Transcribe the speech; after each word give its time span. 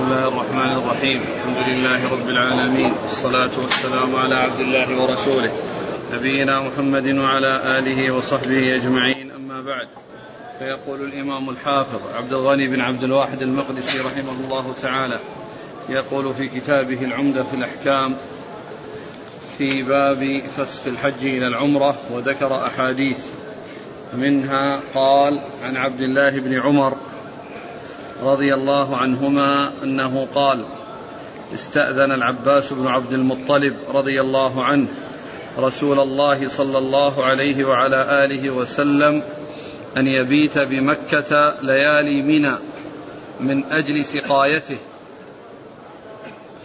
بسم 0.00 0.12
الله 0.12 0.28
الرحمن 0.28 0.72
الرحيم. 0.82 1.20
الحمد 1.36 1.68
لله 1.68 2.12
رب 2.12 2.28
العالمين. 2.28 2.92
والصلاة 3.02 3.50
والسلام 3.62 4.16
على 4.16 4.34
عبد 4.34 4.60
الله 4.60 5.02
ورسوله. 5.02 5.52
نبينا 6.12 6.60
محمد 6.60 7.06
وعلى 7.06 7.78
آله 7.78 8.10
وصحبه 8.10 8.74
أجمعين. 8.74 9.30
أما 9.30 9.60
بعد 9.60 9.88
فيقول 10.58 11.00
الإمام 11.04 11.50
الحافظ 11.50 12.00
عبد 12.14 12.32
الغني 12.32 12.68
بن 12.68 12.80
عبد 12.80 13.02
الواحد 13.02 13.42
المقدسي 13.42 13.98
رحمه 13.98 14.32
الله 14.44 14.74
تعالى 14.82 15.18
يقول 15.88 16.34
في 16.34 16.48
كتابه 16.48 17.04
العمدة 17.04 17.42
في 17.42 17.54
الأحكام 17.54 18.16
في 19.58 19.82
باب 19.82 20.42
فسخ 20.56 20.86
الحج 20.86 21.26
إلى 21.26 21.46
العمرة 21.46 21.94
وذكر 22.10 22.66
أحاديث. 22.66 23.18
منها 24.14 24.80
قال 24.94 25.42
عن 25.62 25.76
عبد 25.76 26.00
الله 26.00 26.40
بن 26.40 26.60
عمر 26.60 26.96
رضي 28.22 28.54
الله 28.54 28.96
عنهما 28.96 29.72
أنه 29.82 30.26
قال 30.34 30.64
استأذن 31.54 32.12
العباس 32.12 32.72
بن 32.72 32.86
عبد 32.86 33.12
المطلب 33.12 33.76
رضي 33.88 34.20
الله 34.20 34.64
عنه 34.64 34.88
رسول 35.58 36.00
الله 36.00 36.48
صلى 36.48 36.78
الله 36.78 37.24
عليه 37.24 37.64
وعلى 37.64 38.24
آله 38.24 38.50
وسلم 38.50 39.22
أن 39.96 40.06
يبيت 40.06 40.58
بمكة 40.58 41.54
ليالي 41.62 42.22
منى 42.22 42.54
من 43.40 43.64
أجل 43.72 44.04
سقايته 44.04 44.76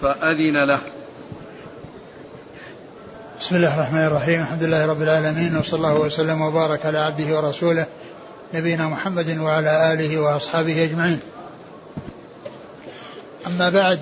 فأذن 0.02 0.64
له. 0.64 0.80
بسم 3.40 3.56
الله 3.56 3.76
الرحمن 3.76 4.06
الرحيم. 4.06 4.42
الحمد 4.42 4.64
لله 4.64 4.86
رب 4.86 5.02
العالمين 5.02 5.58
وصلى 5.58 5.78
الله 5.78 6.00
وسلم 6.00 6.42
وبارك 6.42 6.86
على 6.86 6.98
عبده 6.98 7.38
ورسوله 7.38 7.86
نبينا 8.54 8.88
محمد 8.88 9.38
وعلى 9.38 9.94
آله 9.94 10.20
وأصحابه 10.20 10.84
أجمعين. 10.84 11.20
أما 13.48 13.70
بعد 13.70 14.00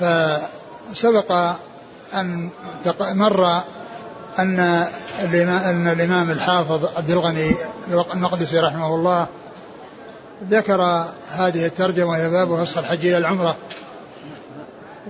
فسبق 0.00 1.32
أن 2.14 2.50
مر 3.00 3.60
أن 4.38 4.58
أن 5.38 5.88
الإمام 5.88 6.30
الحافظ 6.30 6.96
عبد 6.96 7.10
الغني 7.10 7.54
المقدسي 8.14 8.58
رحمه 8.58 8.94
الله 8.94 9.26
ذكر 10.50 10.82
هذه 11.30 11.66
الترجمة 11.66 12.08
وهي 12.08 12.30
باب 12.30 12.64
فسخ 12.64 12.78
الحج 12.78 13.06
إلى 13.06 13.18
العمرة 13.18 13.56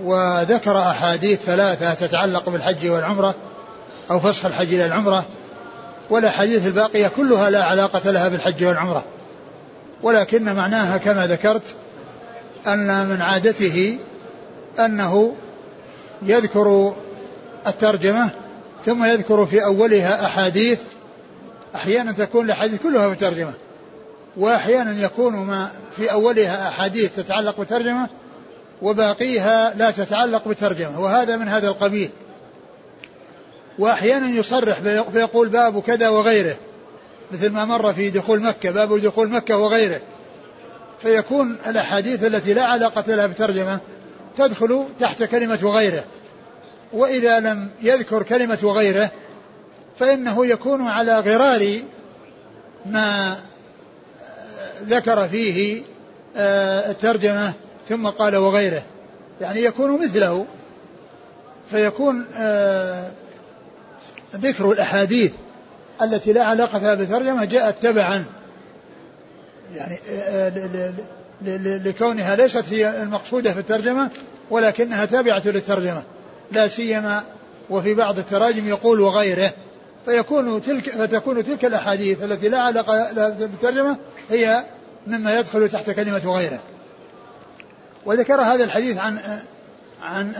وذكر 0.03 0.77
أحاديث 0.77 1.41
ثلاثة 1.41 1.93
تتعلق 1.93 2.49
بالحج 2.49 2.87
والعمرة 2.87 3.35
أو 4.11 4.19
فسخ 4.19 4.45
الحج 4.45 4.73
إلى 4.73 4.85
العمرة 4.85 5.25
والأحاديث 6.09 6.67
الباقية 6.67 7.07
كلها 7.07 7.49
لا 7.49 7.63
علاقة 7.63 8.11
لها 8.11 8.29
بالحج 8.29 8.65
والعمرة 8.65 9.03
ولكن 10.03 10.55
معناها 10.55 10.97
كما 10.97 11.27
ذكرت 11.27 11.63
أن 12.67 13.05
من 13.05 13.21
عادته 13.21 13.97
أنه 14.79 15.35
يذكر 16.21 16.95
الترجمة 17.67 18.29
ثم 18.85 19.03
يذكر 19.05 19.45
في 19.45 19.65
أولها 19.65 20.25
أحاديث. 20.25 20.79
أحيانا 21.75 22.11
تكون 22.11 22.45
الأحاديث 22.45 22.81
كلها 22.81 23.07
في 23.07 23.13
الترجمة 23.13 23.53
وأحيانا 24.37 25.05
يكون 25.05 25.33
ما 25.33 25.71
في 25.97 26.11
أولها 26.11 26.67
أحاديث 26.67 27.15
تتعلق 27.15 27.57
بالترجمة 27.57 28.09
وباقيها 28.81 29.73
لا 29.73 29.91
تتعلق 29.91 30.47
بالترجمة 30.47 30.99
وهذا 30.99 31.37
من 31.37 31.47
هذا 31.47 31.67
القبيل. 31.67 32.09
وأحيانا 33.79 34.29
يصرح 34.29 34.79
فيقول 35.13 35.49
باب 35.49 35.81
كذا 35.81 36.09
وغيره 36.09 36.55
مثل 37.31 37.49
ما 37.49 37.65
مر 37.65 37.93
في 37.93 38.09
دخول 38.09 38.41
مكة 38.41 38.71
باب 38.71 38.99
دخول 38.99 39.29
مكة 39.29 39.57
وغيره. 39.57 40.01
فيكون 41.03 41.57
الأحاديث 41.67 42.23
التي 42.23 42.53
لا 42.53 42.63
علاقة 42.63 43.15
لها 43.15 43.27
بالترجمة 43.27 43.79
تدخل 44.37 44.85
تحت 44.99 45.23
كلمة 45.23 45.59
وغيره. 45.63 46.03
وإذا 46.93 47.39
لم 47.39 47.69
يذكر 47.81 48.23
كلمة 48.23 48.59
وغيره 48.63 49.11
فإنه 49.99 50.45
يكون 50.45 50.87
على 50.87 51.19
غرار 51.19 51.81
ما 52.85 53.37
ذكر 54.83 55.27
فيه 55.27 55.81
آه، 56.37 56.91
الترجمة 56.91 57.53
ثم 57.89 58.07
قال 58.07 58.35
وغيره. 58.35 58.83
يعني 59.41 59.63
يكون 59.63 60.03
مثله. 60.03 60.45
فيكون 61.71 62.25
آه، 62.35 63.11
ذكر 64.35 64.71
الأحاديث 64.71 65.31
التي 66.01 66.33
لا 66.33 66.43
علاقة 66.43 66.79
لها 66.79 66.95
بالترجمة 66.95 67.45
جاءت 67.45 67.75
تبعا. 67.81 68.25
يعني 69.75 69.99
آه، 70.09 70.49
آه، 70.49 70.93
لكونها 71.77 72.35
ليست 72.35 72.65
هي 72.69 73.03
المقصودة 73.03 73.53
في 73.53 73.59
الترجمة 73.59 74.09
ولكنها 74.49 75.05
تابعة 75.05 75.41
للترجمة. 75.45 76.03
لا 76.51 76.67
سيما 76.67 77.23
وفي 77.69 77.93
بعض 77.93 78.17
التراجم 78.17 78.67
يقول 78.67 79.01
وغيره. 79.01 79.51
فيكون 80.05 80.61
تلك 80.61 80.89
فتكون 80.89 81.43
تلك 81.43 81.65
الأحاديث 81.65 82.23
التي 82.23 82.49
لا 82.49 82.57
علاقة 82.57 83.11
لها 83.11 83.29
بالترجمه 83.29 83.97
هي 84.29 84.63
مما 85.07 85.39
يدخل 85.39 85.69
تحت 85.69 85.89
كلمة 85.89 86.21
وغيره. 86.25 86.59
وذكر 88.05 88.41
هذا 88.41 88.63
الحديث 88.63 88.97
عن 88.97 89.19
عن 90.03 90.33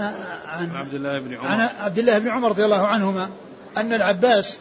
عن 0.48 0.76
عبد 0.76 0.94
الله 0.94 1.20
بن 1.20 1.36
عمر. 1.36 1.48
عن 1.48 1.70
عبد 1.80 2.00
الله 2.00 2.18
بن 2.18 2.28
عمر 2.28 2.50
رضي 2.50 2.66
الله 2.66 2.88
عنهما 2.88 3.30
أن 3.78 3.94
العباس 3.94 4.58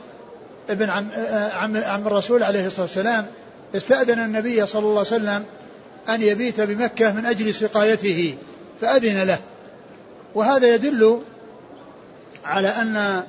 ابن 0.70 0.90
عم 0.90 1.08
عم, 1.54 1.76
عم 1.76 2.06
الرسول 2.06 2.42
عليه 2.42 2.66
الصلاة 2.66 2.86
والسلام 2.86 3.26
استأذن 3.76 4.18
النبي 4.18 4.66
صلى 4.66 4.82
الله 4.82 4.98
عليه 4.98 5.00
وسلم 5.00 5.44
أن 6.08 6.22
يبيت 6.22 6.60
بمكة 6.60 7.12
من 7.12 7.26
أجل 7.26 7.54
سقايته 7.54 8.36
فأذن 8.80 9.22
له. 9.22 9.38
وهذا 10.34 10.74
يدل 10.74 11.20
على 12.44 12.68
أن 12.68 13.22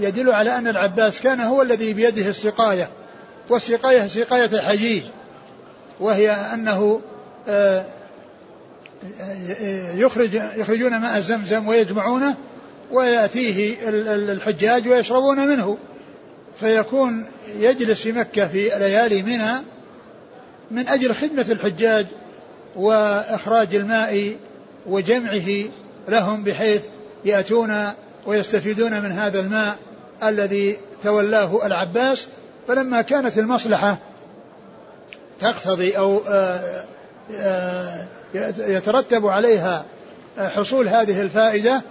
يدل 0.00 0.32
على 0.32 0.58
أن 0.58 0.68
العباس 0.68 1.20
كان 1.20 1.40
هو 1.40 1.62
الذي 1.62 1.92
بيده 1.92 2.28
السقاية 2.28 2.88
والسقاية 3.48 4.06
سقاية 4.06 4.44
الحجيج 4.44 5.02
وهي 6.00 6.30
أنه 6.30 7.00
آه، 7.48 7.84
يخرج 9.94 10.34
يخرجون 10.34 10.96
ماء 10.96 11.20
زمزم 11.20 11.68
ويجمعونه 11.68 12.34
ويأتيه 12.90 13.76
الحجاج 13.88 14.88
ويشربون 14.88 15.48
منه. 15.48 15.78
فيكون 16.60 17.24
يجلس 17.58 18.00
في 18.00 18.12
مكة 18.12 18.48
في 18.48 18.68
ليالي 18.78 19.22
منى 19.22 19.52
من 20.70 20.88
أجل 20.88 21.14
خدمة 21.14 21.46
الحجاج 21.50 22.06
وإخراج 22.76 23.74
الماء 23.74 24.36
وجمعه 24.86 25.48
لهم 26.08 26.44
بحيث 26.44 26.82
يأتون 27.24 27.86
ويستفيدون 28.26 29.00
من 29.00 29.12
هذا 29.12 29.40
الماء 29.40 29.76
الذي 30.22 30.78
تولاه 31.02 31.66
العباس. 31.66 32.26
فلما 32.68 33.02
كانت 33.02 33.38
المصلحة 33.38 33.98
تقتضي 35.40 35.98
أو 35.98 36.20
آه، 36.28 36.84
آه، 37.34 38.06
يترتب 38.58 39.26
عليها 39.26 39.84
حصول 40.38 40.88
هذه 40.88 41.22
الفائدة 41.22 41.82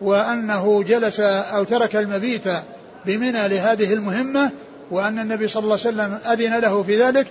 وأنه 0.00 0.82
جلس 0.82 1.20
أو 1.20 1.64
ترك 1.64 1.96
المبيت 1.96 2.44
بمنى 3.06 3.48
لهذه 3.48 3.92
المهمة 3.92 4.50
وأن 4.90 5.18
النبي 5.18 5.48
صلى 5.48 5.62
الله 5.62 5.78
عليه 5.84 5.88
وسلم 5.88 6.18
أذن 6.32 6.58
له 6.60 6.82
في 6.82 7.02
ذلك 7.02 7.26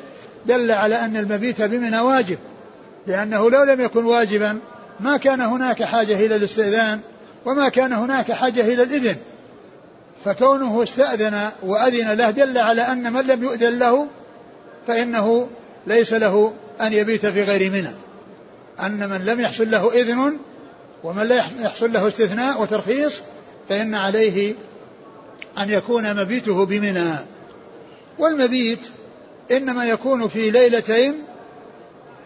دل 0.45 0.71
على 0.71 0.95
أن 0.95 1.17
المبيت 1.17 1.61
بمنى 1.61 1.99
واجب. 1.99 2.37
لأنه 3.07 3.49
لو 3.49 3.63
لم 3.63 3.81
يكن 3.81 4.05
واجبا 4.05 4.59
ما 4.99 5.17
كان 5.17 5.41
هناك 5.41 5.83
حاجة 5.83 6.25
إلى 6.25 6.35
الاستئذان 6.35 6.99
وما 7.45 7.69
كان 7.69 7.93
هناك 7.93 8.31
حاجة 8.31 8.61
إلى 8.61 8.83
الإذن. 8.83 9.15
فكونه 10.25 10.83
استأذن 10.83 11.49
وأذن 11.63 12.11
له 12.11 12.31
دل 12.31 12.57
على 12.57 12.81
أن 12.81 13.13
من 13.13 13.21
لم 13.21 13.43
يؤذن 13.43 13.79
له 13.79 14.07
فإنه 14.87 15.47
ليس 15.87 16.13
له 16.13 16.53
أن 16.81 16.93
يبيت 16.93 17.25
في 17.25 17.43
غير 17.43 17.71
منى. 17.71 17.91
أن 18.79 19.09
من 19.09 19.25
لم 19.25 19.39
يحصل 19.39 19.71
له 19.71 19.93
إذن 19.93 20.37
ومن 21.03 21.23
لا 21.23 21.45
يحصل 21.59 21.93
له 21.93 22.07
استثناء 22.07 22.61
وترخيص 22.61 23.21
فإن 23.69 23.95
عليه 23.95 24.55
أن 25.57 25.69
يكون 25.69 26.15
مبيته 26.15 26.65
بمنى. 26.65 27.15
والمبيت 28.19 28.89
إنما 29.51 29.85
يكون 29.85 30.27
في 30.27 30.51
ليلتين 30.51 31.23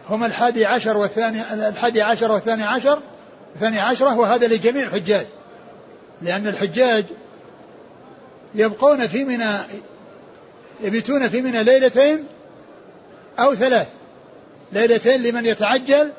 هما 0.10 0.26
الحادي 0.26 0.66
عشر 0.66 0.98
والثاني 0.98 1.68
الحادي 1.68 2.02
عشر 2.02 2.32
والثاني 2.32 2.64
عشر 2.64 3.00
الثاني 3.56 3.80
عشرة 3.80 4.20
وهذا 4.20 4.48
لجميع 4.48 4.84
الحجاج. 4.84 5.26
لأن 6.22 6.48
الحجاج 6.48 7.06
يبقون 8.56 9.08
في 9.08 9.24
منى 9.24 9.52
يبيتون 10.84 11.30
في 11.30 11.42
منى 11.42 11.64
ليلتين 11.64 12.24
أو 13.40 13.56
ثلاث. 13.56 13.88
ليلتين 14.72 15.24
لمن 15.24 15.46
يتعجل 15.46 16.12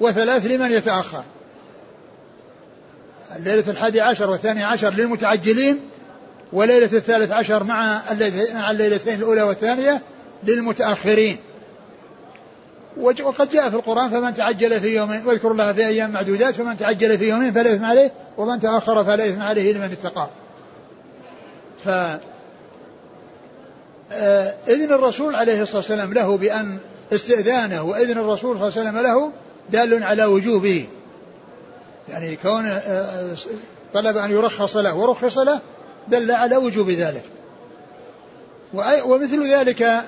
وثلاث 0.00 0.46
لمن 0.46 0.72
يتأخر. 0.72 1.24
الليلة 3.36 3.70
الحادي 3.70 4.00
عشر 4.00 4.30
والثاني 4.30 4.64
عشر 4.64 4.94
للمتعجلين 4.94 5.89
وليلة 6.52 6.84
الثالث 6.92 7.32
عشر 7.32 7.64
مع 7.64 8.00
الليلتين 8.70 9.14
الأولى 9.14 9.42
والثانية 9.42 10.02
للمتأخرين. 10.44 11.36
وقد 12.96 13.50
جاء 13.50 13.70
في 13.70 13.76
القرآن 13.76 14.10
فمن 14.10 14.34
تعجل 14.34 14.80
في 14.80 14.96
يومين 14.96 15.26
واذكر 15.26 15.50
الله 15.50 15.72
في 15.72 15.86
أيام 15.86 16.10
معدودات 16.10 16.54
فمن 16.54 16.76
تعجل 16.76 17.18
في 17.18 17.28
يومين 17.28 17.52
فلا 17.52 17.74
إثم 17.74 17.84
عليه 17.84 18.12
ومن 18.38 18.60
تأخر 18.60 19.04
فلا 19.04 19.28
إثم 19.28 19.42
عليه 19.42 19.72
لمن 19.72 19.96
اتقى. 20.02 20.28
ف 21.84 21.88
آه، 24.12 24.54
إذن 24.68 24.92
الرسول 24.92 25.34
عليه 25.34 25.62
الصلاة 25.62 25.76
والسلام 25.76 26.14
له 26.14 26.36
بأن 26.36 26.78
استئذانه 27.12 27.82
وإذن 27.82 28.18
الرسول 28.18 28.58
صلى 28.58 28.68
الله 28.68 28.78
عليه 28.78 28.90
وسلم 28.90 28.98
له 28.98 29.32
دال 29.70 30.04
على 30.04 30.24
وجوبه. 30.24 30.86
يعني 32.08 32.36
كون 32.36 32.66
آه، 32.66 32.70
آه، 32.70 33.36
طلب 33.94 34.16
أن 34.16 34.30
يرخص 34.30 34.76
له 34.76 34.94
ورخص 34.94 35.38
له 35.38 35.60
دل 36.08 36.30
على 36.30 36.56
وجوب 36.56 36.90
ذلك. 36.90 37.24
ومثل 39.04 39.52
ذلك 39.52 40.02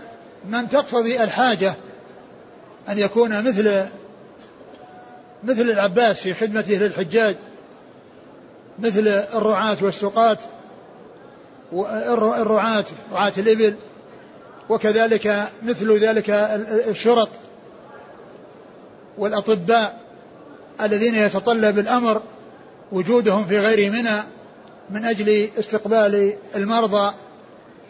من 0.44 0.68
تقتضي 0.68 1.22
الحاجة 1.22 1.74
أن 2.88 2.98
يكون 2.98 3.44
مثل 3.44 3.86
مثل 5.44 5.62
العباس 5.62 6.20
في 6.20 6.34
خدمته 6.34 6.74
للحجاج 6.74 7.36
مثل 8.78 9.08
الرعاة 9.08 9.76
والسقاة 9.82 10.38
الرعاة 11.72 12.84
رعاة 13.12 13.32
الإبل 13.38 13.74
وكذلك 14.68 15.48
مثل 15.62 15.98
ذلك 15.98 16.30
الشرط 16.88 17.28
والأطباء 19.18 20.00
الذين 20.80 21.14
يتطلب 21.14 21.78
الأمر 21.78 22.22
وجودهم 22.92 23.44
في 23.44 23.58
غير 23.58 23.90
منى 23.90 24.22
من 24.92 25.04
أجل 25.04 25.48
استقبال 25.58 26.36
المرضى 26.56 27.14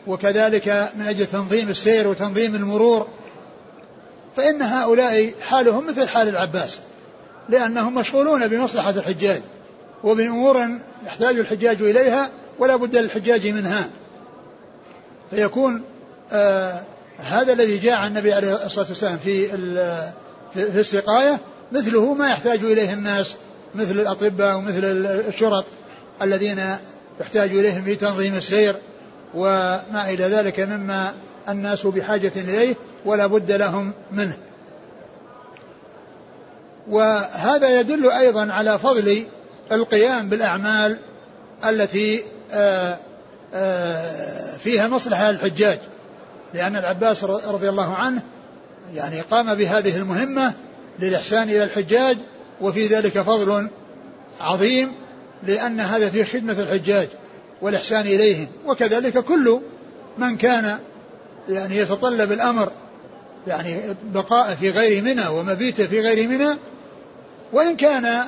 وكذلك 0.07 0.91
من 0.97 1.07
أجل 1.07 1.27
تنظيم 1.27 1.69
السير 1.69 2.09
وتنظيم 2.09 2.55
المرور. 2.55 3.09
فإن 4.37 4.63
هؤلاء 4.63 5.33
حالهم 5.41 5.87
مثل 5.87 6.09
حال 6.09 6.29
العباس 6.29 6.79
لأنهم 7.49 7.95
مشغولون 7.95 8.47
بمصلحة 8.47 8.91
الحجاج 8.91 9.43
وبأمور 10.05 10.69
يحتاج 11.07 11.39
الحجاج 11.39 11.83
إليها 11.83 12.31
ولا 12.59 12.77
بد 12.77 12.97
للحجاج 12.97 13.47
منها. 13.47 13.89
فيكون 15.31 15.83
آه 16.33 16.83
هذا 17.19 17.53
الذي 17.53 17.79
جاء 17.79 17.95
عن 17.95 18.09
النبي 18.09 18.33
عليه 18.33 18.67
الصلاة 18.67 18.87
والسلام 18.89 19.19
في 19.19 19.49
في 20.53 20.81
السقاية 20.81 21.39
مثله 21.73 22.15
ما 22.15 22.29
يحتاج 22.29 22.65
إليه 22.65 22.93
الناس 22.93 23.35
مثل 23.75 23.91
الأطباء 23.91 24.57
ومثل 24.57 24.85
الشرط 25.29 25.65
الذين 26.23 26.61
يحتاج 27.21 27.51
إليهم 27.51 27.85
في 27.85 27.95
تنظيم 27.95 28.35
السير 28.35 28.77
وما 29.35 30.11
إلى 30.11 30.25
ذلك 30.25 30.61
مما 30.61 31.15
الناس 31.49 31.87
بحاجة 31.87 32.33
إليه 32.37 32.75
ولا 33.05 33.27
بد 33.27 33.53
لهم 33.53 33.93
منه. 34.13 34.37
وهذا 36.89 37.81
يدل 37.81 38.11
أيضا 38.11 38.53
على 38.53 38.79
فضل 38.79 39.25
القيام 39.73 40.29
بالأعمال 40.29 40.99
التي 41.65 42.23
آه، 42.53 42.99
آه، 43.55 44.57
فيها 44.57 44.89
مصلحة 44.89 45.31
للحجاج 45.31 45.79
لأن 46.55 46.77
العباس 46.77 47.25
رضي 47.25 47.69
الله 47.69 47.95
عنه 47.95 48.23
يعني 48.95 49.21
قام 49.21 49.55
بهذه 49.55 49.97
المهمة 49.97 50.53
للإحسان 50.99 51.43
إلى 51.43 51.65
الحجاج 51.65 52.19
وفي 52.61 52.87
ذلك 52.87 53.21
فضل 53.21 53.69
عظيم 54.41 54.93
لأن 55.47 55.81
هذا 55.81 56.11
في 56.11 56.25
خدمة 56.25 56.53
الحجاج 56.53 57.09
والإحسان 57.63 58.01
إليهم. 58.01 58.49
وكذلك 58.67 59.19
كل 59.19 59.61
من 60.19 60.37
كان 60.37 60.79
يعني 61.49 61.77
يتطلب 61.77 62.33
الأمر 62.33 62.73
يعني 63.47 63.81
بقاء 64.15 64.55
في 64.55 64.71
غير 64.71 65.03
منى 65.03 65.27
ومبيت 65.27 65.81
في 65.81 66.01
غير 66.01 66.29
منى 66.29 66.57
وإن 67.53 67.77
كان 67.77 68.25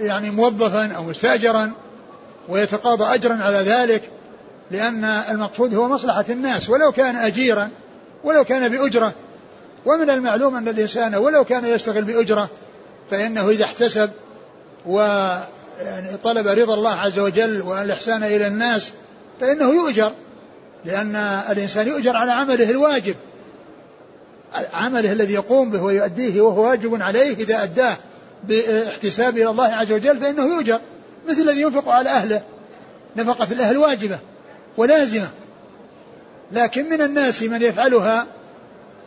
يعني 0.00 0.30
موظفا 0.30 0.92
أو 0.92 1.02
مستأجرا 1.02 1.72
ويتقاضى 2.48 3.04
أجرا 3.14 3.34
على 3.34 3.58
ذلك 3.58 4.02
لأن 4.70 5.04
المقصود 5.04 5.74
هو 5.74 5.88
مصلحة 5.88 6.24
الناس. 6.28 6.70
ولو 6.70 6.92
كان 6.92 7.16
أجيرا 7.16 7.70
ولو 8.24 8.44
كان 8.44 8.68
بأجرة 8.68 9.12
ومن 9.86 10.10
المعلوم 10.10 10.56
أن 10.56 10.68
الإنسان 10.68 11.14
ولو 11.14 11.44
كان 11.44 11.64
يشتغل 11.64 12.04
بأجرة 12.04 12.48
فإنه 13.10 13.50
إذا 13.50 13.64
احتسب 13.64 14.10
و 14.86 14.98
يعني 15.80 16.16
طلب 16.24 16.46
رضا 16.46 16.74
الله 16.74 16.94
عز 16.94 17.18
وجل 17.18 17.62
والإحسان 17.62 18.22
إلى 18.22 18.46
الناس 18.46 18.92
فإنه 19.40 19.74
يؤجر 19.74 20.12
لأن 20.84 21.16
الإنسان 21.50 21.88
يؤجر 21.88 22.16
على 22.16 22.32
عمله 22.32 22.70
الواجب. 22.70 23.14
عمله 24.72 25.12
الذي 25.12 25.34
يقوم 25.34 25.70
به 25.70 25.82
ويؤديه 25.82 26.40
وهو 26.40 26.70
واجب 26.70 27.02
عليه 27.02 27.34
إذا 27.34 27.62
أداه 27.62 27.96
باحتساب 28.44 29.36
إلى 29.36 29.50
الله 29.50 29.66
عز 29.66 29.92
وجل 29.92 30.18
فإنه 30.18 30.44
يؤجر 30.44 30.80
مثل 31.28 31.42
الذي 31.42 31.60
ينفق 31.60 31.88
على 31.88 32.10
أهله. 32.10 32.42
نفقة 33.16 33.52
الأهل 33.52 33.76
واجبة 33.76 34.18
ولازمة. 34.76 35.28
لكن 36.52 36.90
من 36.90 37.02
الناس 37.02 37.42
من 37.42 37.62
يفعلها 37.62 38.26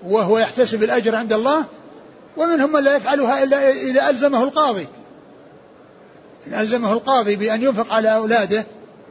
وهو 0.03 0.37
يحتسب 0.37 0.83
الأجر 0.83 1.15
عند 1.15 1.33
الله 1.33 1.65
ومنهم 2.37 2.71
من 2.71 2.83
لا 2.83 2.95
يفعلها 2.95 3.43
إلا 3.43 3.71
إذا 3.71 4.09
ألزمه 4.09 4.43
القاضي. 4.43 4.87
ألزمه 6.47 6.93
القاضي 6.93 7.35
بأن 7.35 7.63
ينفق 7.63 7.93
على 7.93 8.15
أولاده 8.15 8.65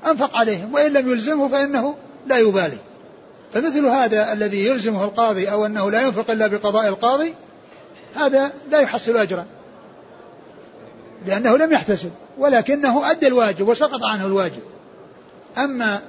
أنفق 0.06 0.36
عليهم 0.36 0.74
وإن 0.74 0.92
لم 0.92 1.10
يلزمه 1.10 1.48
فإنه 1.48 1.94
لا 2.26 2.38
يبالي. 2.38 2.78
فمثل 3.52 3.86
هذا 3.86 4.32
الذي 4.32 4.66
يلزمه 4.66 5.04
القاضي 5.04 5.50
أو 5.50 5.66
أنه 5.66 5.90
لا 5.90 6.02
ينفق 6.02 6.30
إلا 6.30 6.46
بقضاء 6.46 6.88
القاضي 6.88 7.34
هذا 8.14 8.52
لا 8.70 8.80
يحصل 8.80 9.16
أجرا. 9.16 9.46
لأنه 11.26 11.56
لم 11.56 11.72
يحتسب 11.72 12.10
ولكنه 12.38 13.10
أدى 13.10 13.26
الواجب 13.26 13.68
وسقط 13.68 14.04
عنه 14.04 14.26
الواجب. 14.26 14.62
أما 15.58 16.00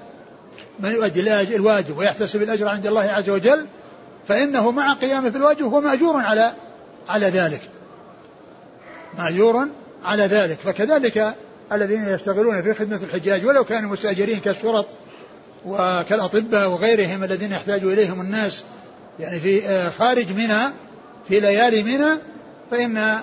من 0.80 0.92
يؤدي 0.92 1.56
الواجب 1.56 1.98
ويحتسب 1.98 2.42
الأجر 2.42 2.68
عند 2.68 2.88
الله 2.88 3.02
عز 3.02 3.30
وجل 3.30 3.66
فإنه 4.28 4.72
مع 4.72 4.94
قيامه 4.94 5.30
بالواجب 5.30 5.66
هو 5.66 5.82
مأجور 5.82 6.22
على 6.22 6.52
على 7.10 7.26
ذلك. 7.26 7.62
مأجور 9.18 9.68
على 10.04 10.24
ذلك. 10.24 10.58
فكذلك 10.60 11.36
الذين 11.72 12.10
يشتغلون 12.10 12.62
في 12.62 12.74
خدمة 12.74 13.00
الحجاج 13.04 13.46
ولو 13.46 13.64
كانوا 13.64 13.92
مستأجرين 13.92 14.40
كالشرط 14.40 14.86
وكالأطباء 15.66 16.70
وغيرهم 16.70 17.24
الذين 17.24 17.52
يحتاج 17.52 17.84
إليهم 17.84 18.22
الناس 18.22 18.64
يعني 19.20 19.40
في 19.40 19.68
آه، 19.68 19.90
خارج 19.90 20.32
منى 20.32 20.74
في 21.28 21.40
ليالي 21.40 21.84
منى 21.84 22.20
فإن 22.72 23.20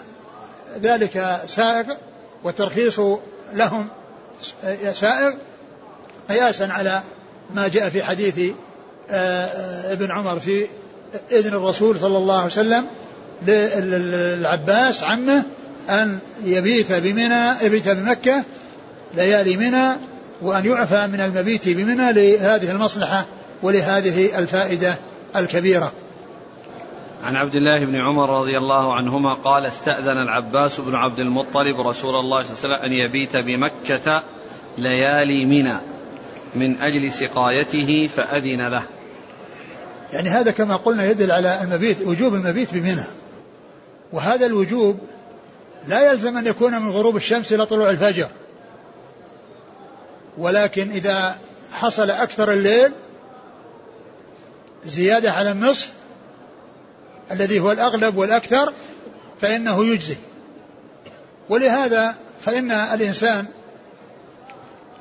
ذلك 0.83 1.41
سائغ 1.47 1.85
والترخيص 2.45 3.01
لهم 3.55 3.89
سائغ 4.93 5.35
قياسا 6.29 6.65
على 6.65 7.03
ما 7.55 7.69
جاء 7.69 7.89
في 7.89 8.03
حديث 8.03 8.53
آه، 9.11 9.93
ابن 9.93 10.11
عمر 10.11 10.41
في 10.41 10.67
إذن 11.33 11.55
الرسول 11.55 11.99
صلى 11.99 12.17
الله 12.17 12.37
عليه 12.37 12.47
وسلم 12.47 12.87
للعباس 13.47 15.03
عمه 15.03 15.45
أن 15.91 16.19
يبيت 16.45 16.93
بمنى 16.93 17.51
يبيت 17.63 17.89
بمكة 17.89 18.45
ليالي 19.15 19.57
منى 19.57 19.97
وأن 20.43 20.67
يعفى 20.67 21.07
من 21.07 21.21
المبيت 21.21 21.69
بمنى 21.69 22.13
لهذه 22.13 22.71
المصلحة 22.71 23.25
ولهذه 23.63 24.39
الفائدة 24.39 24.95
الكبيرة. 25.37 25.93
عن 27.25 27.37
عبد 27.37 27.55
الله 27.55 27.85
بن 27.85 27.97
عمر 27.97 28.41
رضي 28.41 28.59
الله 28.59 28.95
عنهما 28.95 29.35
قال 29.35 29.67
استأذن 29.67 30.23
العباس 30.23 30.81
بن 30.81 30.95
عبد 30.95 31.21
المطلب 31.21 31.81
رسول 31.81 32.15
الله 32.15 32.43
صلى 32.43 32.55
الله 32.55 32.77
عليه 32.77 32.77
وسلم 32.77 32.85
أن 32.85 32.93
يبيت 32.93 33.37
بمكة 33.37 34.23
ليالي 34.79 35.45
منى 35.45 35.77
من 36.55 36.83
أجل 36.83 37.13
سقايته 37.13 38.07
فأذن 38.07 38.69
له. 38.69 38.83
يعني 40.13 40.29
هذا 40.29 40.51
كما 40.51 40.77
قلنا 40.77 41.11
يدل 41.11 41.33
على 41.33 41.63
المبيت 41.63 42.03
وجوب 42.03 42.35
المبيت 42.35 42.75
بمنى. 42.75 43.05
وهذا 44.13 44.47
الوجوب 44.47 44.99
لا 45.89 46.11
يلزم 46.11 46.37
أن 46.37 46.47
يكون 46.47 46.83
من 46.83 46.91
غروب 46.91 47.17
الشمس 47.17 47.53
إلى 47.53 47.67
طلوع 47.67 47.91
الفجر. 47.91 48.29
ولكن 50.39 50.91
إذا 50.91 51.39
حصل 51.71 52.11
أكثر 52.11 52.53
الليل 52.53 52.93
زيادة 54.85 55.33
على 55.33 55.51
النصف 55.51 55.93
الذي 57.31 57.61
هو 57.61 57.73
الأغلب 57.73 58.17
والأكثر 58.17 58.73
فإنه 59.41 59.85
يجزي. 59.85 60.17
ولهذا 61.49 62.15
فإن 62.41 62.71
الإنسان 62.71 63.47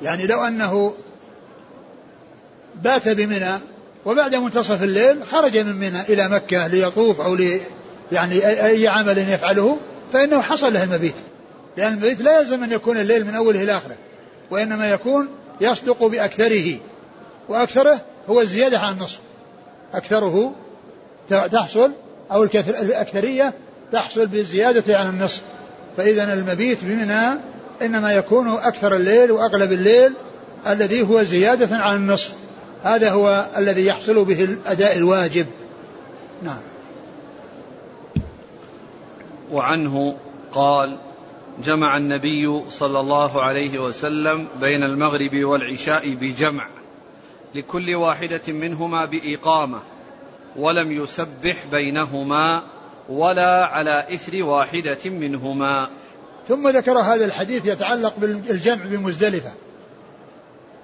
يعني 0.02 0.26
لو 0.26 0.44
أنه 0.44 0.94
بات 2.74 3.08
بمنى 3.08 3.58
وبعد 4.04 4.34
منتصف 4.34 4.82
الليل 4.82 5.24
خرج 5.24 5.58
من 5.58 5.76
منى 5.76 6.00
إلى 6.00 6.28
مكة 6.28 6.66
ليطوف 6.66 7.20
أو 7.20 7.34
لي 7.34 7.60
يعني 8.12 8.46
أي 8.66 8.88
عمل 8.88 9.18
يفعله 9.18 9.78
فإنه 10.12 10.40
حصل 10.40 10.72
له 10.72 10.84
المبيت. 10.84 11.14
لأن 11.76 11.92
المبيت 11.92 12.20
لا 12.20 12.40
يلزم 12.40 12.64
أن 12.64 12.72
يكون 12.72 12.98
الليل 12.98 13.26
من 13.26 13.34
أوله 13.34 13.62
إلى 13.62 13.76
آخره 13.76 13.96
وإنما 14.50 14.90
يكون 14.90 15.28
يصدق 15.60 16.06
بأكثره 16.06 16.78
وأكثره 17.48 18.00
هو 18.28 18.40
الزيادة 18.40 18.78
عن 18.78 18.92
النصف. 18.92 19.20
أكثره 19.94 20.52
تحصل 21.28 21.92
أو 22.32 22.42
الأكثرية 22.42 23.52
تحصل 23.92 24.26
بالزيادة 24.26 24.98
عن 24.98 25.08
النصف. 25.08 25.42
فإذا 25.96 26.32
المبيت 26.32 26.84
بمنى 26.84 27.40
إنما 27.82 28.12
يكون 28.12 28.48
أكثر 28.48 28.96
الليل 28.96 29.32
وأغلب 29.32 29.72
الليل 29.72 30.12
الذي 30.66 31.02
هو 31.02 31.22
زيادة 31.22 31.76
عن 31.76 31.96
النصف. 31.96 32.32
هذا 32.84 33.10
هو 33.10 33.46
الذي 33.56 33.86
يحصل 33.86 34.24
به 34.24 34.44
الأداء 34.44 34.96
الواجب. 34.96 35.46
نعم. 36.42 36.60
وعنه 39.52 40.16
قال 40.52 40.98
جمع 41.64 41.96
النبي 41.96 42.70
صلى 42.70 43.00
الله 43.00 43.42
عليه 43.42 43.78
وسلم 43.78 44.48
بين 44.60 44.82
المغرب 44.82 45.44
والعشاء 45.44 46.14
بجمع 46.14 46.68
لكل 47.54 47.94
واحدة 47.94 48.52
منهما 48.52 49.04
بإقامة 49.04 49.80
ولم 50.56 50.92
يسبح 50.92 51.56
بينهما 51.70 52.62
ولا 53.08 53.66
على 53.66 54.14
إثر 54.14 54.44
واحدة 54.44 54.98
منهما. 55.10 55.88
ثم 56.48 56.68
ذكر 56.68 56.98
هذا 56.98 57.24
الحديث 57.24 57.66
يتعلق 57.66 58.18
بالجمع 58.18 58.84
بمزدلفة. 58.84 59.52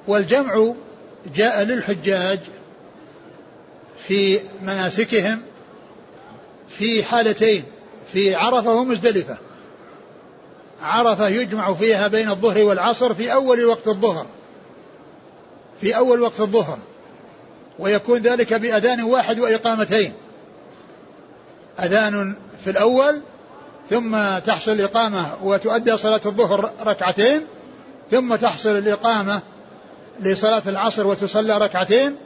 والجمع 0.08 0.74
جاء 1.34 1.62
للحجاج 1.62 2.40
في 3.96 4.40
مناسكهم 4.62 5.42
في 6.68 7.04
حالتين 7.04 7.64
في 8.12 8.34
عرفة 8.34 8.74
ومزدلفة. 8.74 9.36
عرفة 10.82 11.28
يجمع 11.28 11.74
فيها 11.74 12.08
بين 12.08 12.30
الظهر 12.30 12.62
والعصر 12.62 13.14
في 13.14 13.32
أول 13.32 13.64
وقت 13.64 13.88
الظهر. 13.88 14.26
في 15.80 15.96
أول 15.96 16.20
وقت 16.20 16.40
الظهر. 16.40 16.78
ويكون 17.78 18.18
ذلك 18.18 18.54
بأذان 18.54 19.02
واحد 19.02 19.40
وإقامتين. 19.40 20.12
أذان 21.80 22.34
في 22.64 22.70
الأول 22.70 23.22
ثم 23.90 24.38
تحصل 24.38 24.72
الإقامة 24.72 25.26
وتؤدى 25.42 25.96
صلاة 25.96 26.20
الظهر 26.26 26.70
ركعتين 26.86 27.46
ثم 28.10 28.36
تحصل 28.36 28.78
الإقامة 28.78 29.42
لصلاة 30.20 30.62
العصر 30.66 31.06
وتصلى 31.06 31.58
ركعتين. 31.58 32.16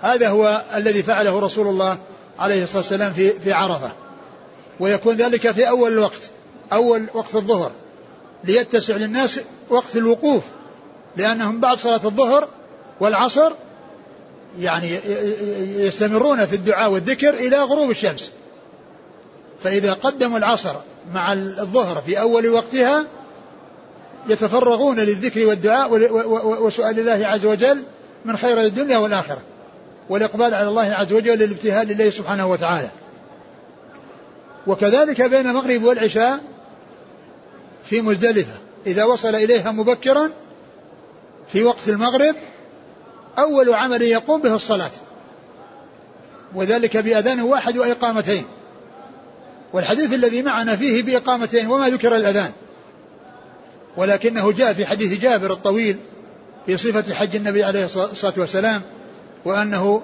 هذا 0.00 0.28
هو 0.28 0.62
الذي 0.74 1.02
فعله 1.02 1.40
رسول 1.40 1.66
الله 1.66 1.98
عليه 2.38 2.62
الصلاة 2.62 2.82
والسلام 2.82 3.12
في 3.12 3.30
في 3.30 3.52
عرفة. 3.52 3.90
ويكون 4.80 5.16
ذلك 5.16 5.50
في 5.50 5.68
أول 5.68 5.92
الوقت 5.92 6.30
أول 6.72 7.06
وقت 7.14 7.34
الظهر 7.34 7.72
ليتسع 8.44 8.96
للناس 8.96 9.40
وقت 9.68 9.96
الوقوف 9.96 10.42
لأنهم 11.16 11.60
بعد 11.60 11.78
صلاة 11.78 12.00
الظهر 12.04 12.48
والعصر 13.00 13.52
يعني 14.60 14.98
يستمرون 15.78 16.46
في 16.46 16.56
الدعاء 16.56 16.90
والذكر 16.90 17.34
إلى 17.34 17.58
غروب 17.58 17.90
الشمس. 17.90 18.30
فإذا 19.62 19.92
قدموا 19.92 20.38
العصر 20.38 20.74
مع 21.12 21.32
الظهر 21.32 21.96
في 21.96 22.20
أول 22.20 22.48
وقتها 22.48 23.06
يتفرغون 24.28 25.00
للذكر 25.00 25.46
والدعاء 25.46 25.90
وسؤال 26.64 26.98
الله 26.98 27.26
عز 27.26 27.46
وجل 27.46 27.84
من 28.24 28.36
خير 28.36 28.60
الدنيا 28.60 28.98
والآخرة 28.98 29.42
والإقبال 30.08 30.54
على 30.54 30.68
الله 30.68 30.94
عز 30.94 31.12
وجل 31.12 31.38
للابتهال 31.38 31.88
لله 31.88 32.10
سبحانه 32.10 32.50
وتعالى. 32.50 32.90
وكذلك 34.68 35.22
بين 35.22 35.48
المغرب 35.48 35.84
والعشاء 35.84 36.40
في 37.84 38.00
مزدلفة. 38.00 38.54
إذا 38.86 39.04
وصل 39.04 39.34
إليها 39.34 39.72
مبكرا 39.72 40.30
في 41.52 41.64
وقت 41.64 41.88
المغرب 41.88 42.34
أول 43.38 43.74
عمل 43.74 44.02
يقوم 44.02 44.42
به 44.42 44.54
الصلاة. 44.54 44.90
وذلك 46.54 46.96
بأذان 46.96 47.40
واحد 47.40 47.78
وإقامتين. 47.78 48.44
والحديث 49.72 50.14
الذي 50.14 50.42
معنا 50.42 50.76
فيه 50.76 51.02
بإقامتين 51.02 51.66
وما 51.66 51.88
ذكر 51.88 52.16
الأذان. 52.16 52.50
ولكنه 53.96 54.52
جاء 54.52 54.72
في 54.72 54.86
حديث 54.86 55.20
جابر 55.20 55.52
الطويل 55.52 55.96
في 56.66 56.76
صفة 56.76 57.14
حج 57.14 57.36
النبي 57.36 57.64
عليه 57.64 57.84
الصلاة 57.84 58.32
والسلام 58.36 58.82
وأنه 59.44 60.02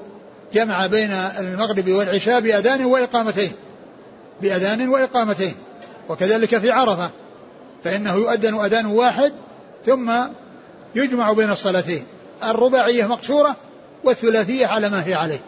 جمع 0.55 0.87
بين 0.87 1.11
المغرب 1.39 1.89
والعشاء 1.89 2.41
بأذان 2.41 2.85
وإقامتين. 2.85 3.53
بأذان 4.43 4.89
وإقامتين 4.89 5.55
وكذلك 6.09 6.59
في 6.59 6.71
عرفة 6.71 7.11
فإنه 7.85 8.15
يؤذن 8.15 8.65
أذان 8.65 8.87
واحد 8.87 9.33
ثم 9.87 10.13
يجمع 10.95 11.33
بين 11.33 11.51
الصلاتين 11.51 12.05
الرباعية 12.45 13.07
مقصورة 13.07 13.57
والثلاثية 14.05 14.67
على 14.67 14.89
ما 14.89 15.07
هي 15.07 15.15
عليه 15.15 15.41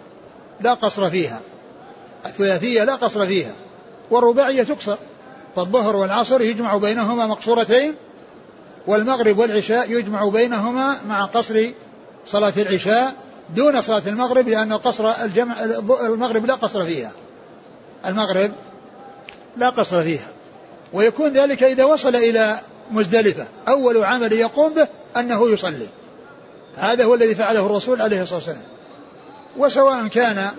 لا 0.60 0.74
قصر 0.74 1.10
فيها 1.10 1.40
الثلاثية 2.26 2.84
لا 2.84 2.94
قصر 2.94 3.26
فيها 3.26 3.52
والرباعية 4.10 4.62
تقصر 4.62 4.96
فالظهر 5.56 5.96
والعصر 5.96 6.40
يجمع 6.40 6.76
بينهما 6.76 7.26
مقصورتين 7.26 7.94
والمغرب 8.86 9.38
والعشاء 9.38 9.90
يجمع 9.90 10.28
بينهما 10.28 10.96
مع 11.08 11.24
قصر 11.24 11.70
صلاة 12.26 12.52
العشاء 12.56 13.14
دون 13.56 13.82
صلاة 13.82 14.02
المغرب 14.06 14.48
لأن 14.48 14.72
القصر 14.72 15.10
الجمع 15.24 15.54
المغرب 16.06 16.46
لا 16.46 16.54
قصر 16.54 16.84
فيها 16.84 17.12
المغرب 18.06 18.52
لا 19.56 19.70
قصر 19.70 20.02
فيها. 20.02 20.28
ويكون 20.92 21.32
ذلك 21.32 21.62
إذا 21.62 21.84
وصل 21.84 22.16
إلى 22.16 22.60
مزدلفة. 22.90 23.46
أول 23.68 24.04
عمل 24.04 24.32
يقوم 24.32 24.74
به 24.74 24.88
أنه 25.16 25.48
يصلي. 25.50 25.86
هذا 26.76 27.04
هو 27.04 27.14
الذي 27.14 27.34
فعله 27.34 27.66
الرسول 27.66 28.02
عليه 28.02 28.22
الصلاة 28.22 28.38
والسلام. 28.38 28.62
وسواء 29.56 30.06
كان 30.06 30.50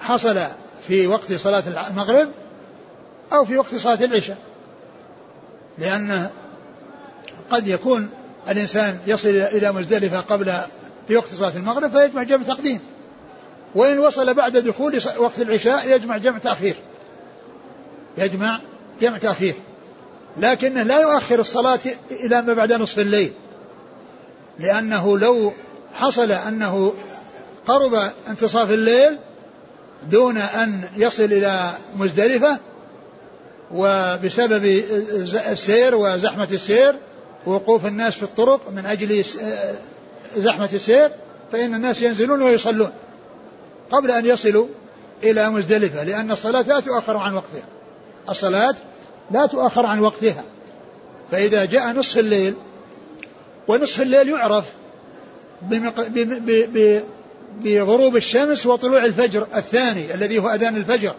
حصل 0.00 0.42
في 0.88 1.06
وقت 1.06 1.32
صلاة 1.32 1.62
المغرب 1.90 2.28
أو 3.32 3.44
في 3.44 3.56
وقت 3.56 3.74
صلاة 3.74 4.04
العشاء. 4.04 4.38
لأن 5.78 6.26
قد 7.50 7.68
يكون 7.68 8.10
الإنسان 8.48 8.98
يصل 9.06 9.28
إلى 9.28 9.72
مزدلفة 9.72 10.20
قبل 10.20 10.52
في 11.08 11.16
وقت 11.16 11.28
صلاة 11.28 11.56
المغرب 11.56 11.90
فيجمع 11.90 12.22
جمع 12.22 12.42
تقديم. 12.42 12.80
وإن 13.74 13.98
وصل 13.98 14.34
بعد 14.34 14.56
دخول 14.56 15.00
وقت 15.18 15.38
العشاء 15.38 15.96
يجمع 15.96 16.16
جمع 16.16 16.38
تأخير. 16.38 16.76
يجمع 18.18 18.60
جمع 19.00 19.18
تأخير. 19.18 19.54
لكنه 20.36 20.82
لا 20.82 21.00
يؤخر 21.00 21.40
الصلاة 21.40 21.80
إلى 22.10 22.42
ما 22.42 22.54
بعد 22.54 22.72
نصف 22.72 22.98
الليل. 22.98 23.32
لأنه 24.58 25.18
لو 25.18 25.52
حصل 25.94 26.32
أنه 26.32 26.94
قرب 27.66 28.10
انتصاف 28.28 28.70
الليل 28.70 29.18
دون 30.10 30.36
أن 30.36 30.88
يصل 30.96 31.24
إلى 31.24 31.70
مزدلفة 31.96 32.58
وبسبب 33.74 34.64
السير 35.52 35.94
وزحمة 35.94 36.48
السير 36.52 36.94
ووقوف 37.46 37.86
الناس 37.86 38.14
في 38.14 38.22
الطرق 38.22 38.70
من 38.70 38.86
أجل 38.86 39.24
زحمة 40.36 40.68
السير 40.72 41.10
فإن 41.52 41.74
الناس 41.74 42.02
ينزلون 42.02 42.42
ويصلون 42.42 42.90
قبل 43.90 44.10
أن 44.10 44.26
يصلوا 44.26 44.66
إلى 45.22 45.50
مزدلفة 45.50 46.04
لأن 46.04 46.30
الصلاة 46.30 46.62
لا 46.62 46.80
تؤخر 46.80 47.16
عن 47.16 47.34
وقتها. 47.34 47.62
الصلاة 48.28 48.74
لا 49.30 49.46
تؤخر 49.46 49.86
عن 49.86 50.00
وقتها. 50.00 50.44
فإذا 51.30 51.64
جاء 51.64 51.92
نصف 51.92 52.18
الليل 52.18 52.54
ونصف 53.68 54.02
الليل 54.02 54.28
يعرف 54.28 54.64
بغروب 57.62 58.16
الشمس 58.16 58.66
وطلوع 58.66 59.04
الفجر 59.04 59.46
الثاني 59.56 60.14
الذي 60.14 60.38
هو 60.38 60.48
أذان 60.48 60.76
الفجر. 60.76 61.14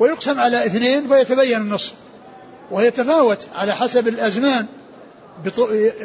ويقسم 0.00 0.40
على 0.40 0.66
اثنين 0.66 1.08
فيتبين 1.08 1.60
النصف 1.60 1.92
ويتفاوت 2.70 3.46
على 3.54 3.74
حسب 3.74 4.08
الأزمان 4.08 4.66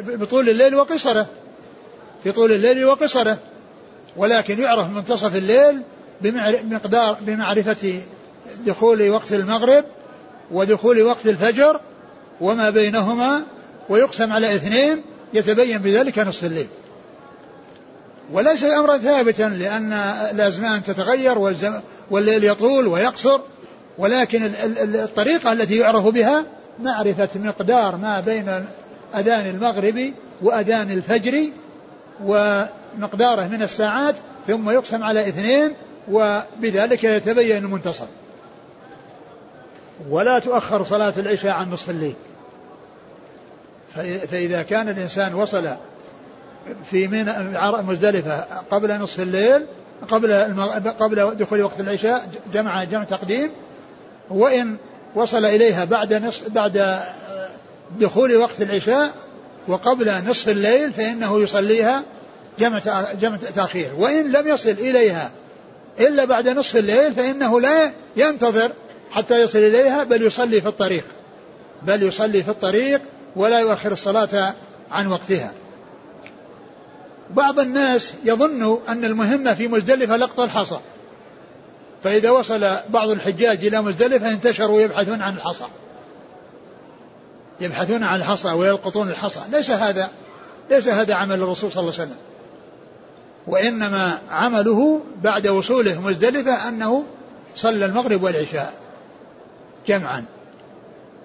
بطول 0.06 0.48
الليل 0.48 0.74
وقصره 0.74 1.26
في 2.24 2.32
طول 2.32 2.52
الليل 2.52 2.84
وقصره 2.84 3.38
ولكن 4.16 4.60
يعرف 4.62 4.90
منتصف 4.90 5.36
الليل 5.36 5.82
بمقدار 6.20 7.16
بمعرفة 7.20 8.00
دخول 8.66 9.10
وقت 9.10 9.32
المغرب 9.32 9.84
ودخول 10.50 11.02
وقت 11.02 11.26
الفجر 11.26 11.80
وما 12.40 12.70
بينهما 12.70 13.42
ويقسم 13.88 14.32
على 14.32 14.54
اثنين 14.54 15.02
يتبين 15.34 15.78
بذلك 15.78 16.18
نصف 16.18 16.44
الليل. 16.44 16.66
وليس 18.32 18.64
أمرا 18.64 18.96
ثابتا 18.96 19.42
لأن 19.42 19.92
الأزمان 20.30 20.82
تتغير 20.82 21.38
والليل 22.10 22.44
يطول 22.44 22.86
ويقصر 22.86 23.40
ولكن 23.98 24.50
الطريقة 24.94 25.52
التي 25.52 25.76
يعرف 25.76 26.06
بها 26.06 26.44
معرفة 26.82 27.28
مقدار 27.34 27.96
ما 27.96 28.20
بين 28.20 28.64
أذان 29.14 29.46
المغرب 29.46 30.12
وأذان 30.42 30.90
الفجر 30.90 31.50
ومقداره 32.24 33.46
من 33.46 33.62
الساعات 33.62 34.16
ثم 34.46 34.70
يقسم 34.70 35.02
على 35.02 35.28
اثنين 35.28 35.72
وبذلك 36.10 37.04
يتبين 37.04 37.56
المنتصف. 37.56 38.06
ولا 40.10 40.38
تؤخر 40.38 40.84
صلاة 40.84 41.14
العشاء 41.18 41.52
عن 41.52 41.70
نصف 41.70 41.90
الليل. 41.90 42.14
فإذا 44.30 44.62
كان 44.62 44.88
الإنسان 44.88 45.34
وصل 45.34 45.68
في 46.90 47.08
مزدلفة 47.82 48.44
قبل 48.70 48.98
نصف 48.98 49.20
الليل 49.20 49.66
قبل 50.08 50.32
قبل 51.00 51.34
دخول 51.34 51.62
وقت 51.62 51.80
العشاء 51.80 52.28
جمع 52.52 52.84
جمع 52.84 53.04
تقديم 53.04 53.50
وإن 54.30 54.76
وصل 55.14 55.44
إليها 55.44 55.84
بعد 55.84 56.14
نصف 56.14 56.48
بعد 56.48 57.02
دخول 58.00 58.36
وقت 58.36 58.62
العشاء 58.62 59.10
وقبل 59.68 60.12
نصف 60.26 60.48
الليل 60.48 60.92
فإنه 60.92 61.40
يصليها 61.42 62.02
جمع 62.58 62.80
جمع 63.20 63.36
تأخير. 63.36 63.90
وإن 63.98 64.32
لم 64.32 64.48
يصل 64.48 64.70
إليها 64.70 65.30
إلا 66.00 66.24
بعد 66.24 66.48
نصف 66.48 66.76
الليل 66.76 67.12
فإنه 67.12 67.60
لا 67.60 67.90
ينتظر 68.16 68.72
حتى 69.12 69.42
يصل 69.42 69.58
إليها 69.58 70.04
بل 70.04 70.22
يصلي 70.22 70.60
في 70.60 70.68
الطريق. 70.68 71.04
بل 71.82 72.02
يصلي 72.02 72.42
في 72.42 72.48
الطريق 72.48 73.00
ولا 73.36 73.60
يؤخر 73.60 73.92
الصلاة 73.92 74.54
عن 74.90 75.06
وقتها. 75.06 75.52
بعض 77.30 77.58
الناس 77.60 78.14
يظن 78.24 78.78
أن 78.88 79.04
المهمة 79.04 79.54
في 79.54 79.68
مزدلفة 79.68 80.16
لقط 80.16 80.40
الحصى. 80.40 80.78
فإذا 82.04 82.30
وصل 82.30 82.76
بعض 82.88 83.08
الحجاج 83.08 83.66
إلى 83.66 83.82
مزدلفة 83.82 84.30
انتشروا 84.30 84.80
يبحثون 84.80 85.22
عن 85.22 85.36
الحصى. 85.36 85.64
يبحثون 87.60 88.02
عن 88.02 88.18
الحصى 88.18 88.52
ويلقطون 88.52 89.10
الحصى. 89.10 89.40
ليس 89.52 89.70
هذا 89.70 90.10
ليس 90.70 90.88
هذا 90.88 91.14
عمل 91.14 91.42
الرسول 91.42 91.72
صلى 91.72 91.80
الله 91.80 91.92
عليه 91.92 92.02
وسلم. 92.02 92.18
وإنما 93.46 94.18
عمله 94.30 95.00
بعد 95.22 95.46
وصوله 95.46 96.00
مزدلفة 96.00 96.68
أنه 96.68 97.04
صلى 97.56 97.84
المغرب 97.86 98.22
والعشاء. 98.22 98.81
جمعا. 99.86 100.24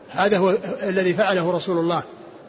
هذا 0.10 0.38
هو 0.38 0.58
الذي 0.84 1.14
فعله 1.14 1.52
رسول 1.52 1.78
الله 1.78 2.04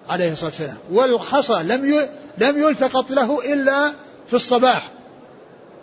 عليه 0.08 0.32
الصلاة 0.32 0.50
والسلام. 0.50 0.76
والحصى 0.92 1.62
لم 1.62 2.08
لم 2.38 2.68
يلتقط 2.68 3.10
له 3.10 3.52
إلا 3.52 3.92
في 4.26 4.34
الصباح 4.34 4.90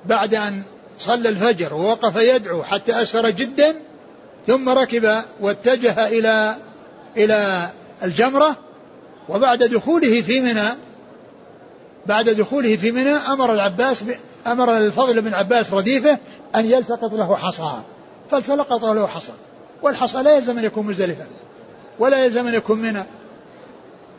بعد 0.05 0.35
أن 0.35 0.63
صلى 0.99 1.29
الفجر 1.29 1.73
ووقف 1.73 2.15
يدعو 2.15 2.63
حتى 2.63 3.01
أسفر 3.01 3.29
جدا 3.29 3.75
ثم 4.47 4.69
ركب 4.69 5.21
واتجه 5.41 6.07
إلى 6.07 6.55
إلى 7.17 7.69
الجمرة 8.03 8.55
وبعد 9.29 9.63
دخوله 9.63 10.21
في 10.21 10.41
منى 10.41 10.69
بعد 12.05 12.29
دخوله 12.29 12.75
في 12.75 12.91
منى 12.91 13.11
أمر 13.11 13.53
العباس 13.53 14.03
أمر 14.47 14.77
الفضل 14.77 15.21
بن 15.21 15.33
عباس 15.33 15.73
رديفه 15.73 16.17
أن 16.55 16.65
يلتقط 16.65 17.13
له 17.13 17.35
حصى. 17.35 17.81
فالتلقط 18.31 18.83
له 18.83 19.07
حصى. 19.07 19.31
والحصى 19.85 20.23
لا 20.23 20.35
يلزم 20.35 20.57
أن 20.57 20.63
يكون 20.63 20.85
مزدلفا 20.85 21.25
ولا 21.99 22.25
يلزم 22.25 22.47
أن 22.47 22.53
يكون 22.53 22.81
منى. 22.81 23.03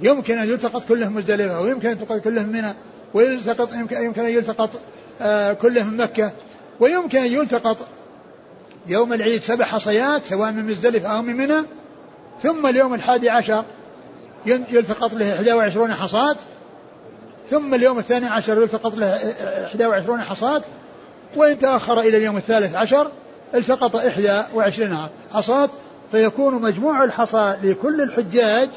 يمكن 0.00 0.38
أن 0.38 0.48
يلتقط 0.48 0.84
كله 0.88 1.08
مزدلفة 1.08 1.60
ويمكن 1.60 1.88
أن 1.88 1.92
يلتقط 1.92 2.18
كله 2.18 2.42
منى 2.42 2.74
ويلتقط 3.14 3.74
يمكن 3.74 4.24
أن 4.24 4.32
يلتقط 4.32 4.70
آه 5.20 5.52
كله 5.52 5.84
من 5.84 5.96
مكة 5.96 6.32
ويمكن 6.80 7.18
أن 7.18 7.32
يلتقط 7.32 7.76
يوم 8.86 9.12
العيد 9.12 9.42
سبع 9.42 9.64
حصيات 9.64 10.24
سواء 10.24 10.52
من 10.52 10.66
مزدلفة 10.66 11.08
أو 11.08 11.22
من 11.22 11.36
منى. 11.36 11.62
ثم 12.42 12.66
اليوم 12.66 12.94
الحادي 12.94 13.30
عشر 13.30 13.64
يلتقط 14.46 15.14
له 15.14 15.56
21 15.56 15.92
حصاة. 15.92 16.36
ثم 17.50 17.74
اليوم 17.74 17.98
الثاني 17.98 18.26
عشر 18.26 18.62
يلتقط 18.62 18.94
له 18.94 19.88
21 19.88 20.22
حصاة. 20.22 20.62
وإن 21.36 21.58
تأخر 21.58 22.00
إلى 22.00 22.16
اليوم 22.16 22.36
الثالث 22.36 22.74
عشر 22.74 23.10
التقط 23.54 23.94
21 24.54 25.08
حصاة 25.32 25.70
فيكون 26.10 26.54
مجموع 26.54 27.04
الحصى 27.04 27.56
لكل 27.62 28.00
الحجاج 28.00 28.68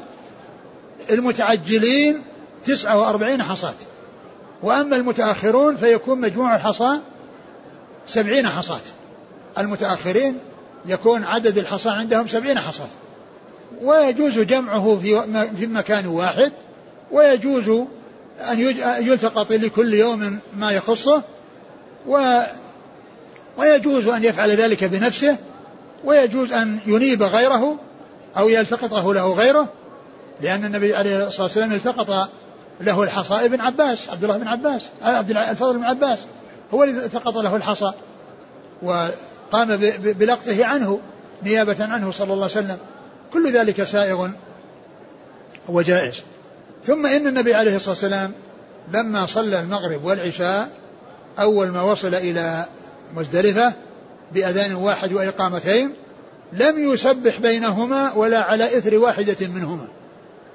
المتعجلين 1.10 2.22
49 2.66 3.44
حصاة. 3.44 3.74
وأما 4.64 4.96
المتأخرون 4.96 5.76
فيكون 5.76 6.22
مجموع 6.22 6.56
الحصى 6.56 7.00
سبعين 8.08 8.48
حصاة. 8.48 8.80
المتأخرين 9.58 10.38
يكون 10.86 11.24
عدد 11.24 11.58
الحصى 11.58 11.90
عندهم 11.90 12.28
سبعين 12.28 12.60
حصاة. 12.60 12.88
ويجوز 13.82 14.40
جمعه 14.40 15.00
في 15.02 15.22
في 15.60 15.68
مكان 15.68 16.08
واحد. 16.08 16.52
ويجوز 17.12 17.70
أن 18.52 18.60
يلتقط 19.00 19.52
لكل 19.52 19.94
يوم 19.94 20.40
ما 20.58 20.72
يخصه. 20.72 21.24
و 22.08 22.42
ويجوز 23.60 24.08
أن 24.08 24.24
يفعل 24.24 24.52
ذلك 24.52 24.84
بنفسه 24.84 25.38
ويجوز 26.04 26.54
أن 26.54 26.80
ينيب 26.86 27.24
غيره 27.24 27.80
أو 28.38 28.50
يلتقطه 28.50 29.14
له 29.14 29.34
غيره 29.34 29.70
لأن 30.42 30.66
النبي 30.66 30.96
عليه 30.96 31.28
الصلاة 31.28 31.44
والسلام 31.44 31.72
التقط 31.72 32.30
له 32.82 33.04
الحصى 33.04 33.34
ابن 33.34 33.62
عباس 33.62 34.10
عبد 34.10 34.24
الله 34.24 34.38
بن 34.38 34.48
عباس 34.48 34.86
عبد 35.02 35.32
الفضل 35.32 35.78
بن 35.78 35.84
عباس 35.84 36.20
هو 36.74 36.84
الذي 36.84 37.06
التقط 37.06 37.36
له 37.36 37.56
الحصى 37.56 37.94
وقام 38.82 39.78
بلقطه 40.00 40.66
عنه 40.66 41.00
نيابة 41.44 41.86
عنه 41.86 42.12
صلى 42.12 42.34
الله 42.34 42.44
عليه 42.44 42.46
وسلم. 42.46 42.78
كل 43.34 43.52
ذلك 43.52 43.84
سائغ 43.84 44.30
وجائز. 45.70 46.22
ثم 46.86 47.06
إن 47.06 47.28
النبي 47.28 47.54
عليه 47.54 47.76
الصلاة 47.76 47.90
والسلام 47.90 48.32
لما 48.94 49.26
صلى 49.26 49.60
المغرب 49.60 50.06
والعشاء 50.06 50.70
أول 51.40 51.68
ما 51.68 51.82
وصل 51.82 52.16
إلى 52.16 52.66
مزدلفة 53.16 53.74
بأذان 54.34 54.76
واحد 54.76 55.14
وإقامتين 55.14 55.94
لم 56.54 56.94
يسبح 56.94 57.40
بينهما 57.40 58.14
ولا 58.14 58.40
على 58.40 58.78
إثر 58.78 58.98
واحدة 58.98 59.48
منهما. 59.48 59.88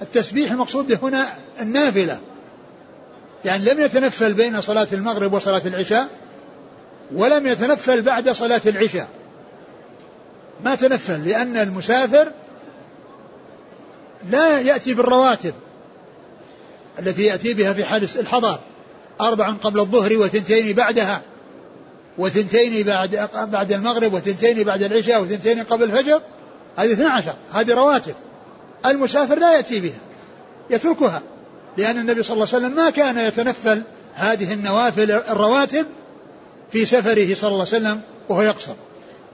التسبيح 0.03 0.51
المقصود 0.51 1.05
هنا 1.05 1.27
النافلة. 1.61 2.21
يعني 3.45 3.65
لم 3.65 3.81
يتنفل 3.81 4.35
بين 4.35 4.61
صلاة 4.61 4.89
المغرب 4.93 5.33
وصلاة 5.33 5.63
العشاء 5.67 6.09
ولم 7.15 7.47
يتنفل 7.47 8.03
بعد 8.03 8.31
صلاة 8.31 8.61
العشاء. 8.67 9.09
ما 10.65 10.75
تنفل 10.75 11.29
لأن 11.29 11.57
المسافر 11.57 12.33
لا 14.31 14.61
يأتي 14.61 14.95
بالرواتب 14.95 15.55
التي 16.99 17.25
يأتي 17.25 17.55
بها 17.55 17.73
في 17.73 17.85
حال 17.85 18.09
الحضر 18.19 18.59
أربع 19.21 19.53
قبل 19.53 19.81
الظهر 19.81 20.17
وثنتين 20.17 20.77
بعدها. 20.77 21.23
وثنتين 22.19 22.87
بعد 22.87 23.29
بعد 23.35 23.73
المغرب 23.73 24.15
وثنتين 24.15 24.63
بعد 24.63 24.83
العشاء 24.83 25.23
وثنتين 25.23 25.63
قبل 25.63 25.83
الفجر 25.83 26.21
هذه 26.77 26.93
12 26.93 27.35
هذه 27.53 27.75
رواتب. 27.75 28.15
المسافر 28.87 29.39
لا 29.39 29.57
يأتي 29.57 29.81
بها 29.81 29.99
يتركها 30.71 31.23
لأن 31.77 31.99
النبي 31.99 32.23
صلى 32.23 32.35
الله 32.35 32.47
عليه 32.55 32.67
وسلم 32.67 32.77
ما 32.77 32.91
كان 32.91 33.19
يتنفل 33.19 33.83
هذه 34.15 34.53
النوافل 34.53 35.11
الرواتب 35.11 35.87
في 36.73 36.87
سفره 36.87 37.35
صلى 37.35 37.49
الله 37.49 37.67
عليه 37.67 37.77
وسلم 37.77 38.01
وهو 38.29 38.43
يقصر. 38.43 38.75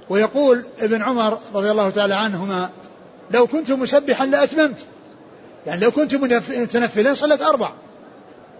ويقول 0.08 0.64
ابن 0.80 1.02
عمر 1.02 1.38
رضي 1.54 1.70
الله 1.70 1.90
تعالى 1.90 2.14
عنهما 2.14 2.70
لو 3.30 3.46
كنت 3.46 3.72
مسبحا 3.72 4.26
لأتممت. 4.26 4.78
يعني 5.66 5.80
لو 5.80 5.90
كنت 5.90 6.14
متنفلا 6.14 7.14
صلت 7.14 7.42
أربع. 7.42 7.72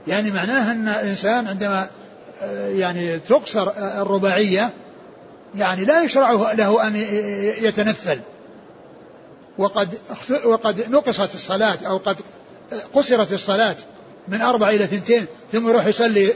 يعني 0.06 0.30
معناه 0.30 0.72
أن 0.72 0.88
الإنسان 0.88 1.46
عندما 1.46 1.88
يعني 2.79 3.18
تقصر 3.18 3.70
الرباعية 3.79 4.70
يعني 5.55 5.85
لا 5.85 6.03
يشرع 6.03 6.33
له 6.33 6.87
أن 6.87 6.96
يتنفل. 7.62 8.20
وقد 9.59 9.98
وقد 10.44 10.90
نقصت 10.90 11.35
الصلاة 11.35 11.79
أو 11.87 11.96
قد 11.96 12.16
قصرت 12.94 13.33
الصلاة 13.33 13.76
من 14.29 14.40
أربع 14.40 14.70
إلى 14.70 14.87
ثنتين 14.87 15.26
ثم 15.53 15.68
يروح 15.68 15.87
يصلي 15.87 16.33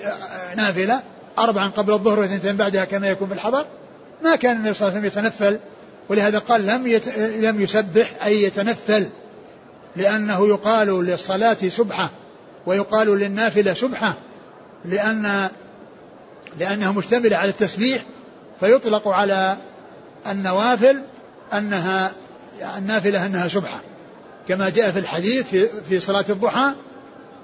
نافلة 0.57 1.03
أربعا 1.39 1.69
قبل 1.69 1.93
الظهر 1.93 2.21
وثنتين 2.21 2.57
بعدها 2.57 2.85
كما 2.85 3.09
يكون 3.09 3.29
في 3.29 3.35
الحضر. 3.35 3.67
ما 4.25 4.37
كان 4.37 4.57
النبي 4.57 4.75
صلى 4.75 4.89
الله 4.89 4.99
عليه 4.99 5.09
وسلم 5.09 5.25
يتنفل 5.25 5.59
ولهذا 6.09 6.39
قال 6.39 6.67
لم 6.67 6.87
يت... 6.87 7.19
لم 7.19 7.61
يسبح 7.61 8.13
أي 8.25 8.43
يتنفل 8.43 9.09
لأنه 9.97 10.49
يقال 10.49 11.05
للصلاة 11.05 11.69
سبحة 11.69 12.11
ويقال 12.67 13.19
للنافلة 13.19 13.75
سبحة 13.75 14.15
لأن 14.85 15.49
لأنها 16.59 16.93
مشتملة 16.93 17.37
على 17.37 17.51
التسبيح 17.51 18.03
فيطلق 18.61 19.09
على 19.09 19.57
النوافل 20.31 21.03
أنها 21.53 22.13
النافلة 22.79 23.27
أنها 23.27 23.49
سبحة 23.49 23.81
كما 24.49 24.69
جاء 24.69 24.91
في 24.91 24.99
الحديث 24.99 25.47
في, 25.47 25.67
في 25.67 26.01
صلاة 26.01 26.25
الضحى 26.29 26.73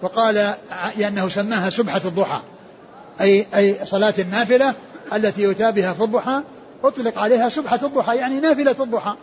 وقال 0.02 0.54
لأنه 0.96 1.28
سماها 1.28 1.70
سبحة 1.70 2.00
الضحى 2.04 2.42
أي 3.20 3.46
أي 3.54 3.76
صلاة 3.84 4.14
النافلة 4.18 4.74
التي 5.12 5.42
يؤتى 5.42 5.72
بها 5.72 5.92
في 5.92 6.04
الضحى 6.04 6.42
أطلق 6.84 7.18
عليها 7.18 7.48
سبحة 7.48 7.80
الضحى 7.82 8.16
يعني 8.16 8.40
نافلة 8.40 8.76
الضحى. 8.80 9.14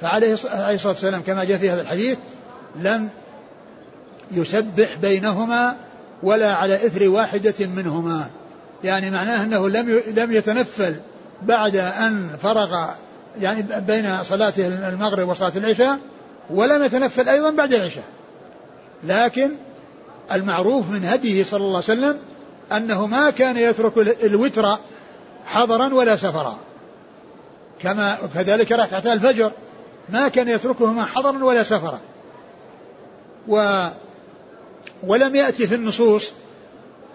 فعليه 0.00 0.32
الصلاة 0.32 0.92
والسلام 0.92 1.22
كما 1.22 1.44
جاء 1.44 1.58
في 1.58 1.70
هذا 1.70 1.82
الحديث 1.82 2.18
لم 2.76 3.08
يسبح 4.30 4.94
بينهما 4.94 5.76
ولا 6.22 6.54
على 6.54 6.74
إثر 6.86 7.08
واحدة 7.08 7.54
منهما. 7.60 8.30
يعني 8.84 9.10
معناه 9.10 9.42
أنه 9.42 9.68
لم 9.68 10.02
لم 10.06 10.32
يتنفل 10.32 10.96
بعد 11.42 11.76
أن 11.76 12.28
فرغ 12.42 12.88
يعني 13.40 13.64
بين 13.86 14.22
صلاة 14.22 14.52
المغرب 14.58 15.28
وصلاة 15.28 15.52
العشاء 15.56 15.98
ولم 16.50 16.82
يتنفل 16.84 17.28
أيضا 17.28 17.50
بعد 17.50 17.72
العشاء. 17.72 18.04
لكن 19.04 19.50
المعروف 20.32 20.90
من 20.90 21.04
هديه 21.04 21.44
صلى 21.44 21.60
الله 21.60 21.82
عليه 21.88 22.00
وسلم 22.00 22.18
أنه 22.72 23.06
ما 23.06 23.30
كان 23.30 23.56
يترك 23.56 23.98
الوتر 24.24 24.78
حضرا 25.46 25.94
ولا 25.94 26.16
سفرا. 26.16 26.58
كما 27.80 28.18
كذلك 28.34 28.72
ركعتا 28.72 29.12
الفجر 29.12 29.52
ما 30.08 30.28
كان 30.28 30.48
يتركهما 30.48 31.04
حضرا 31.04 31.44
ولا 31.44 31.62
سفرا. 31.62 31.98
و 33.48 33.86
ولم 35.06 35.36
يأتي 35.36 35.66
في 35.66 35.74
النصوص 35.74 36.32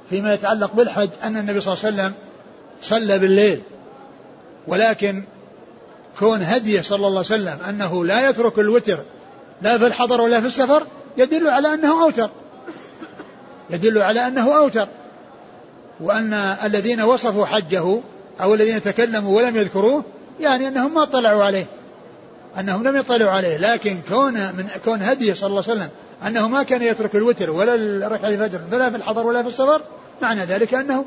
فيما 0.10 0.34
يتعلق 0.34 0.74
بالحج 0.74 1.10
أن 1.24 1.38
النبي 1.38 1.62
صلى 1.62 1.74
الله 1.74 1.86
عليه 1.86 1.96
وسلم 1.96 2.14
صلى 2.82 3.20
بالليل. 3.20 3.62
ولكن 4.68 5.24
كون 6.20 6.42
هديه 6.42 6.82
صلى 6.82 6.96
الله 7.08 7.10
عليه 7.10 7.20
وسلم 7.20 7.58
أنه 7.70 8.06
لا 8.06 8.30
يترك 8.30 8.60
الوتر 8.60 9.00
لا 9.62 9.78
في 9.78 9.88
الحضر 9.88 10.22
ولا 10.22 10.42
في 10.42 10.48
السفر 10.48 10.88
يدل 11.18 11.48
على 11.48 11.74
أنه 11.74 12.04
أوتر. 12.04 12.30
يدل 13.70 14.02
على 14.02 14.28
أنه 14.28 14.58
أوتر. 14.58 14.88
وأن 16.00 16.34
الذين 16.34 17.02
وصفوا 17.02 17.46
حجه 17.46 18.02
أو 18.42 18.54
الذين 18.54 18.82
تكلموا 18.82 19.38
ولم 19.38 19.56
يذكروه 19.56 20.04
يعني 20.40 20.68
أنهم 20.68 20.94
ما 20.94 21.04
اطلعوا 21.04 21.44
عليه. 21.44 21.66
أنهم 22.60 22.84
لم 22.84 22.96
يطلعوا 22.96 23.32
عليه 23.32 23.58
لكن 23.58 23.98
كون 24.10 24.34
من 24.34 24.68
كون 24.86 25.02
هديه 25.02 25.34
صلى 25.34 25.48
الله 25.48 25.64
عليه 25.68 25.74
وسلم 25.74 25.90
أنه 26.28 26.48
ما 26.48 26.64
كان 26.64 26.82
يترك 26.82 27.16
الوتر 27.16 27.50
ولا 27.50 28.08
ركعة 28.08 28.30
الفجر 28.30 28.60
فلا 28.72 28.90
في 28.90 28.96
الحضر 28.96 29.28
ولا 29.28 29.42
في 29.42 29.48
السفر 29.48 29.82
معنى 30.22 30.42
ذلك 30.42 30.74
أنه 30.74 31.06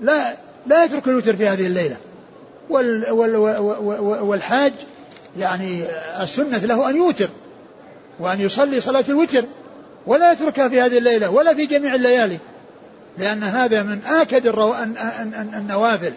لا 0.00 0.36
لا 0.66 0.84
يترك 0.84 1.08
الوتر 1.08 1.36
في 1.36 1.48
هذه 1.48 1.66
الليلة 1.66 1.96
وال 2.70 3.10
وال 3.10 3.36
والحاج 4.22 4.72
يعني 5.38 5.84
السنة 6.20 6.58
له 6.58 6.90
أن 6.90 6.96
يوتر 6.96 7.28
وأن 8.20 8.40
يصلي 8.40 8.80
صلاة 8.80 9.04
الوتر 9.08 9.44
ولا 10.06 10.32
يتركها 10.32 10.68
في 10.68 10.80
هذه 10.80 10.98
الليلة 10.98 11.30
ولا 11.30 11.54
في 11.54 11.66
جميع 11.66 11.94
الليالي 11.94 12.38
لأن 13.18 13.42
هذا 13.42 13.82
من 13.82 13.98
آكد. 14.06 14.46
النوافل 15.56 16.12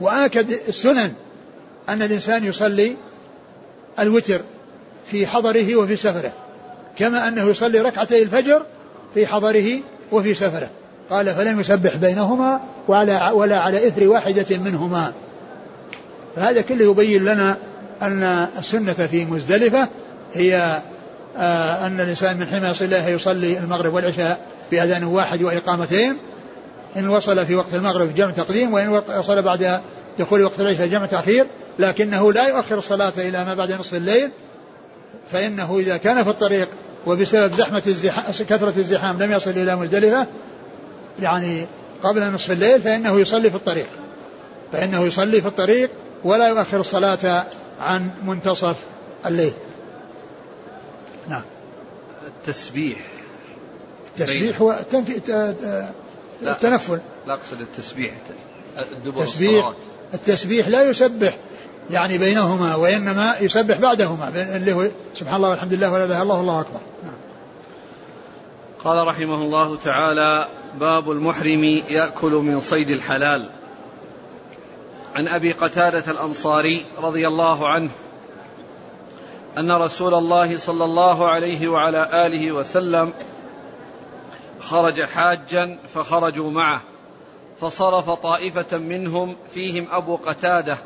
وآكد 0.00 0.50
السنن 0.50 1.12
أن 1.88 2.02
الإنسان 2.02 2.44
يصلي 2.44 2.96
الوتر 4.00 4.40
في 5.10 5.26
حضره 5.26 5.76
وفي 5.76 5.96
سفره 5.96 6.32
كما 6.98 7.28
أنه 7.28 7.50
يصلي 7.50 7.80
ركعتي 7.80 8.22
الفجر 8.22 8.62
في 9.14 9.26
حضره 9.26 9.80
وفي 10.12 10.34
سفره. 10.34 10.68
قال 11.10 11.34
فلم 11.34 11.60
يسبح 11.60 11.96
بينهما 11.96 12.60
وعلى 12.88 13.30
ولا 13.34 13.60
على 13.60 13.88
إثر 13.88 14.08
واحدة 14.08 14.58
منهما. 14.58 15.12
فهذا 16.36 16.60
كله 16.60 16.90
يبين 16.90 17.24
لنا 17.24 17.56
أن 18.02 18.22
السنة 18.58 18.92
في 18.92 19.24
مزدلفة 19.24 19.88
هي 20.34 20.80
آه 21.36 21.86
أن 21.86 22.00
الإنسان 22.00 22.36
من 22.36 22.46
حين 22.46 22.64
يصل 22.64 22.84
إليها 22.84 23.08
يصلي 23.08 23.58
المغرب 23.58 23.94
والعشاء 23.94 24.40
بأذان 24.70 25.04
واحد 25.04 25.42
وإقامتين 25.42 26.16
إن 26.96 27.08
وصل 27.08 27.46
في 27.46 27.54
وقت 27.54 27.74
المغرب 27.74 28.14
جمع 28.14 28.30
تقديم 28.30 28.72
وإن 28.72 29.02
وصل 29.18 29.42
بعد 29.42 29.80
دخول 30.18 30.42
وقت 30.42 30.60
العشاء 30.60 30.86
جمع 30.86 31.06
تأخير 31.06 31.46
لكنه 31.78 32.32
لا 32.32 32.48
يؤخر 32.48 32.78
الصلاة 32.78 33.12
إلى 33.18 33.44
ما 33.44 33.54
بعد 33.54 33.72
نصف 33.72 33.94
الليل 33.94 34.30
فإنه 35.32 35.78
إذا 35.78 35.96
كان 35.96 36.24
في 36.24 36.30
الطريق 36.30 36.68
وبسبب 37.06 37.52
زحمة 37.52 37.82
الزحام 37.86 38.24
كثرة 38.48 38.78
الزحام 38.78 39.22
لم 39.22 39.32
يصل 39.32 39.50
إلى 39.50 39.76
مزدلفة 39.76 40.26
يعني 41.22 41.66
قبل 42.02 42.32
نصف 42.32 42.50
الليل 42.50 42.80
فإنه 42.80 43.20
يصلي 43.20 43.50
في 43.50 43.56
الطريق. 43.56 43.86
فإنه 44.72 45.04
يصلي 45.04 45.40
في 45.40 45.48
الطريق 45.48 45.90
ولا 46.24 46.48
يؤخر 46.48 46.80
الصلاة 46.80 47.46
عن 47.80 48.10
منتصف 48.24 48.76
الليل. 49.26 49.52
نعم. 51.28 51.42
التسبيح. 52.26 52.98
التسبيح 54.18 54.60
هو 54.60 54.80
التنفل 56.42 57.00
لا. 57.26 57.34
أقصد 57.34 57.60
التسبيح 57.60 58.12
الدبر 58.78 59.20
التسبيح 59.20 59.66
الصلاة. 59.66 59.95
التسبيح 60.14 60.68
لا 60.68 60.90
يسبح 60.90 61.36
يعني 61.90 62.18
بينهما 62.18 62.74
وإنما 62.74 63.34
يسبح 63.40 63.80
بعدهما 63.80 64.28
اللي 64.56 64.72
هو 64.72 64.90
سبحان 65.14 65.36
الله 65.36 65.50
والحمد 65.50 65.74
لله 65.74 65.92
ولا 65.92 66.04
إله 66.04 66.14
إلا 66.14 66.22
الله 66.22 66.36
والله 66.36 66.60
أكبر. 66.60 66.80
قال 68.84 69.06
رحمه 69.06 69.34
الله 69.34 69.76
تعالى 69.76 70.46
باب 70.80 71.10
المحرم 71.10 71.64
يأكل 71.88 72.32
من 72.32 72.60
صيد 72.60 72.90
الحلال 72.90 73.50
عن 75.14 75.28
أبي 75.28 75.52
قتادة 75.52 76.12
الأنصاري 76.12 76.84
رضي 76.98 77.28
الله 77.28 77.68
عنه 77.68 77.90
أن 79.58 79.72
رسول 79.72 80.14
الله 80.14 80.58
صلى 80.58 80.84
الله 80.84 81.28
عليه 81.28 81.68
وعلى 81.68 82.26
آله 82.26 82.52
وسلم 82.52 83.12
خرج 84.60 85.02
حاجا 85.02 85.78
فخرجوا 85.94 86.50
معه 86.50 86.82
فصرف 87.60 88.10
طائفة 88.10 88.78
منهم 88.78 89.36
فيهم 89.54 89.86
أبو 89.92 90.16
قتادة 90.16 90.78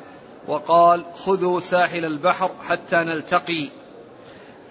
وقال 0.48 1.04
خذوا 1.14 1.60
ساحل 1.60 2.04
البحر 2.04 2.50
حتى 2.68 2.96
نلتقي. 2.96 3.70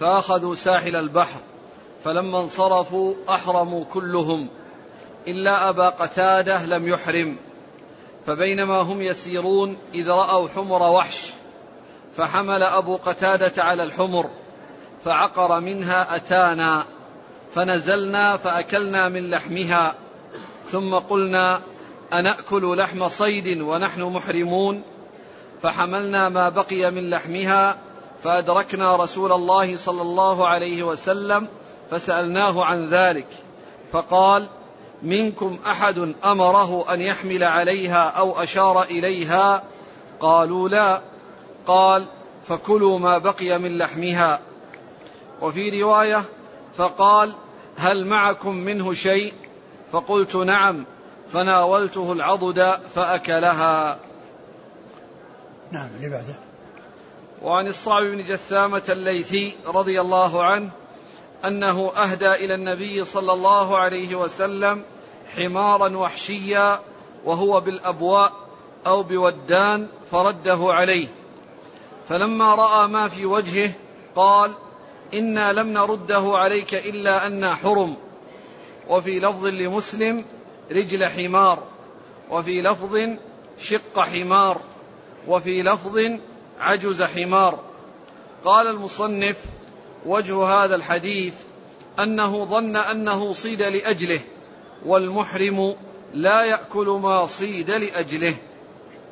فأخذوا 0.00 0.54
ساحل 0.54 0.96
البحر 0.96 1.40
فلما 2.04 2.40
انصرفوا 2.40 3.14
أحرموا 3.28 3.84
كلهم 3.84 4.48
إلا 5.28 5.68
أبا 5.68 5.88
قتادة 5.88 6.66
لم 6.66 6.88
يحرم. 6.88 7.36
فبينما 8.26 8.80
هم 8.80 9.02
يسيرون 9.02 9.76
إذ 9.94 10.08
رأوا 10.08 10.48
حمر 10.48 10.82
وحش 10.82 11.32
فحمل 12.16 12.62
أبو 12.62 12.96
قتادة 12.96 13.62
على 13.62 13.82
الحمر 13.82 14.30
فعقر 15.04 15.60
منها 15.60 16.16
أتانا 16.16 16.86
فنزلنا 17.54 18.36
فأكلنا 18.36 19.08
من 19.08 19.30
لحمها 19.30 19.94
ثم 20.70 20.94
قلنا 20.94 21.60
أنأكل 22.12 22.76
لحم 22.76 23.08
صيد 23.08 23.60
ونحن 23.60 24.02
محرمون؟ 24.02 24.82
فحملنا 25.62 26.28
ما 26.28 26.48
بقي 26.48 26.90
من 26.90 27.10
لحمها 27.10 27.78
فأدركنا 28.24 28.96
رسول 28.96 29.32
الله 29.32 29.76
صلى 29.76 30.02
الله 30.02 30.48
عليه 30.48 30.82
وسلم 30.82 31.48
فسألناه 31.90 32.64
عن 32.64 32.88
ذلك. 32.88 33.26
فقال 33.92 34.48
منكم 35.02 35.58
أحد 35.66 36.14
أمره 36.24 36.94
أن 36.94 37.00
يحمل 37.00 37.44
عليها 37.44 38.08
أو 38.08 38.42
أشار 38.42 38.82
إليها؟ 38.82 39.62
قالوا 40.20 40.68
لا. 40.68 41.00
قال 41.66 42.06
فكلوا 42.48 42.98
ما 42.98 43.18
بقي 43.18 43.58
من 43.58 43.78
لحمها. 43.78 44.40
وفي 45.42 45.82
رواية 45.82 46.24
فقال 46.76 47.34
هل 47.76 48.06
معكم 48.06 48.54
منه 48.54 48.94
شيء؟ 48.94 49.32
فقلت 49.92 50.36
نعم. 50.36 50.84
فناولته 51.32 52.12
العضد 52.12 52.78
فأكلها. 52.94 53.98
نعم 55.72 55.88
اللي 55.96 56.10
بعده. 56.10 56.34
وعن 57.42 57.66
الصعب 57.66 58.02
بن 58.02 58.24
جثامة 58.24 58.82
الليثي 58.88 59.52
رضي 59.66 60.00
الله 60.00 60.44
عنه 60.44 60.70
أنه 61.44 61.92
أهدى 61.96 62.32
إلى 62.32 62.54
النبي 62.54 63.04
صلى 63.04 63.32
الله 63.32 63.78
عليه 63.78 64.14
وسلم 64.14 64.82
حمارا 65.36 65.96
وحشيا 65.96 66.80
وهو 67.24 67.60
بالأبواء 67.60 68.32
أو 68.86 69.02
بودان 69.02 69.86
فرده 70.10 70.58
عليه. 70.60 71.08
فلما 72.08 72.54
رأى 72.54 72.88
ما 72.88 73.08
في 73.08 73.26
وجهه 73.26 73.72
قال 74.16 74.52
إنا 75.14 75.52
لم 75.52 75.68
نرده 75.68 76.30
عليك 76.34 76.74
إلا 76.74 77.26
أنا 77.26 77.54
حرم. 77.54 77.96
وفي 78.88 79.20
لفظ 79.20 79.46
لمسلم 79.46 80.24
رجل 80.70 81.04
حمار 81.04 81.62
وفي 82.30 82.62
لفظ 82.62 82.98
شق 83.60 84.00
حمار 84.00 84.60
وفي 85.28 85.62
لفظ 85.62 86.00
عجز 86.60 87.02
حمار. 87.02 87.58
قال 88.44 88.66
المصنف 88.66 89.36
وجه 90.06 90.44
هذا 90.44 90.74
الحديث 90.74 91.34
أنه 91.98 92.44
ظن 92.44 92.76
أنه 92.76 93.32
صيد 93.32 93.62
لأجله 93.62 94.20
والمحرم 94.86 95.76
لا 96.14 96.44
يأكل 96.44 96.86
ما 96.86 97.26
صيد 97.26 97.70
لأجله. 97.70 98.34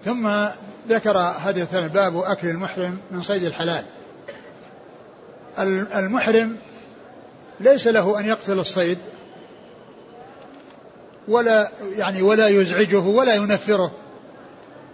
ثم 0.05 0.47
ذكر 0.89 1.19
هذا 1.19 1.79
الباب 1.85 2.17
أكل 2.17 2.49
المحرم 2.49 2.99
من 3.11 3.23
صيد 3.23 3.45
الحلال. 3.45 3.85
المحرم 5.95 6.57
ليس 7.61 7.87
له 7.87 8.21
أن 8.21 8.27
يقتل 8.27 8.59
الصيد 8.59 8.99
ولا 11.29 11.71
يعني 11.97 12.23
ولا 12.23 12.49
يزعجه 12.49 13.01
ولا 13.01 13.35
ينفره. 13.35 13.93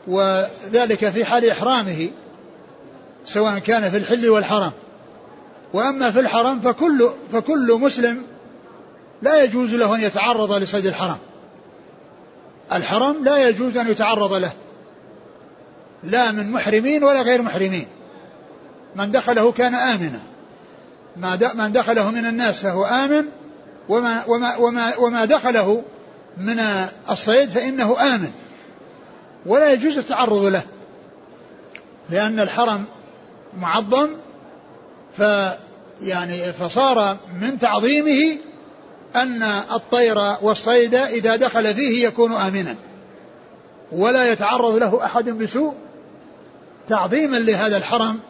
وذلك 0.07 1.09
في 1.11 1.25
حال 1.25 1.51
إحرامه 1.51 2.11
سواء 3.25 3.59
كان 3.59 3.91
في 3.91 3.97
الحل 3.97 4.29
والحرم 4.29 4.73
وأما 5.75 6.11
في 6.11 6.21
الحرم 6.21 6.61
فكل 6.61 7.09
فكل 7.33 7.79
مسلم 7.81 8.23
لا 9.23 9.45
يجوز 9.45 9.75
له 9.75 9.95
أن 9.95 10.01
يتعرض 10.01 10.53
لصيد 10.53 10.87
الحرم 10.87 11.19
الحرم 12.73 13.25
لا 13.25 13.49
يجوز 13.49 13.77
أن 13.77 13.91
يتعرض 13.91 14.33
له 14.33 14.53
لا 16.03 16.33
من 16.33 16.51
محرمين 16.51 17.05
ولا 17.05 17.23
غير 17.23 17.43
محرمين. 17.43 17.87
من 18.97 19.11
دخله 19.11 19.53
كان 19.53 19.75
آمنا. 19.75 20.21
من 21.55 21.73
دخله 21.73 22.11
من 22.11 22.27
الناس 22.27 22.63
فهو 22.63 22.85
آمن 22.85 23.25
وما, 23.89 24.25
وما, 24.29 24.57
وما, 24.57 24.97
وما 24.97 25.25
دخله 25.25 25.83
من 26.39 26.61
الصيد 27.11 27.49
فإنه 27.49 28.01
آمن. 28.15 28.31
ولا 29.47 29.73
يجوز 29.73 29.99
التعرض 29.99 30.45
له. 30.45 30.63
لأن 32.11 32.41
الحرم 32.41 32.85
معظم 33.61 34.11
ف 35.19 35.23
يعني 36.03 36.53
فصار 36.53 37.17
من 37.41 37.59
تعظيمه 37.59 38.39
أن 39.17 39.43
الطير 39.73 40.19
والصيد 40.43 40.95
إذا 40.95 41.37
دخل 41.37 41.75
فيه 41.75 42.07
يكون 42.07 42.33
آمنا. 42.33 42.77
ولا 43.93 44.33
يتعرض 44.33 44.75
له 44.75 45.05
أحد 45.05 45.31
بسوء 45.31 45.75
تعظيما 46.89 47.37
لهذا 47.37 47.77
الحرم 47.77 48.21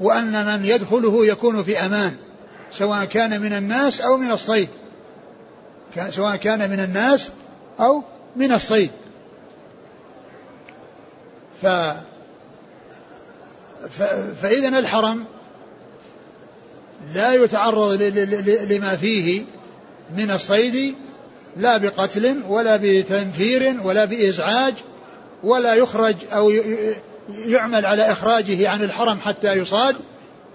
وأن 0.00 0.46
من 0.46 0.64
يدخله 0.64 1.26
يكون 1.26 1.62
في 1.62 1.78
أمان 1.78 2.16
سواء 2.70 3.04
كان 3.04 3.40
من 3.40 3.52
الناس 3.52 4.00
أو 4.00 4.16
من 4.16 4.30
الصيد. 4.30 4.68
سواء 6.10 6.36
كان 6.36 6.70
من 6.70 6.80
الناس 6.80 7.28
أو 7.80 8.02
من 8.36 8.52
الصيد. 8.52 8.90
ف 11.62 11.66
فإذا 14.42 14.78
الحرم 14.78 15.24
لا 17.14 17.34
يتعرض 17.34 18.02
لما 18.70 18.96
فيه 18.96 19.44
من 20.16 20.30
الصيد 20.30 20.94
لا 21.56 21.78
بقتل 21.78 22.42
ولا 22.48 22.78
بتنفير 22.82 23.76
ولا 23.84 24.04
بإزعاج 24.04 24.74
ولا 25.44 25.74
يخرج 25.74 26.14
أو 26.32 26.52
يعمل 27.46 27.86
على 27.86 28.12
إخراجه 28.12 28.68
عن 28.68 28.82
الحرم 28.82 29.18
حتى 29.20 29.52
يصاد 29.52 29.96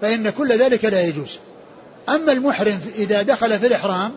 فإن 0.00 0.30
كل 0.30 0.52
ذلك 0.52 0.84
لا 0.84 1.02
يجوز. 1.02 1.38
أما 2.08 2.32
المحرم 2.32 2.80
إذا 2.98 3.22
دخل 3.22 3.58
في 3.58 3.66
الإحرام 3.66 4.12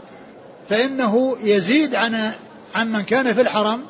فإنه 0.69 1.37
يزيد 1.43 1.95
عن 1.95 2.31
عن 2.75 2.91
من 2.91 3.01
كان 3.01 3.33
في 3.33 3.41
الحرم 3.41 3.85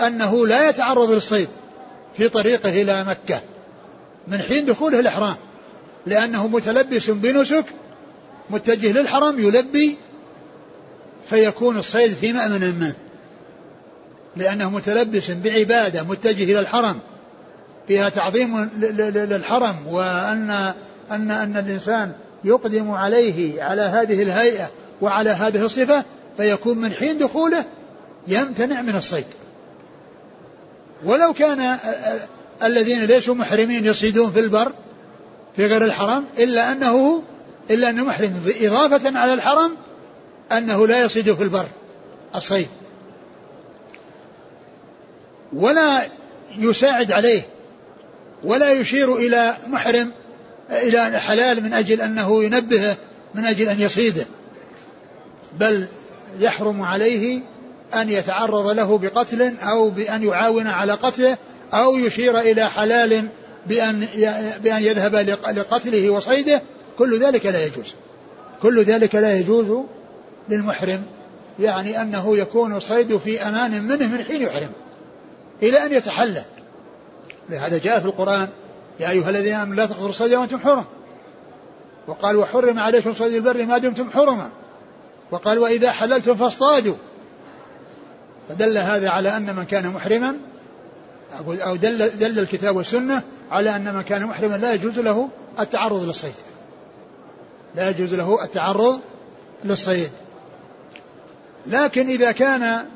أنه 0.00 0.46
لا 0.46 0.68
يتعرض 0.68 1.10
للصيد 1.10 1.48
في 2.16 2.28
طريقه 2.28 2.82
إلى 2.82 3.04
مكة 3.04 3.40
من 4.28 4.38
حين 4.38 4.64
دخوله 4.64 5.00
الإحرام 5.00 5.36
لأنه 6.06 6.46
متلبس 6.46 7.10
بنسك 7.10 7.64
متجه 8.50 8.92
للحرم 8.92 9.38
يلبي 9.40 9.96
فيكون 11.26 11.78
الصيد 11.78 12.12
في 12.12 12.32
مأمن 12.32 12.60
منه 12.60 12.94
لأنه 14.36 14.70
متلبس 14.70 15.30
بعبادة 15.30 16.02
متجه 16.02 16.44
إلى 16.44 16.60
الحرم 16.60 16.98
فيها 17.88 18.08
تعظيم 18.08 18.70
للحرم 19.14 19.76
وأن 19.86 20.50
أن 21.10 21.30
أن 21.30 21.56
الإنسان 21.56 22.12
يقدم 22.44 22.90
عليه 22.90 23.62
على 23.62 23.82
هذه 23.82 24.22
الهيئة 24.22 24.70
وعلى 25.02 25.30
هذه 25.30 25.64
الصفة 25.64 26.04
فيكون 26.36 26.78
من 26.78 26.92
حين 26.92 27.18
دخوله 27.18 27.64
يمتنع 28.28 28.82
من 28.82 28.96
الصيد. 28.96 29.26
ولو 31.04 31.32
كان 31.32 31.78
الذين 32.62 33.04
ليسوا 33.04 33.34
محرمين 33.34 33.84
يصيدون 33.84 34.32
في 34.32 34.40
البر 34.40 34.72
في 35.56 35.66
غير 35.66 35.84
الحرم 35.84 36.24
إلا 36.38 36.72
أنه 36.72 37.22
إلا 37.70 37.90
أنه 37.90 38.04
محرم 38.04 38.32
إضافة 38.60 39.18
على 39.18 39.32
الحرم 39.32 39.76
أنه 40.52 40.86
لا 40.86 41.04
يصيد 41.04 41.34
في 41.34 41.42
البر 41.42 41.66
الصيد. 42.34 42.68
ولا 45.52 46.02
يساعد 46.58 47.12
عليه 47.12 47.42
ولا 48.44 48.72
يشير 48.72 49.16
إلى 49.16 49.54
محرم 49.66 50.10
إلى 50.70 51.20
حلال 51.20 51.62
من 51.62 51.72
أجل 51.72 52.00
أنه 52.00 52.44
ينبهه 52.44 52.96
من 53.34 53.44
أجل 53.44 53.68
أن 53.68 53.80
يصيده. 53.80 54.26
بل 55.60 55.86
يحرم 56.38 56.82
عليه 56.82 57.40
أن 57.94 58.10
يتعرض 58.10 58.66
له 58.66 58.98
بقتل 58.98 59.54
أو 59.62 59.90
بأن 59.90 60.22
يعاون 60.22 60.66
على 60.66 60.92
قتله 60.92 61.38
أو 61.74 61.96
يشير 61.96 62.38
إلى 62.38 62.70
حلال 62.70 63.28
بأن 63.66 64.06
بأن 64.62 64.82
يذهب 64.84 65.14
لقتله 65.56 66.10
وصيده. 66.10 66.62
كل 66.98 67.18
ذلك 67.18 67.46
لا 67.46 67.66
يجوز. 67.66 67.94
كل 68.62 68.82
ذلك 68.82 69.14
لا 69.14 69.36
يجوز 69.36 69.84
للمحرم. 70.48 71.02
يعني 71.60 72.02
أنه 72.02 72.36
يكون 72.36 72.76
الصيد 72.76 73.16
في 73.16 73.42
أمان 73.42 73.82
منه 73.82 74.06
من 74.06 74.24
حين 74.24 74.42
يحرم 74.42 74.70
إلى 75.62 75.84
أن 75.84 75.92
يتحلى. 75.92 76.44
لهذا 77.50 77.78
جاء 77.78 78.00
في 78.00 78.06
القرآن 78.06 78.48
يا 79.00 79.10
أيها 79.10 79.30
الذين 79.30 79.54
آمنوا 79.54 79.76
لا 79.76 79.86
تقتلوا 79.86 80.08
الصيد 80.08 80.34
وأنتم 80.34 80.58
حرم. 80.58 80.84
وقال 82.06 82.36
وحرم 82.36 82.78
عليكم 82.78 83.14
صيد 83.14 83.34
البر 83.34 83.66
ما 83.66 83.78
دمتم 83.78 84.10
حرما. 84.10 84.50
وقال 85.32 85.58
وإذا 85.58 85.92
حللتم 85.92 86.34
فاصطادوا. 86.34 86.94
فدل 88.48 88.78
هذا 88.78 89.08
على 89.08 89.36
أن 89.36 89.56
من 89.56 89.64
كان 89.64 89.86
محرما 89.86 90.36
أو 91.48 91.76
دل, 91.76 92.18
دل 92.18 92.38
الكتاب 92.38 92.76
والسنة 92.76 93.22
على 93.50 93.76
أن 93.76 93.94
من 93.94 94.02
كان 94.02 94.26
محرما 94.26 94.56
لا 94.56 94.72
يجوز 94.72 94.98
له 94.98 95.28
التعرض 95.58 96.04
للصيد. 96.04 96.34
لا 97.74 97.90
يجوز 97.90 98.14
له 98.14 98.44
التعرض 98.44 99.00
للصيد. 99.64 100.10
لكن 101.66 102.08
إذا 102.08 102.32
كان 102.32 102.86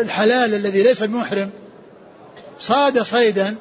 الحلال 0.00 0.54
الذي 0.54 0.82
ليس 0.82 1.02
بمحرم 1.02 1.50
صاد 2.58 3.02
صيدا 3.02 3.54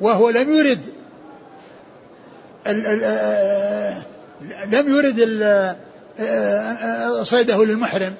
وهو 0.00 0.30
لم 0.30 0.54
يرد 0.54 0.97
ال 2.68 2.86
ال 2.86 4.02
لم 4.72 4.96
يرد 4.96 5.18
صيده 7.24 7.64
للمحرم. 7.64 8.14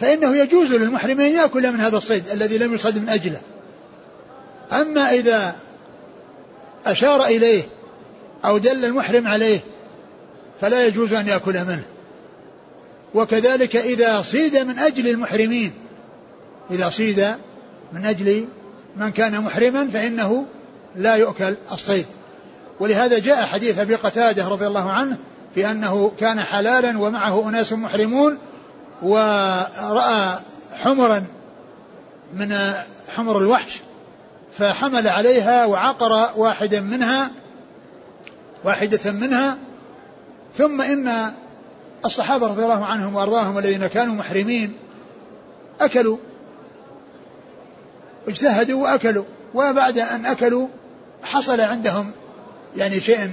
فإنه 0.00 0.36
يجوز 0.36 0.72
للمحرم 0.72 1.20
أن 1.20 1.32
يأكل 1.32 1.72
من 1.72 1.80
هذا 1.80 1.96
الصيد 1.96 2.28
الذي 2.28 2.58
لم 2.58 2.74
يصد 2.74 2.98
من 2.98 3.08
أجله. 3.08 3.40
أما 4.72 5.10
إذا 5.10 5.54
أشار 6.86 7.24
إليه 7.24 7.62
أو 8.44 8.58
دل 8.58 8.84
المحرم 8.84 9.26
عليه 9.26 9.60
فلا 10.60 10.86
يجوز 10.86 11.12
أن 11.12 11.26
يأكل 11.28 11.52
منه. 11.52 11.84
وكذلك 13.14 13.76
إذا 13.76 14.22
صيد 14.22 14.56
من 14.56 14.78
أجل 14.78 15.08
المحرمين 15.08 15.72
إذا 16.70 16.88
صيد 16.88 17.34
من 17.92 18.04
أجل 18.04 18.46
من 18.96 19.10
كان 19.10 19.40
محرما 19.40 19.86
فإنه 19.86 20.44
لا 20.96 21.14
يؤكل 21.14 21.56
الصيد. 21.72 22.06
ولهذا 22.80 23.18
جاء 23.18 23.46
حديث 23.46 23.78
أبي 23.78 23.94
قتادة 23.94 24.48
رضي 24.48 24.66
الله 24.66 24.90
عنه 24.90 25.16
في 25.54 25.70
أنه 25.70 26.12
كان 26.20 26.40
حلالا 26.40 26.98
ومعه 26.98 27.48
أناس 27.48 27.72
محرمون 27.72 28.38
ورأى 29.02 30.38
حمرا 30.72 31.24
من 32.34 32.56
حمر 33.08 33.38
الوحش 33.38 33.80
فحمل 34.58 35.08
عليها 35.08 35.64
وعقر 35.66 36.30
واحدا 36.36 36.80
منها 36.80 37.30
واحدة 38.64 39.12
منها 39.12 39.56
ثم 40.54 40.80
إن 40.80 41.32
الصحابة 42.04 42.46
رضي 42.46 42.62
الله 42.62 42.84
عنهم 42.84 43.14
وأرضاهم 43.14 43.58
الذين 43.58 43.86
كانوا 43.86 44.14
محرمين 44.14 44.76
أكلوا 45.80 46.16
اجتهدوا 48.28 48.82
وأكلوا 48.82 49.24
وبعد 49.54 49.98
أن 49.98 50.26
أكلوا 50.26 50.68
حصل 51.22 51.60
عندهم 51.60 52.10
يعني 52.76 53.00
شيء 53.00 53.30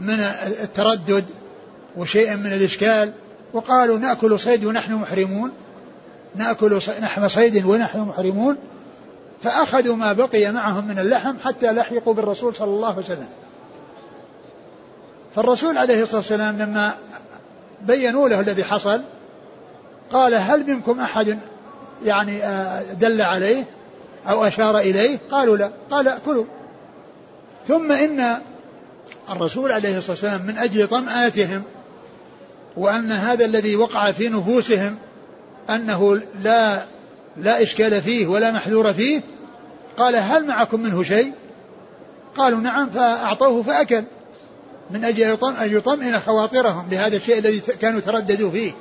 من 0.00 0.20
التردد 0.62 1.24
وشيء 1.96 2.36
من 2.36 2.52
الإشكال 2.52 3.12
وقالوا 3.52 3.98
نأكل 3.98 4.38
صيد 4.38 4.64
ونحن 4.64 4.92
محرمون 4.92 5.50
نأكل 6.36 6.78
لحم 7.00 7.28
صيد 7.28 7.64
ونحن 7.64 7.98
محرمون 7.98 8.56
فأخذوا 9.42 9.96
ما 9.96 10.12
بقي 10.12 10.52
معهم 10.52 10.88
من 10.88 10.98
اللحم 10.98 11.34
حتى 11.44 11.72
لحقوا 11.72 12.14
بالرسول 12.14 12.54
صلى 12.54 12.68
الله 12.68 12.88
عليه 12.88 12.98
وسلم. 12.98 13.28
فالرسول 15.36 15.78
عليه 15.78 16.02
الصلاة 16.02 16.20
والسلام 16.20 16.58
لما 16.58 16.94
بينوا 17.82 18.28
له 18.28 18.40
الذي 18.40 18.64
حصل 18.64 19.00
قال 20.12 20.34
هل 20.34 20.66
منكم 20.66 21.00
أحد 21.00 21.38
يعني 22.04 22.44
آه، 22.44 22.82
دل 22.92 23.22
عليه 23.22 23.64
أو 24.28 24.44
أشار 24.44 24.78
إليه؟ 24.78 25.18
قالوا 25.30 25.56
لا. 25.56 25.70
قال 25.90 26.18
كلوا 26.26 26.44
ثم 27.68 27.92
إن 27.92 28.40
الرسول 29.30 29.72
عليه 29.72 29.98
الصلاة 29.98 30.10
والسلام 30.10 30.46
من 30.46 30.58
أجل 30.58 30.86
طمأنتهم 30.86 31.62
وأن 32.76 33.12
هذا 33.12 33.44
الذي 33.44 33.76
وقع 33.76 34.12
في 34.12 34.28
نفوسهم 34.28 34.98
أنه 35.70 36.20
لا 36.42 36.82
لا 37.36 37.62
إشكال 37.62 38.02
فيه 38.02 38.26
ولا 38.26 38.52
محذور 38.52 38.92
فيه 38.92 39.20
قال 39.96 40.16
هل 40.16 40.46
معكم 40.46 40.80
منه 40.80 41.02
شيء؟ 41.02 41.32
قالوا 42.36 42.60
نعم 42.60 42.90
فأعطوه 42.90 43.62
فأكل 43.62 44.04
من 44.90 45.04
أجل 45.04 45.38
أن 45.44 45.76
يطمئن 45.76 46.20
خواطرهم 46.20 46.88
لهذا 46.90 47.16
الشيء 47.16 47.38
الذي 47.38 47.60
كانوا 47.60 48.00
ترددوا 48.00 48.50
فيه 48.50 48.72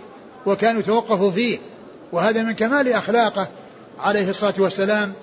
وكانوا 0.45 0.81
توقفوا 0.81 1.31
فيه. 1.31 1.57
وهذا 2.11 2.43
من 2.43 2.51
كمال 2.51 2.93
أخلاقه 2.93 3.47
عليه 3.99 4.29
الصلاة 4.29 4.53
والسلام 4.57 5.13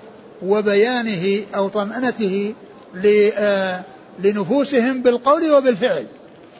وبيانه 0.41 1.43
أو 1.55 1.67
طمأنته 1.67 2.53
آه، 3.05 3.81
لنفوسهم 4.19 5.01
بالقول 5.01 5.51
وبالفعل. 5.51 6.05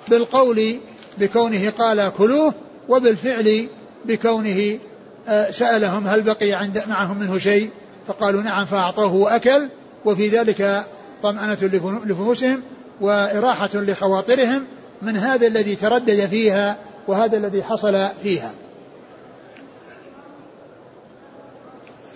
بالقول 0.10 0.80
بكونه 1.18 1.70
قال 1.70 2.12
كلوه 2.18 2.54
وبالفعل 2.90 3.68
بكونه 4.06 4.80
آه، 5.28 5.52
سألهم 5.52 6.08
هل 6.08 6.22
بقي 6.22 6.54
عند 6.54 6.84
معهم 6.88 7.20
منه 7.20 7.40
شيء؟ 7.40 7.70
فقالوا 8.08 8.42
نعم 8.42 8.66
فأعطوه 8.66 9.14
وأكل 9.14 9.70
وفي 10.06 10.28
ذلك 10.28 10.86
طمأنة 11.24 11.58
لفنوسهم 12.06 12.62
وإراحة 13.02 13.70
لخواطرهم 13.74 14.64
من 15.02 15.18
هذا 15.18 15.48
الذي 15.48 15.76
تردد 15.76 16.26
فيها 16.26 16.78
وهذا 17.08 17.38
الذي 17.38 17.64
حصل 17.64 18.08
فيها. 18.24 18.52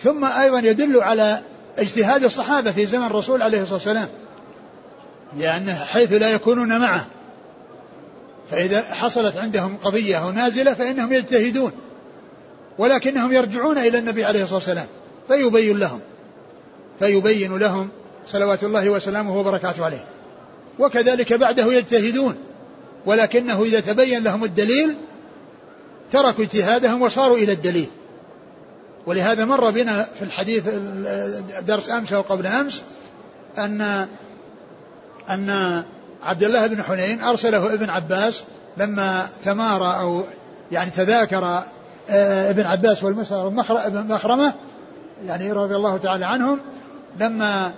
ثم 0.04 0.26
أيضا 0.26 0.60
يدل 0.60 1.02
على 1.02 1.40
اجتهاد 1.78 2.24
الصحابة 2.24 2.72
في 2.72 2.86
زمن 2.86 3.06
الرسول 3.06 3.42
عليه 3.42 3.62
الصلاة 3.62 3.76
والسلام. 3.76 4.08
لأن 5.38 5.74
حيث 5.74 6.14
لا 6.14 6.30
يكونون 6.30 6.80
معه. 6.80 7.08
فإذا 8.52 8.82
حصلت 8.94 9.38
عندهم 9.38 9.78
قضية 9.84 10.18
أو 10.18 10.32
نازلة 10.32 10.74
فإنهم 10.74 11.14
يجتهدون 11.14 11.72
ولكنهم 12.78 13.32
يرجعون 13.32 13.78
إلى 13.78 13.98
النبي 13.98 14.26
عليه 14.26 14.44
الصلاة 14.44 14.58
والسلام 14.58 14.88
فيبين 15.28 15.78
لهم 15.78 16.00
فيبين 17.00 17.58
لهم 17.58 17.90
صلوات 18.28 18.64
الله 18.64 18.90
وسلامه 18.90 19.40
وبركاته 19.40 19.86
عليه. 19.86 20.06
وكذلك 20.80 21.34
بعده 21.34 21.74
يجتهدون 21.74 22.36
ولكنه 23.06 23.64
إذا 23.64 23.80
تبين 23.80 24.24
لهم 24.24 24.44
الدليل 24.44 24.96
تركوا 26.12 26.44
اجتهادهم 26.44 27.02
وصاروا 27.02 27.38
إلى 27.38 27.52
الدليل. 27.52 27.90
ولهذا 29.06 29.46
مر 29.46 29.70
بنا 29.70 30.08
في 30.20 30.26
الحديث 30.26 30.68
درس 31.68 31.90
أمس 31.90 32.14
أو 32.14 32.22
قبل 32.22 32.48
أمس 32.48 32.82
أن 33.58 34.08
أن 35.34 35.84
عبد 36.24 36.44
الله 36.44 36.68
بن 36.68 36.84
حنين 36.84 37.22
أرسله 37.22 37.74
ابن 37.74 37.90
عباس 37.90 38.44
لما 38.78 39.28
تمارى 39.44 40.00
أو 40.02 40.24
يعني 40.72 40.92
تذاكر 40.92 41.64
آه، 42.10 42.50
ابن 42.50 42.66
عباس 42.66 43.04
والمسر 43.04 43.50
بن 43.50 44.08
مخرمة 44.14 44.54
يعني 45.26 45.52
رضي 45.52 45.76
الله 45.76 45.98
تعالى 45.98 46.26
عنهم 46.26 46.60
لما 47.20 47.72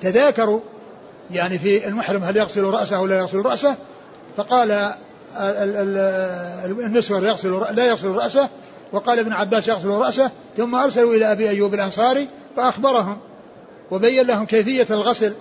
تذاكروا 0.00 0.60
يعني 1.30 1.58
في 1.58 1.88
المحرم 1.88 2.24
هل 2.24 2.36
يغسل 2.36 2.64
رأسه 2.64 2.96
أو 2.96 3.06
لا 3.06 3.18
يغسل 3.18 3.38
رأسه 3.38 3.76
فقال 4.36 4.94
المسور 6.78 7.24
يغسل 7.24 7.64
لا 7.72 7.86
يغسل 7.86 8.08
رأسه 8.08 8.48
وقال 8.92 9.18
ابن 9.18 9.32
عباس 9.32 9.68
يغسل 9.68 9.88
رأسه 9.88 10.30
ثم 10.56 10.74
أرسلوا 10.74 11.14
إلى 11.14 11.32
أبي 11.32 11.48
أيوب 11.48 11.74
الأنصاري 11.74 12.28
فأخبرهم 12.56 13.18
وبين 13.90 14.26
لهم 14.26 14.46
كيفية 14.46 14.86
الغسل 14.90 15.34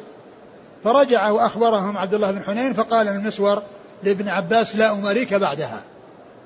فرجع 0.84 1.30
وأخبرهم 1.30 1.98
عبد 1.98 2.14
الله 2.14 2.32
بن 2.32 2.44
حنين 2.44 2.74
فقال 2.74 3.08
المسور 3.08 3.62
لابن 4.04 4.30
عباس 4.30 4.76
لا 4.76 4.92
أماريك 4.92 5.34
بعدها. 5.34 5.82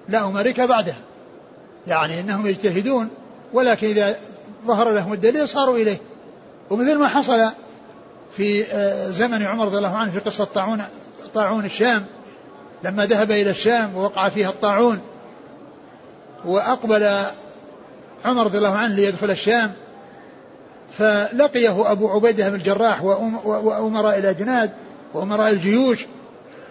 لا 0.09 0.25
أماريك 0.25 0.61
بعدها. 0.61 0.97
يعني 1.87 2.19
إنهم 2.19 2.47
يجتهدون 2.47 3.09
ولكن 3.53 3.87
إذا 3.87 4.15
ظهر 4.67 4.89
لهم 4.89 5.13
الدليل 5.13 5.47
صاروا 5.47 5.77
إليه. 5.77 5.97
ومثل 6.69 6.99
ما 6.99 7.07
حصل 7.07 7.49
في 8.37 8.65
آه، 8.65 9.09
زمن 9.09 9.41
عمر 9.41 9.65
رضي 9.65 9.77
الله 9.77 9.97
عنه 9.97 10.11
في 10.11 10.19
قصة 10.19 10.43
طاعون 10.43 10.83
طاعون 11.33 11.65
الشام. 11.65 12.05
لما 12.83 13.05
ذهب 13.05 13.31
إلى 13.31 13.49
الشام 13.49 13.95
ووقع 13.95 14.29
فيها 14.29 14.49
الطاعون 14.49 15.01
وأقبل 16.45 17.23
عمر 18.25 18.43
رضي 18.43 18.57
الله 18.57 18.75
عنه 18.75 18.95
ليدخل 18.95 19.31
الشام 19.31 19.73
فلقيه 20.97 21.91
أبو 21.91 22.09
عبيدة 22.09 22.49
بن 22.49 22.55
الجراح 22.55 23.03
وأمراء 23.03 24.17
الأجناد 24.17 24.71
وأمراء 25.13 25.51
الجيوش 25.51 26.05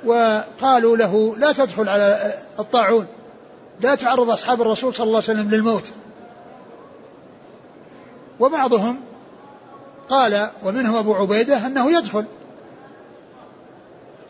وقالوا 0.05 0.97
له 0.97 1.37
لا 1.39 1.53
تدخل 1.53 1.89
على 1.89 2.35
الطاعون 2.59 3.07
لا 3.81 3.95
تعرض 3.95 4.31
أصحاب 4.31 4.63
الرسول 4.63 4.95
صلى 4.95 5.07
الله 5.07 5.23
عليه 5.29 5.41
وسلم 5.41 5.51
للموت. 5.51 5.91
وبعضهم 8.41 9.01
قال 10.09 10.49
ومنهم 10.65 10.97
أبو 10.97 11.15
عبيدة 11.15 11.67
أنه 11.67 11.99
يدخل. 11.99 12.25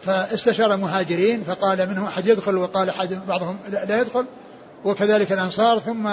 فاستشار 0.03 0.75
المهاجرين 0.75 1.43
فقال 1.43 1.89
منهم 1.89 2.05
أحد 2.05 2.27
يدخل 2.27 2.57
وقال 2.57 2.89
أحد 2.89 3.27
بعضهم 3.29 3.59
لا 3.69 4.01
يدخل 4.01 4.25
وكذلك 4.85 5.33
الأنصار 5.33 5.79
ثم 5.79 6.11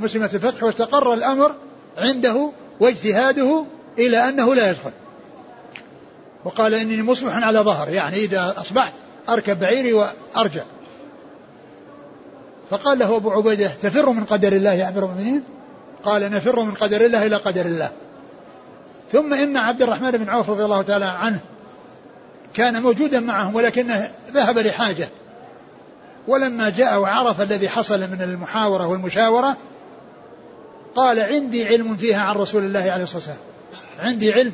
مسلمة 0.00 0.30
الفتح 0.34 0.62
واستقر 0.62 1.12
الأمر 1.12 1.54
عنده 1.98 2.50
واجتهاده 2.80 3.64
إلى 3.98 4.28
أنه 4.28 4.54
لا 4.54 4.70
يدخل. 4.70 4.90
وقال 6.44 6.74
إني 6.74 7.02
مصبح 7.02 7.36
على 7.36 7.58
ظهر 7.58 7.88
يعني 7.88 8.16
إذا 8.16 8.54
أصبحت 8.56 8.92
أركب 9.28 9.60
بعيري 9.60 9.92
وأرجع. 9.92 10.62
فقال 12.70 12.98
له 12.98 13.16
أبو 13.16 13.30
عبيدة 13.30 13.68
تفر 13.82 14.10
من 14.10 14.24
قدر 14.24 14.52
الله 14.52 14.72
يا 14.72 14.88
أمير 14.88 15.04
المؤمنين؟ 15.04 15.42
قال 16.04 16.30
نفر 16.30 16.62
من 16.62 16.74
قدر 16.74 17.00
الله 17.06 17.26
إلى 17.26 17.36
قدر 17.36 17.66
الله. 17.66 17.90
ثم 19.12 19.34
إن 19.34 19.56
عبد 19.56 19.82
الرحمن 19.82 20.10
بن 20.10 20.28
عوف 20.28 20.50
رضي 20.50 20.64
الله 20.64 20.82
تعالى 20.82 21.04
عنه 21.04 21.40
كان 22.54 22.82
موجودا 22.82 23.20
معهم 23.20 23.54
ولكنه 23.54 24.10
ذهب 24.32 24.58
لحاجة. 24.58 25.08
ولما 26.28 26.70
جاء 26.70 26.98
وعرف 26.98 27.40
الذي 27.40 27.68
حصل 27.68 28.00
من 28.00 28.22
المحاورة 28.22 28.86
والمشاورة 28.86 29.56
قال 30.96 31.20
عندي 31.20 31.66
علم 31.66 31.96
فيها 31.96 32.20
عن 32.20 32.36
رسول 32.36 32.64
الله 32.64 32.80
عليه 32.80 33.02
الصلاة 33.02 33.16
والسلام. 33.16 33.38
عندي 33.98 34.32
علم 34.32 34.52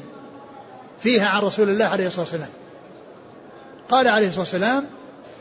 فيها 1.01 1.29
عن 1.29 1.43
رسول 1.43 1.69
الله 1.69 1.85
عليه 1.85 2.07
الصلاة 2.07 2.25
والسلام. 2.25 2.49
قال 3.91 4.09
عليه 4.09 4.27
الصلاة 4.29 4.41
والسلام 4.41 4.87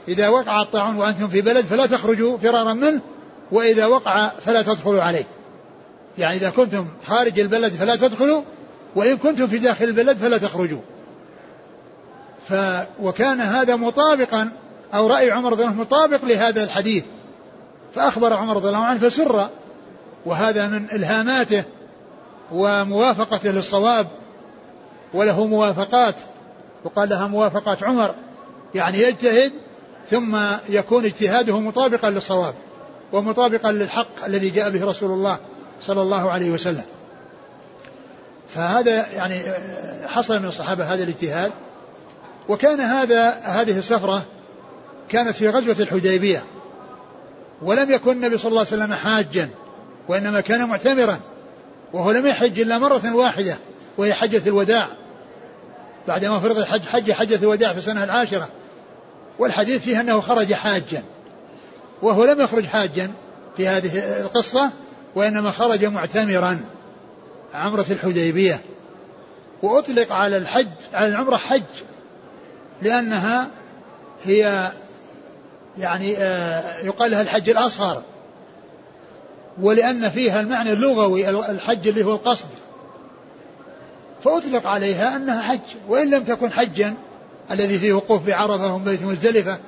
إذا 0.08 0.30
وقع 0.30 0.62
الطاعون 0.62 0.96
وأنتم 0.96 1.28
في 1.28 1.42
بلد 1.42 1.66
فلا 1.66 1.86
تخرجوا 1.86 2.38
فرارا 2.38 2.74
منه 2.74 3.02
وإذا 3.52 3.86
وقع 3.86 4.30
فلا 4.30 4.62
تدخلوا 4.62 5.02
عليه. 5.02 5.26
يعني 6.18 6.38
إذا 6.38 6.50
كنتم 6.50 6.88
خارج 7.06 7.40
البلد 7.40 7.74
فلا 7.74 7.96
تدخلوا 7.96 8.42
وإن 8.96 9.18
كنتم 9.18 9.48
في 9.48 9.58
داخل 9.58 9.86
البلد 9.86 10.18
فلا 10.18 10.38
تخرجوا. 10.38 10.82
ف 12.48 12.54
وكان 13.02 13.42
هذا 13.42 13.76
مطابقا 13.76 14.52
أو 14.94 15.08
رأي 15.08 15.32
عمر 15.32 15.52
رضي 15.52 15.64
الله 15.64 15.74
عنه 15.74 15.82
مطابق 15.82 16.26
لهذا 16.26 16.64
الحديث. 16.64 17.04
فأخبر 17.96 18.34
عمر 18.34 18.56
رضي 18.56 18.68
الله 18.68 18.86
عنه 18.86 19.00
فسر 19.00 19.50
وهذا 20.26 20.68
من 20.68 20.86
إلهاماته 20.92 21.64
وموافقته 22.52 23.52
للصواب 23.52 24.08
وله 25.14 25.46
موافقات 25.48 26.16
وقال 26.84 27.10
لها 27.10 27.28
موافقات 27.28 27.84
عمر 27.84 28.16
يعني 28.76 28.98
يجتهد 28.98 29.52
ثم 30.10 30.38
يكون 30.70 31.06
اجتهاده 31.06 31.60
مطابقا 31.60 32.10
للصواب 32.10 32.54
ومطابقا 33.14 33.72
للحق 33.72 34.26
الذي 34.26 34.50
جاء 34.50 34.70
به 34.70 34.86
رسول 34.86 35.12
الله 35.12 35.40
صلى 35.82 36.02
الله 36.02 36.32
عليه 36.32 36.52
وسلم. 36.52 36.84
فهذا 38.50 39.12
يعني 39.12 39.40
حصل 40.06 40.40
من 40.40 40.46
الصحابة 40.46 40.94
هذا 40.94 41.04
الاجتهاد. 41.04 41.52
وكان 42.50 42.80
هذا 42.80 43.30
هذه 43.30 43.78
السفرة 43.78 44.26
كانت 45.10 45.30
في 45.30 45.50
غزوة 45.50 45.76
الحديبية 45.80 46.44
ولم 47.62 47.92
يكن 47.92 48.12
النبي 48.12 48.38
صلى 48.38 48.50
الله 48.50 48.66
عليه 48.72 48.84
وسلم 48.84 48.94
حاجا. 48.94 49.50
وإنما 50.08 50.42
كان 50.42 50.70
معتمرا 50.70 51.20
وهو 51.94 52.12
لم 52.12 52.28
يحج 52.28 52.60
إلا 52.60 52.78
مرة 52.78 53.16
واحدة 53.16 53.58
وهي 53.98 54.14
حجة 54.14 54.42
الوداع. 54.48 54.88
بعدما 56.08 56.40
فرض 56.40 56.58
الحج 56.58 56.82
حج 56.82 57.12
حجة 57.12 57.36
الوداع 57.36 57.72
في 57.72 57.78
السنة 57.78 58.04
العاشرة. 58.04 58.50
والحديث 59.40 59.82
فيه 59.82 60.02
أنه 60.02 60.22
خرج 60.22 60.54
حاجا 60.54 61.04
وهو 62.02 62.26
لم 62.26 62.42
يخرج 62.42 62.66
حاجا 62.66 63.12
في 63.58 63.68
هذه 63.68 64.22
القصة 64.22 64.72
وإنما 65.16 65.52
خرج 65.52 65.86
معتمرا 65.86 66.60
عمرة 67.54 67.86
الحديبية. 67.90 68.62
وأطلق 69.64 70.12
على 70.12 70.38
الحج 70.38 70.68
على 70.94 71.08
العمرة 71.08 71.38
حج 71.38 71.64
لأنها 72.82 73.48
هي 74.24 74.72
يعني 75.78 76.18
آه، 76.18 76.80
يقال 76.80 77.12
لها 77.12 77.22
الحج 77.22 77.50
الأصغر. 77.50 78.02
ولأن 79.62 80.10
فيها 80.10 80.42
المعنى 80.42 80.74
اللغوي 80.74 81.30
الحج 81.30 81.88
اللي 81.88 82.04
هو 82.04 82.14
القصد. 82.14 82.46
فأطلق 84.24 84.68
عليها 84.68 85.16
أنها 85.16 85.42
حج 85.42 85.60
وإن 85.88 86.10
لم 86.10 86.24
تكن 86.24 86.52
حجا 86.52 86.94
الذي 87.52 87.80
فيه 87.80 87.94
وقوف 87.94 88.28
بعرفة 88.28 88.76
وبيت 88.76 89.04
مزدلفة 89.04 89.60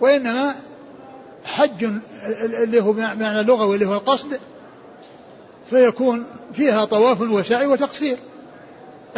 وإنما 0.00 0.54
حج 1.44 1.84
اللي 2.44 2.82
هو 2.82 2.92
معنى 2.92 3.40
اللغوي 3.40 3.74
اللي 3.74 3.86
هو 3.86 3.94
القصد 3.94 4.40
فيكون 5.70 6.24
فيها 6.52 6.84
طواف 6.84 7.20
وسعي 7.20 7.66
وتقصير. 7.66 8.18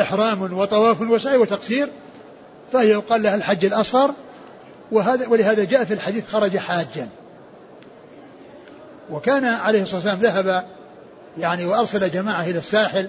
إحرام 0.01 0.59
وطواف 0.59 1.01
وسعي 1.01 1.37
وتقصير 1.37 1.89
فهي 2.73 2.89
يقال 2.91 3.23
لها 3.23 3.35
الحج 3.35 3.65
الأصغر 3.65 4.15
وهذا 4.93 5.29
ولهذا 5.29 5.65
جاء 5.65 5.85
في 5.85 5.95
الحديث 5.95 6.29
خرج 6.29 6.57
حاجا. 6.57 7.09
وكان 9.13 9.45
عليه 9.45 9.83
الصلاة 9.83 10.01
والسلام 10.01 10.21
ذهب 10.21 10.65
يعني 11.39 11.65
وأرسل 11.65 12.11
جماعة 12.11 12.43
إلى 12.43 12.59
الساحل 12.59 13.09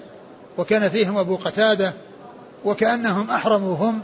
وكان 0.58 0.88
فيهم 0.88 1.18
أبو 1.18 1.36
قتادة 1.36 1.92
وكأنهم 2.64 3.30
أحرموا 3.30 3.76
هم 3.76 4.02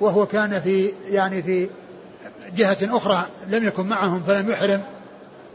وهو 0.00 0.26
كان 0.26 0.60
في 0.60 0.92
يعني 1.10 1.42
في 1.42 1.68
جهة 2.56 2.76
أخرى 2.82 3.26
لم 3.48 3.64
يكن 3.64 3.86
معهم 3.86 4.22
فلم 4.22 4.50
يحرم 4.50 4.82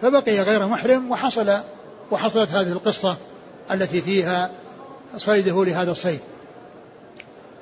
فبقي 0.01 0.39
غير 0.39 0.67
محرم 0.67 1.11
وحصل 1.11 1.59
وحصلت 2.11 2.49
هذه 2.49 2.71
القصة 2.71 3.17
التي 3.71 4.01
فيها 4.01 4.51
صيده 5.17 5.65
لهذا 5.65 5.91
الصيد. 5.91 6.19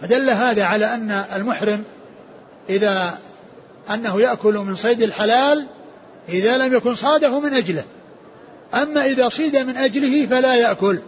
فدل 0.01 0.30
هذا 0.30 0.64
على 0.64 0.86
أن 0.86 1.12
المحرم 1.12 1.84
إذا 2.70 3.18
أنه 3.93 4.22
يأكل 4.22 4.57
من 4.57 4.76
صيد 4.76 5.01
الحلال 5.01 5.68
إذا 6.30 6.57
لم 6.57 6.74
يكن 6.74 6.95
صاده 6.95 7.39
من 7.39 7.53
أجله. 7.53 7.84
أما 8.74 9.05
إذا 9.05 9.30
صيد 9.30 9.57
من 9.57 9.78
أجله 9.78 10.26
فلا 10.26 10.55
يأكل. 10.55 10.99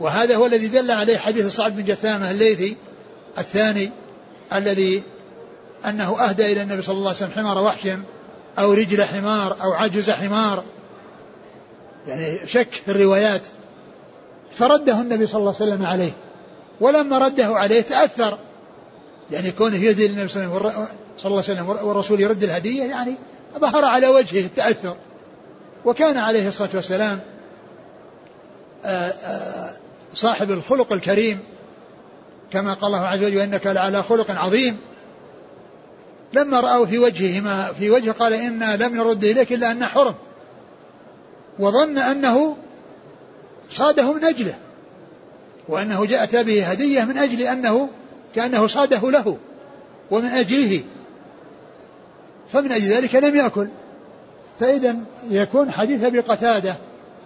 وهذا 0.00 0.36
هو 0.36 0.46
الذي 0.46 0.68
دل 0.68 0.90
عليه 0.90 1.18
حديث 1.18 1.46
صعب 1.46 1.76
بن 1.76 1.84
جثامة 1.84 2.30
الليثي 2.30 2.76
الثاني 3.38 3.90
الذي 4.52 5.02
أنه 5.86 6.20
أهدى 6.20 6.52
إلى 6.52 6.62
النبي 6.62 6.82
صلى 6.82 6.94
الله 6.94 7.08
عليه 7.08 7.18
وسلم 7.18 7.30
حمار 7.30 7.64
وحش 7.64 7.88
أو 8.58 8.72
رجل 8.72 9.04
حمار 9.04 9.56
أو 9.62 9.72
عجز 9.72 10.10
حمار. 10.10 10.64
يعني 12.08 12.46
شك 12.46 12.72
في 12.72 12.90
الروايات. 12.90 13.46
فرده 14.52 15.00
النبي 15.00 15.26
صلى 15.26 15.38
الله 15.38 15.54
عليه 15.60 15.72
وسلم 15.72 15.86
عليه. 15.86 16.12
ولما 16.80 17.18
رده 17.18 17.46
عليه 17.46 17.80
تأثر. 17.80 18.38
يعني 19.30 19.50
كونه 19.50 19.76
يهدي 19.76 20.08
للنبي 20.08 20.28
صلى 20.28 20.44
الله 20.44 20.72
عليه 21.24 21.36
وسلم 21.36 21.68
والرسول 21.68 22.20
يرد 22.20 22.44
الهدية 22.44 22.82
يعني 22.82 23.14
ظهر 23.58 23.84
على 23.84 24.08
وجهه 24.08 24.46
التأثر. 24.46 24.96
وكان 25.86 26.16
عليه 26.16 26.48
الصلاة 26.48 26.70
والسلام 26.74 27.20
آه، 28.84 29.08
آه، 29.08 29.76
صاحب 30.14 30.50
الخلق 30.50 30.92
الكريم 30.92 31.38
كما 32.52 32.74
قال 32.74 32.94
الله 32.94 33.06
عز 33.06 33.24
وجل 33.24 33.36
وإنك 33.36 33.66
لعلى 33.66 34.02
خلق 34.02 34.30
عظيم 34.30 34.76
لما 36.32 36.60
رأوا 36.60 36.86
في 36.86 36.98
وجهه 36.98 37.40
ما 37.40 37.72
في 37.72 37.90
وجهه 37.90 38.12
قال 38.12 38.32
إنا 38.32 38.76
لم 38.76 38.96
نرد 38.96 39.24
إليك 39.24 39.52
إلا 39.52 39.70
أن 39.70 39.84
حرم 39.84 40.14
وظن 41.58 41.98
أنه 41.98 42.56
صاده 43.70 44.12
من 44.12 44.24
أجله 44.24 44.54
وأنه 45.68 46.04
جاء 46.04 46.22
أتى 46.22 46.44
به 46.44 46.66
هدية 46.66 47.04
من 47.04 47.18
أجل 47.18 47.42
أنه 47.42 47.88
كأنه 48.34 48.66
صاده 48.66 49.10
له 49.10 49.38
ومن 50.10 50.28
أجله. 50.28 50.80
فمن 52.48 52.72
أجل 52.72 52.84
ذلك 52.84 53.14
لم 53.14 53.36
يأكل. 53.36 53.68
فإذا 54.60 54.96
يكون 55.30 55.72
حديث 55.72 56.04
أبي 56.04 56.20
قتادة 56.20 56.76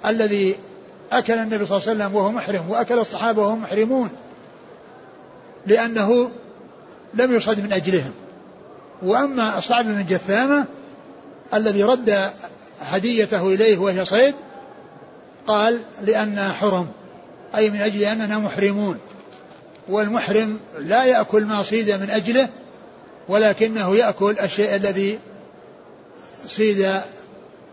الذي 0.07 0.57
أكل 1.13 1.33
النبي 1.33 1.67
صلى 1.67 1.77
الله 1.77 1.89
عليه 1.89 2.05
وسلم 2.05 2.15
وهو 2.15 2.33
محرم 2.33 2.71
وأكل 2.71 2.99
الصحابة 2.99 3.43
وهم 3.43 3.63
محرمون 3.63 4.11
لأنه 5.67 6.31
لم 7.15 7.35
يصد 7.37 7.61
من 7.61 7.73
أجلهم. 7.73 8.13
وأما 9.03 9.59
الصعب 9.59 9.85
بن 9.85 10.07
جثامة 10.07 10.65
الذي 11.55 11.83
رد 11.83 12.31
هديته 12.81 13.55
إليه 13.55 13.79
وهي 13.79 14.05
صيد 14.05 14.35
قال 15.47 15.83
لأن 16.03 16.39
حرم 16.39 16.87
أي 17.57 17.71
من 17.71 17.81
أجل 17.81 18.03
أننا 18.03 18.39
محرمون. 18.39 18.99
والمحرم 19.89 20.61
لا 20.79 21.05
يأكل 21.05 21.45
ما 21.45 21.63
صيد 21.63 21.91
من 21.91 22.11
أجله 22.11 22.49
ولكنه 23.29 23.97
يأكل 23.97 24.37
الشيء 24.43 24.77
الذي 24.77 25.19
صيد 26.47 27.01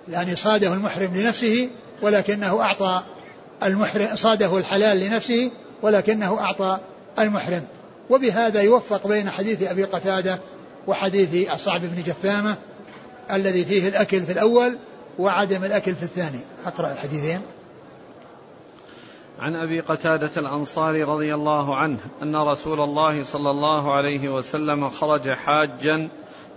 يعني 0.10 0.36
صاده 0.36 0.74
المحرم 0.74 1.16
لنفسه 1.16 1.70
ولكنه 2.02 2.62
أعطى 2.62 3.04
المحرم 3.64 4.16
صاده 4.16 4.58
الحلال 4.58 5.00
لنفسه 5.00 5.52
ولكنه 5.82 6.40
أعطى 6.40 6.80
المحرم. 7.20 7.64
وبهذا 8.10 8.62
يوفق 8.62 9.08
بين 9.08 9.30
حديث 9.30 9.64
أبي 9.64 9.84
قتادة 9.84 10.40
وحديث 10.88 11.54
الصعب 11.54 11.82
بن 11.82 12.04
جثامة 12.04 12.56
الذي 13.32 13.66
فيه 13.66 13.88
الأكل 13.88 14.22
في 14.22 14.32
الأول 14.32 14.78
وعدم 15.20 15.64
الأكل 15.64 15.96
في 15.96 16.04
الثاني. 16.04 16.40
أقرأ 16.66 16.92
الحديثين. 16.92 17.42
عن 19.40 19.56
أبي 19.56 19.80
قتادة 19.80 20.32
الأنصاري 20.38 21.04
رضي 21.04 21.34
الله 21.34 21.76
عنه 21.76 22.00
أن 22.24 22.36
رسول 22.36 22.80
الله 22.80 23.24
صلى 23.24 23.52
الله 23.52 23.94
عليه 23.94 24.30
وسلم 24.30 24.90
خرج 24.90 25.30
حاجا 25.30 26.10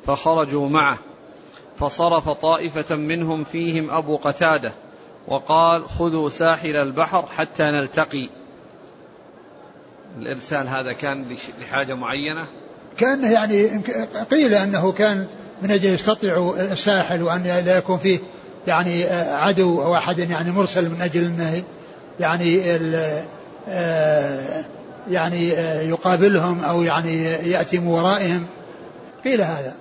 فخرجوا 0.06 0.68
معه. 0.68 0.98
فصرف 1.80 2.28
طائفة 2.28 2.96
منهم 2.96 3.44
فيهم 3.44 3.90
أبو 3.90 4.16
قتادة 4.16 4.72
وقال 5.28 5.88
خذوا 5.88 6.28
ساحل 6.28 6.76
البحر 6.76 7.26
حتى 7.26 7.62
نلتقي. 7.62 8.28
الإرسال 10.18 10.68
هذا 10.68 10.92
كان 10.92 11.36
لحاجة 11.60 11.94
معينة؟ 11.94 12.46
كان 12.98 13.32
يعني 13.32 13.82
قيل 14.30 14.54
أنه 14.54 14.92
كان 14.92 15.26
من 15.62 15.70
أجل 15.70 15.94
يستطيعوا 15.94 16.72
الساحل 16.72 17.22
وأن 17.22 17.42
لا 17.42 17.78
يكون 17.78 17.98
فيه 17.98 18.18
يعني 18.66 19.04
عدو 19.32 19.82
أو 19.82 19.94
أحد 19.94 20.18
يعني 20.18 20.50
مرسل 20.50 20.90
من 20.90 21.02
أجل 21.02 21.24
إنه 21.24 21.62
يعني 22.20 22.62
آه، 23.68 24.64
يعني 25.10 25.52
آه، 25.52 25.80
يقابلهم 25.82 26.64
أو 26.64 26.82
يعني 26.82 27.24
يأتي 27.24 27.78
من 27.78 27.86
ورائهم. 27.86 28.46
قيل 29.24 29.40
هذا. 29.40 29.74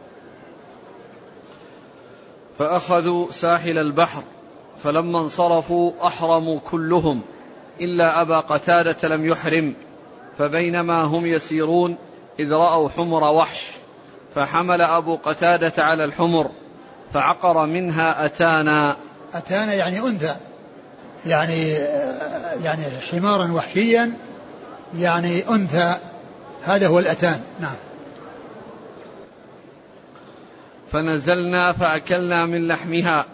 فأخذوا 2.59 3.31
ساحل 3.31 3.77
البحر 3.77 4.23
فلما 4.83 5.19
انصرفوا 5.19 5.91
أحرموا 6.07 6.59
كلهم 6.71 7.21
إلا 7.81 8.21
أبا 8.21 8.39
قتادة 8.39 9.07
لم 9.07 9.25
يحرم 9.25 9.73
فبينما 10.37 11.01
هم 11.01 11.25
يسيرون 11.25 11.97
إذ 12.39 12.51
رأوا 12.51 12.89
حمر 12.89 13.23
وحش 13.23 13.71
فحمل 14.35 14.81
أبو 14.81 15.15
قتادة 15.15 15.83
على 15.83 16.03
الحمر 16.03 16.51
فعقر 17.13 17.65
منها 17.65 18.25
أتانا. 18.25 18.95
أتانا 19.33 19.73
يعني 19.73 19.99
أنثى 19.99 20.35
يعني 21.25 21.71
يعني 22.63 22.83
حمارا 23.11 23.51
وحشيا 23.51 24.11
يعني 24.97 25.49
أنثى 25.49 25.97
هذا 26.63 26.87
هو 26.87 26.99
الأتان 26.99 27.39
نعم. 27.59 27.75
فنزلنا 30.91 31.71
فأكلنا 31.71 32.45
من 32.45 32.67
لحمها 32.67 33.25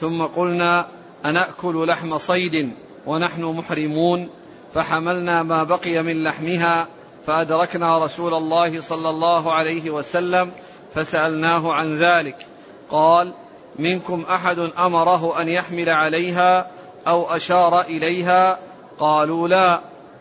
ثم 0.00 0.22
قلنا 0.22 0.86
أنأكل 1.24 1.86
لحم 1.86 2.18
صيد 2.18 2.72
ونحن 3.06 3.44
محرمون 3.44 4.28
فحملنا 4.74 5.42
ما 5.42 5.62
بقي 5.62 6.02
من 6.02 6.22
لحمها 6.22 6.86
فأدركنا 7.26 8.04
رسول 8.04 8.34
الله 8.34 8.80
صلى 8.80 9.10
الله 9.10 9.52
عليه 9.52 9.90
وسلم 9.90 10.52
فسألناه 10.94 11.72
عن 11.72 11.98
ذلك 11.98 12.46
قال 12.90 13.32
منكم 13.78 14.24
أحد 14.30 14.58
أمره 14.58 15.42
أن 15.42 15.48
يحمل 15.48 15.90
عليها 15.90 16.70
أو 17.06 17.36
أشار 17.36 17.80
إليها؟ 17.80 18.58
قالوا 18.98 19.48
لا. 19.48 19.80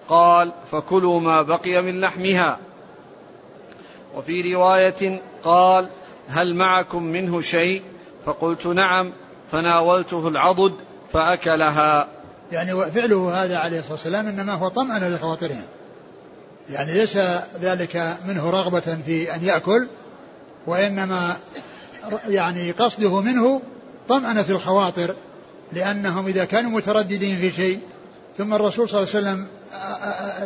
قال 0.09 0.51
فكلوا 0.71 1.19
ما 1.19 1.41
بقي 1.41 1.81
من 1.81 2.01
لحمها. 2.01 2.57
وفي 4.15 4.53
رواية 4.53 5.21
قال 5.43 5.89
هل 6.27 6.55
معكم 6.55 7.03
منه 7.03 7.41
شيء؟ 7.41 7.81
فقلت 8.25 8.67
نعم 8.67 9.11
فناولته 9.51 10.27
العضد 10.27 10.73
فأكلها. 11.13 12.07
يعني 12.51 12.91
فعله 12.91 13.43
هذا 13.43 13.57
عليه 13.57 13.77
الصلاة 13.79 13.93
والسلام 13.93 14.27
إنما 14.27 14.53
هو 14.53 14.67
طمأن 14.67 15.13
لخواطرهم. 15.13 15.65
يعني 16.69 16.93
ليس 16.93 17.17
ذلك 17.61 18.17
منه 18.27 18.49
رغبة 18.49 18.97
في 19.05 19.35
أن 19.35 19.43
يأكل 19.43 19.87
وإنما 20.67 21.37
يعني 22.27 22.71
قصده 22.71 23.21
منه 23.21 23.61
طمأنة 24.09 24.45
الخواطر 24.49 25.15
لأنهم 25.73 26.27
إذا 26.27 26.45
كانوا 26.45 26.71
مترددين 26.71 27.37
في 27.37 27.51
شيء 27.51 27.79
ثم 28.37 28.53
الرسول 28.53 28.89
صلى 28.89 29.03
الله 29.03 29.15
عليه 29.15 29.19
وسلم 29.19 29.47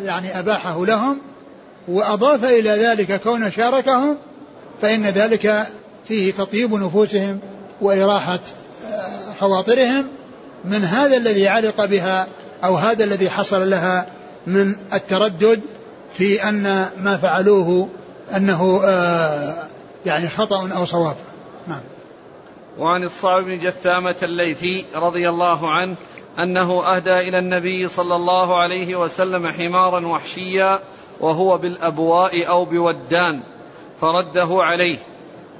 يعني 0.05 0.39
أباحه 0.39 0.85
لهم 0.85 1.17
وأضاف 1.87 2.43
إلى 2.43 2.69
ذلك 2.69 3.21
كون 3.21 3.51
شاركهم 3.51 4.17
فإن 4.81 5.05
ذلك 5.05 5.67
فيه 6.07 6.33
تطيب 6.33 6.73
نفوسهم 6.73 7.39
وإراحة 7.81 8.39
خواطرهم 9.39 10.07
من 10.65 10.83
هذا 10.83 11.17
الذي 11.17 11.47
علق 11.47 11.85
بها 11.85 12.27
أو 12.63 12.75
هذا 12.75 13.03
الذي 13.03 13.29
حصل 13.29 13.69
لها 13.69 14.07
من 14.47 14.75
التردد 14.93 15.61
في 16.13 16.49
أن 16.49 16.89
ما 16.97 17.17
فعلوه 17.17 17.89
أنه 18.35 18.81
يعني 20.05 20.29
خطأ 20.29 20.69
أو 20.75 20.85
صواب. 20.85 21.15
نعم. 21.67 21.81
وعن 22.77 23.03
الصعب 23.03 23.43
بن 23.43 23.59
جثامة 23.59 24.15
الليثي 24.23 24.85
رضي 24.95 25.29
الله 25.29 25.71
عنه 25.71 25.95
أنه 26.39 26.95
أهدى 26.95 27.19
إلى 27.19 27.39
النبي 27.39 27.87
صلى 27.87 28.15
الله 28.15 28.57
عليه 28.57 28.95
وسلم 28.95 29.47
حمارا 29.47 30.07
وحشيا 30.07 30.79
وهو 31.19 31.57
بالأبواء 31.57 32.47
أو 32.49 32.65
بودان. 32.65 33.41
فرده 34.01 34.47
عليه. 34.51 34.97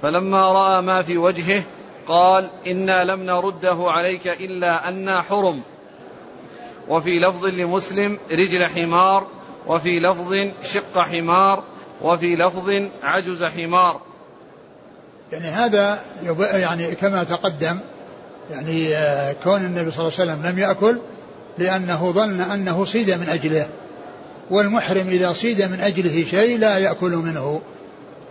فلما 0.02 0.52
رأى 0.52 0.82
ما 0.82 1.02
في 1.02 1.18
وجهه 1.18 1.64
قال 2.08 2.50
إنا 2.68 3.04
لم 3.04 3.24
نرده 3.24 3.78
عليك 3.80 4.28
إلا 4.28 4.90
أنا 4.90 5.22
حرم. 5.22 5.62
وفي 6.88 7.20
لفظ 7.20 7.46
لمسلم 7.46 8.18
رجل 8.32 8.66
حمار. 8.66 9.28
وفي 9.68 10.00
لفظ 10.00 10.34
شق 10.64 11.00
حمار. 11.00 11.64
وفي 12.02 12.36
لفظ 12.36 12.84
عجز 13.04 13.44
حمار. 13.44 14.02
يعني 15.32 15.48
هذا 15.48 16.00
يعني 16.54 16.96
كما 16.96 17.24
تقدم 17.24 17.80
يعني 18.52 18.96
آه، 18.96 19.36
كون 19.44 19.66
النبي 19.66 19.92
صلى 19.92 20.08
الله 20.08 20.20
عليه 20.20 20.32
وسلم 20.32 20.46
لم 20.46 20.60
يأكل 20.60 21.00
لأنه 21.58 22.12
ظن 22.12 22.42
أنه 22.42 22.86
صيد 22.86 23.12
من 23.12 23.30
أجله 23.30 23.70
والمحرم 24.50 25.08
إذا 25.08 25.34
صيد 25.34 25.62
من 25.62 25.80
أجله 25.80 26.26
شيء 26.30 26.58
لا 26.60 26.78
يأكل 26.78 27.12
منه. 27.12 27.62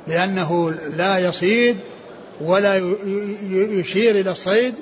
لأنه 0.09 0.71
لا 0.71 1.19
يصيد 1.19 1.77
ولا 2.41 2.77
يشير 3.51 4.21
إلى 4.21 4.31
الصيد 4.31 4.75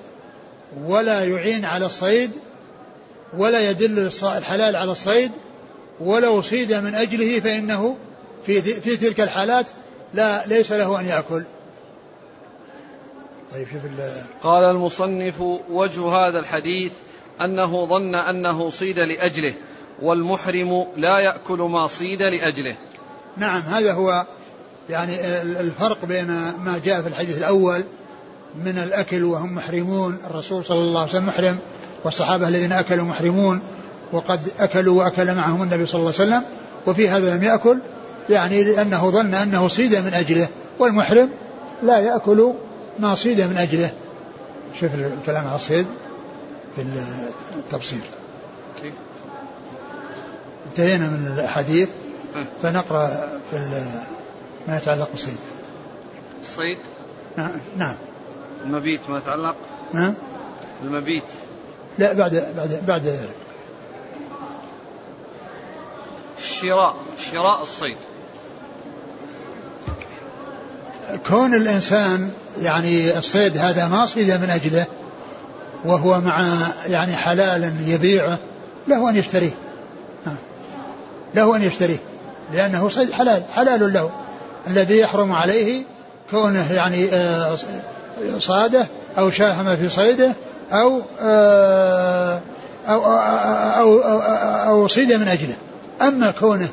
ولا 0.84 1.24
يعين 1.24 1.64
على 1.64 1.86
الصيد 1.86 2.30
ولا 3.36 3.70
يدل 3.70 4.10
الحلال 4.22 4.76
على 4.76 4.92
الصيد 4.92 5.32
ولو 6.00 6.42
صيد 6.42 6.72
من 6.72 6.94
أجله 6.94 7.40
فإنه 7.40 7.96
في, 8.46 8.62
في 8.62 8.96
تلك 8.96 9.20
الحالات 9.20 9.66
لا 10.14 10.46
ليس 10.46 10.72
له 10.72 11.00
أن 11.00 11.06
يأكل. 11.06 11.44
طيب 13.52 13.66
شوف 13.72 13.82
قال 14.42 14.64
المصنف 14.64 15.40
وجه 15.70 16.08
هذا 16.08 16.38
الحديث 16.38 16.92
أنه 17.40 17.86
ظن 17.86 18.14
أنه 18.14 18.70
صيد 18.70 18.98
لأجله 18.98 19.54
والمحرم 20.02 20.86
لا 20.96 21.18
يأكل 21.18 21.58
ما 21.58 21.86
صيد 21.86 22.22
لأجله. 22.22 22.76
نعم 23.36 23.62
هذا 23.62 23.92
هو 23.92 24.26
يعني 24.90 25.40
الفرق 25.40 26.04
بين 26.04 26.26
ما 26.64 26.80
جاء 26.84 27.02
في 27.02 27.08
الحديث 27.08 27.38
الأول 27.38 27.84
من 28.64 28.78
الأكل 28.78 29.24
وهم 29.24 29.54
محرمون 29.54 30.18
الرسول 30.30 30.64
صلى 30.64 30.78
الله 30.78 31.00
عليه 31.00 31.10
وسلم 31.10 31.26
محرم 31.26 31.58
والصحابة 32.04 32.48
الذين 32.48 32.72
أكلوا 32.72 33.04
محرمون 33.04 33.60
وقد 34.12 34.40
أكلوا 34.58 34.98
وأكل 34.98 35.34
معهم 35.34 35.62
النبي 35.62 35.86
صلى 35.86 36.00
الله 36.00 36.12
عليه 36.18 36.30
وسلم 36.30 36.42
وفي 36.86 37.08
هذا 37.08 37.36
لم 37.36 37.42
يأكل 37.42 37.78
يعني 38.30 38.64
لأنه 38.64 39.10
ظن 39.10 39.34
أنه 39.34 39.68
صيد 39.68 39.96
من 39.96 40.14
أجله 40.14 40.48
والمحرم 40.78 41.30
لا 41.82 41.98
يأكل 41.98 42.54
ما 42.98 43.14
صيد 43.14 43.40
من 43.40 43.56
أجله. 43.56 43.90
شوف 44.80 44.94
الكلام 44.94 45.46
على 45.46 45.56
الصيد 45.56 45.86
في 46.76 46.82
التبصير 47.56 48.00
انتهينا 50.66 51.08
من 51.08 51.32
الأحاديث 51.34 51.88
فنقرأ 52.62 53.28
في 53.50 53.56
ما 54.68 54.76
يتعلق 54.76 55.08
بالصيد. 55.12 55.36
الصيد؟ 56.42 56.78
نعم 57.36 57.52
نعم. 57.76 57.94
المبيت 58.64 59.10
ما 59.10 59.18
يتعلق؟ 59.18 59.56
نعم 59.92 60.14
المبيت. 60.82 61.24
لا 61.98 62.12
بعد 62.12 62.54
بعد 62.56 62.82
بعد 62.86 63.06
ذلك. 63.06 63.36
الشراء 66.38 66.96
شراء 67.32 67.62
الصيد. 67.62 67.96
كون 71.28 71.54
الإنسان 71.54 72.30
يعني 72.62 73.18
الصيد 73.18 73.56
هذا 73.58 73.88
ما 73.88 74.06
صيد 74.06 74.30
من 74.30 74.50
أجله 74.50 74.86
وهو 75.84 76.20
مع 76.20 76.46
يعني 76.86 77.16
حلال 77.16 77.74
يبيعه 77.86 78.38
له 78.88 79.10
أن 79.10 79.16
يشتريه. 79.16 79.54
له 81.34 81.56
أن 81.56 81.62
يشتريه 81.62 81.98
لأنه 82.52 82.88
صيد 82.88 83.12
حلال 83.12 83.42
حلال 83.54 83.92
له. 83.92 84.25
الذي 84.66 84.98
يحرم 84.98 85.32
عليه 85.32 85.82
كونه 86.30 86.72
يعني 86.72 87.08
آه، 87.12 87.56
صاده 88.38 88.86
أو 89.18 89.30
شاهم 89.30 89.76
في 89.76 89.88
صيده 89.88 90.32
أو 90.72 91.02
آه، 91.20 92.40
أو 92.86 93.04
أو, 93.04 93.98
أو, 93.98 94.22
أو 94.68 94.86
صيد 94.86 95.12
من 95.12 95.28
أجله. 95.28 95.56
أما 96.02 96.30
كونه 96.30 96.68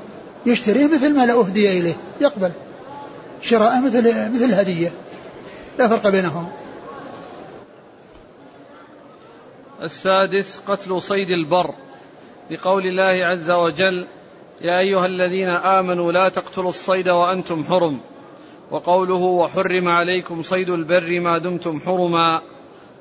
يشتريه 0.45 0.87
مثل 0.87 1.15
ما 1.15 1.25
لا 1.25 1.33
أهدي 1.33 1.79
إليه 1.79 1.95
يقبل. 2.21 2.51
شراءه 3.41 3.79
مثل 3.79 4.31
مثل 4.33 4.45
الهدية 4.45 4.91
لا 5.79 5.87
فرق 5.87 6.09
بينهم. 6.09 6.49
السادس 9.81 10.59
قتل 10.67 11.01
صيد 11.01 11.29
البر. 11.29 11.73
لقول 12.51 12.87
الله 12.87 13.25
عز 13.25 13.51
وجل 13.51 14.05
يا 14.61 14.79
أيها 14.79 15.05
الذين 15.05 15.49
آمنوا 15.49 16.11
لا 16.11 16.29
تقتلوا 16.29 16.69
الصيد 16.69 17.09
وأنتم 17.09 17.63
حرم. 17.63 17.99
وقوله 18.71 19.15
وحرم 19.15 19.87
عليكم 19.87 20.43
صيد 20.43 20.69
البر 20.69 21.19
ما 21.19 21.37
دمتم 21.37 21.79
حرما. 21.79 22.41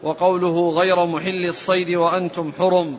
وقوله 0.03 0.71
غير 0.71 1.07
محل 1.07 1.47
الصيد 1.47 1.95
وأنتم 1.95 2.53
حرم. 2.59 2.97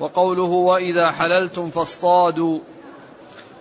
وقوله 0.00 0.42
وإذا 0.42 1.10
حللتم 1.10 1.70
فاصطادوا. 1.70 2.58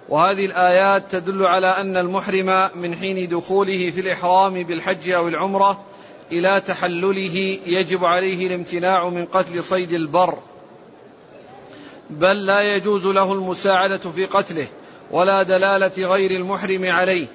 وهذه 0.09 0.45
الآيات 0.45 1.11
تدل 1.11 1.45
على 1.45 1.67
أن 1.67 1.97
المحرم 1.97 2.69
من 2.75 2.95
حين 2.95 3.29
دخوله 3.29 3.91
في 3.91 4.01
الإحرام 4.01 4.63
بالحج 4.63 5.09
أو 5.09 5.27
العمرة 5.27 5.81
إلى 6.31 6.61
تحلله 6.67 7.59
يجب 7.65 8.05
عليه 8.05 8.47
الامتناع 8.47 9.09
من 9.09 9.25
قتل 9.25 9.63
صيد 9.63 9.93
البر. 9.93 10.37
بل 12.09 12.45
لا 12.45 12.75
يجوز 12.75 13.05
له 13.05 13.33
المساعدة 13.33 13.97
في 13.97 14.25
قتله 14.25 14.67
ولا 15.11 15.43
دلالة 15.43 16.07
غير 16.07 16.31
المحرم 16.31 16.91
عليه. 16.91 17.27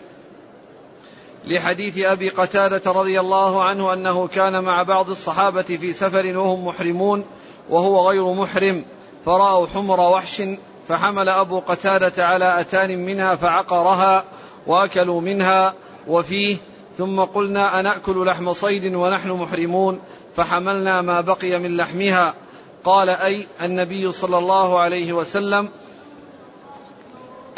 لحديث 1.44 1.98
أبي 1.98 2.28
قتادة 2.28 2.92
رضي 2.92 3.20
الله 3.20 3.64
عنه 3.64 3.92
أنه 3.92 4.26
كان 4.26 4.64
مع 4.64 4.82
بعض 4.82 5.10
الصحابة 5.10 5.62
في 5.62 5.92
سفر 5.92 6.36
وهم 6.36 6.66
محرمون 6.66 7.24
وهو 7.70 8.08
غير 8.08 8.32
محرم 8.32 8.84
فرأوا 9.24 9.66
حمر 9.66 10.00
وحش 10.00 10.42
فحمل 10.88 11.28
أبو 11.28 11.58
قتادة 11.60 12.26
على 12.26 12.60
أتان 12.60 13.04
منها 13.04 13.34
فعقرها 13.34 14.24
وأكلوا 14.66 15.20
منها 15.20 15.74
وفيه 16.08 16.56
ثم 16.98 17.20
قلنا 17.20 17.80
أنأكل 17.80 18.26
لحم 18.26 18.52
صيد 18.52 18.94
ونحن 18.94 19.30
محرمون 19.30 20.00
فحملنا 20.34 21.02
ما 21.02 21.20
بقي 21.20 21.58
من 21.58 21.76
لحمها. 21.76 22.34
قال 22.85 23.09
أي 23.09 23.47
النبي 23.62 24.12
صلى 24.12 24.39
الله 24.39 24.81
عليه 24.81 25.12
وسلم 25.12 25.68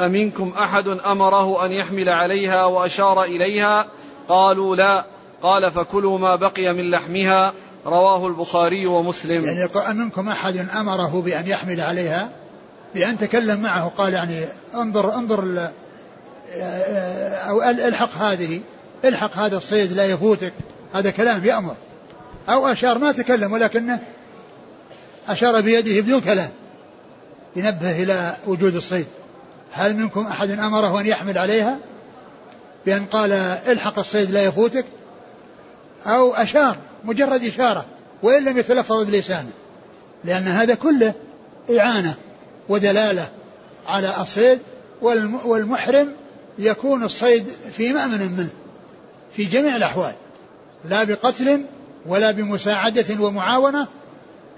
أمنكم 0.01 0.53
أحد 0.59 0.89
أمره 0.89 1.67
أن 1.67 1.73
يحمل 1.73 2.09
عليها 2.09 2.65
وأشار 2.65 3.23
إليها؟ 3.25 3.87
قالوا 4.29 4.77
لا. 4.77 5.05
قال 5.43 5.71
فكلوا 5.71 6.19
ما 6.19 6.37
بقي 6.37 6.73
من 6.73 6.91
لحمها. 6.91 7.53
رواه 7.87 8.27
البخاري 8.27 8.87
ومسلم. 8.87 9.45
يعني 9.45 9.91
أمنكم 9.91 10.29
أحد 10.29 10.57
أمره 10.57 11.23
بأن 11.23 11.47
يحمل 11.47 11.81
عليها؟ 11.81 12.29
بأن 12.95 13.19
تكلم 13.19 13.61
معه. 13.61 13.89
قال 13.89 14.13
يعني 14.13 14.45
انظر 14.75 15.15
انظر 15.15 15.69
أو 17.49 17.63
الحق 17.63 18.13
هذه. 18.13 18.61
الحق 19.05 19.33
هذا 19.37 19.57
الصيد 19.57 19.93
لا 19.93 20.05
يفوتك. 20.05 20.53
هذا 20.93 21.11
كلام 21.11 21.45
يأمر. 21.45 21.75
أو 22.49 22.67
أشار 22.67 22.99
ما 22.99 23.13
تكلم 23.13 23.53
ولكنه 23.53 24.01
أشار 25.33 25.61
بيده 25.61 26.01
بدون 26.01 26.21
كلام 26.21 26.51
ينبه 27.57 28.03
إلى 28.03 28.37
وجود 28.47 28.75
الصيد. 28.75 29.07
هل 29.73 29.97
منكم 29.97 30.27
أحد 30.27 30.51
أمره 30.51 31.01
أن 31.01 31.07
يحمل 31.07 31.39
عليها؟ 31.39 31.79
بأن 32.87 33.05
قال 33.05 33.33
الحق 33.69 33.99
الصيد 33.99 34.31
لا 34.31 34.45
يفوتك. 34.45 34.85
أو 36.07 36.35
أشار 36.35 36.77
مجرد 37.05 37.45
إشارة 37.45 37.85
وإن 38.23 38.45
لم 38.45 38.59
يتلفظ 38.59 39.05
بلسانه. 39.05 39.51
لأن 40.25 40.43
هذا 40.43 40.75
كله 40.75 41.15
إعانة 41.79 42.15
ودلالة 42.69 43.29
على 43.87 44.15
الصيد 44.21 44.59
والمحرم 45.45 46.13
يكون 46.59 47.05
الصيد 47.05 47.47
في 47.73 47.93
مأمن 47.93 48.33
منه 48.37 48.51
في 49.37 49.45
جميع 49.45 49.77
الأحوال. 49.77 50.13
لا 50.85 51.05
بقتل 51.05 51.65
ولا 52.07 52.33
بمساعدة 52.33 53.25
ومعاونة 53.25 53.89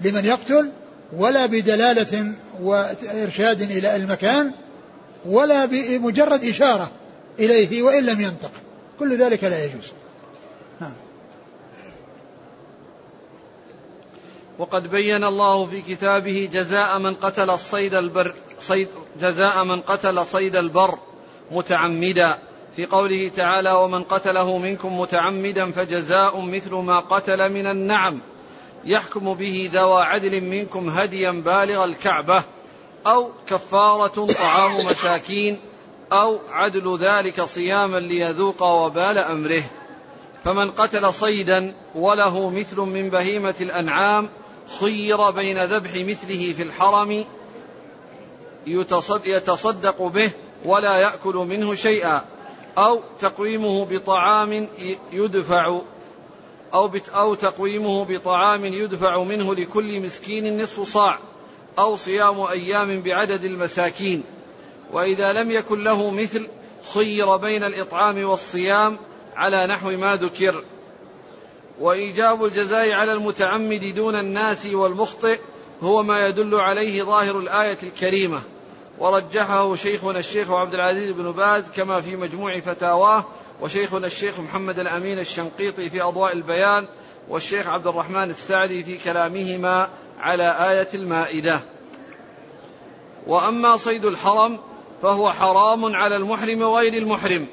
لمن 0.03 0.25
يقتل 0.25 0.71
ولا 1.17 1.45
بدلالة 1.45 2.31
وإرشاد 2.61 3.61
إلى 3.61 3.95
المكان 3.95 4.51
ولا 5.25 5.65
بمجرد 5.65 6.43
إشارة 6.43 6.91
إليه 7.39 7.81
وإن 7.83 8.05
لم 8.05 8.21
ينطق. 8.21 8.51
كل 8.99 9.17
ذلك 9.17 9.43
لا 9.43 9.65
يجوز. 9.65 9.91
نعم. 10.81 10.93
وقد 14.59 14.87
بين 14.87 15.23
الله 15.23 15.65
في 15.65 15.81
كتابه 15.81 16.49
جزاء 16.53 16.99
من 16.99 17.15
قتل 17.15 17.49
الصيد 17.49 17.93
البر 17.93 18.33
صيد 18.59 18.87
جزاء 19.21 19.63
من 19.63 19.81
قتل 19.81 20.25
صيد 20.25 20.55
البر 20.55 20.99
متعمدا. 21.51 22.37
في 22.75 22.85
قوله 22.85 23.31
تعالى 23.35 23.71
ومن 23.71 24.03
قتله 24.03 24.57
منكم 24.57 24.99
متعمدا 24.99 25.71
فجزاء 25.71 26.41
مثل 26.41 26.73
ما 26.73 26.99
قتل 26.99 27.49
من 27.49 27.67
النعم. 27.67 28.19
يحكم 28.85 29.33
به 29.33 29.69
ذوى 29.73 30.03
عدل 30.03 30.41
منكم 30.41 30.89
هديا 30.89 31.31
بالغ 31.31 31.85
الكعبة 31.85 32.43
أو 33.07 33.29
كفارة 33.47 34.27
طعام 34.27 34.85
مساكين 34.85 35.59
أو 36.11 36.39
عدل 36.51 36.97
ذلك 36.97 37.41
صياما 37.41 37.97
ليذوق 37.97 38.63
وبال 38.63 39.17
أمره. 39.17 39.63
فمن 40.45 40.71
قتل 40.71 41.13
صيدا 41.13 41.73
وله 41.95 42.49
مثل 42.49 42.77
من 42.77 43.09
بهيمة 43.09 43.55
الأنعام 43.61 44.29
خير 44.79 45.31
بين 45.31 45.63
ذبح 45.65 45.95
مثله 45.95 46.53
في 46.53 46.63
الحرم 46.63 47.25
يتصدق 49.25 50.01
به 50.01 50.31
ولا 50.65 50.97
يأكل 50.97 51.35
منه 51.35 51.75
شيئا 51.75 52.21
أو 52.77 53.01
تقويمه 53.19 53.85
بطعام 53.85 54.67
يدفع 55.11 55.79
أو 56.73 56.91
أو 57.15 57.35
تقويمه 57.35 58.05
بطعام 58.05 58.65
يدفع 58.65 59.23
منه 59.23 59.55
لكل 59.55 60.01
مسكين 60.01 60.63
نصف 60.63 60.81
صاع 60.93 61.19
أو 61.79 61.97
صيام 61.97 62.41
أيام 62.41 63.01
بعدد 63.01 63.43
المساكين. 63.43 64.23
وإذا 64.91 65.33
لم 65.33 65.51
يكن 65.51 65.83
له 65.83 66.09
مثل 66.09 66.47
خير 66.93 67.37
بين 67.37 67.63
الإطعام 67.63 68.23
والصيام 68.23 68.97
على 69.35 69.67
نحو 69.67 69.89
ما 69.89 70.15
ذكر. 70.15 70.63
وإيجاب 71.79 72.45
الجزاء 72.45 72.91
على 72.91 73.11
المتعمد 73.11 73.93
دون 73.95 74.15
الناس 74.15 74.65
والمخطئ 74.65 75.39
هو 75.81 76.03
ما 76.03 76.27
يدل 76.27 76.55
عليه 76.55 77.03
ظاهر 77.03 77.39
الآية 77.39 77.77
الكريمة. 77.83 78.41
ورجحه 78.99 79.75
شيخنا 79.75 80.19
الشيخ 80.19 80.51
عبد 80.51 80.73
العزيز 80.73 81.11
بن 81.11 81.31
باز 81.31 81.63
كما 81.75 82.01
في 82.01 82.15
مجموع 82.15 82.59
فتاواه 82.59 83.25
وشيخنا 83.61 84.07
الشيخ 84.07 84.39
محمد 84.39 84.79
الأمين 84.79 85.19
الشنقيطي 85.19 85.89
في 85.89 86.01
أضواء 86.01 86.33
البيان 86.33 86.87
والشيخ 87.29 87.67
عبد 87.67 87.87
الرحمن 87.87 88.29
السعدي 88.29 88.83
في 88.83 88.97
كلامهما 88.97 89.89
على 90.19 90.71
آية 90.71 90.87
المائدة. 90.93 91.59
وأما 93.27 93.77
صيد 93.77 94.05
الحرم 94.05 94.59
فهو 95.01 95.31
حرام 95.31 95.95
على 95.95 96.15
المحرم 96.15 96.61
وغير 96.61 96.93
المحرم 96.93 97.47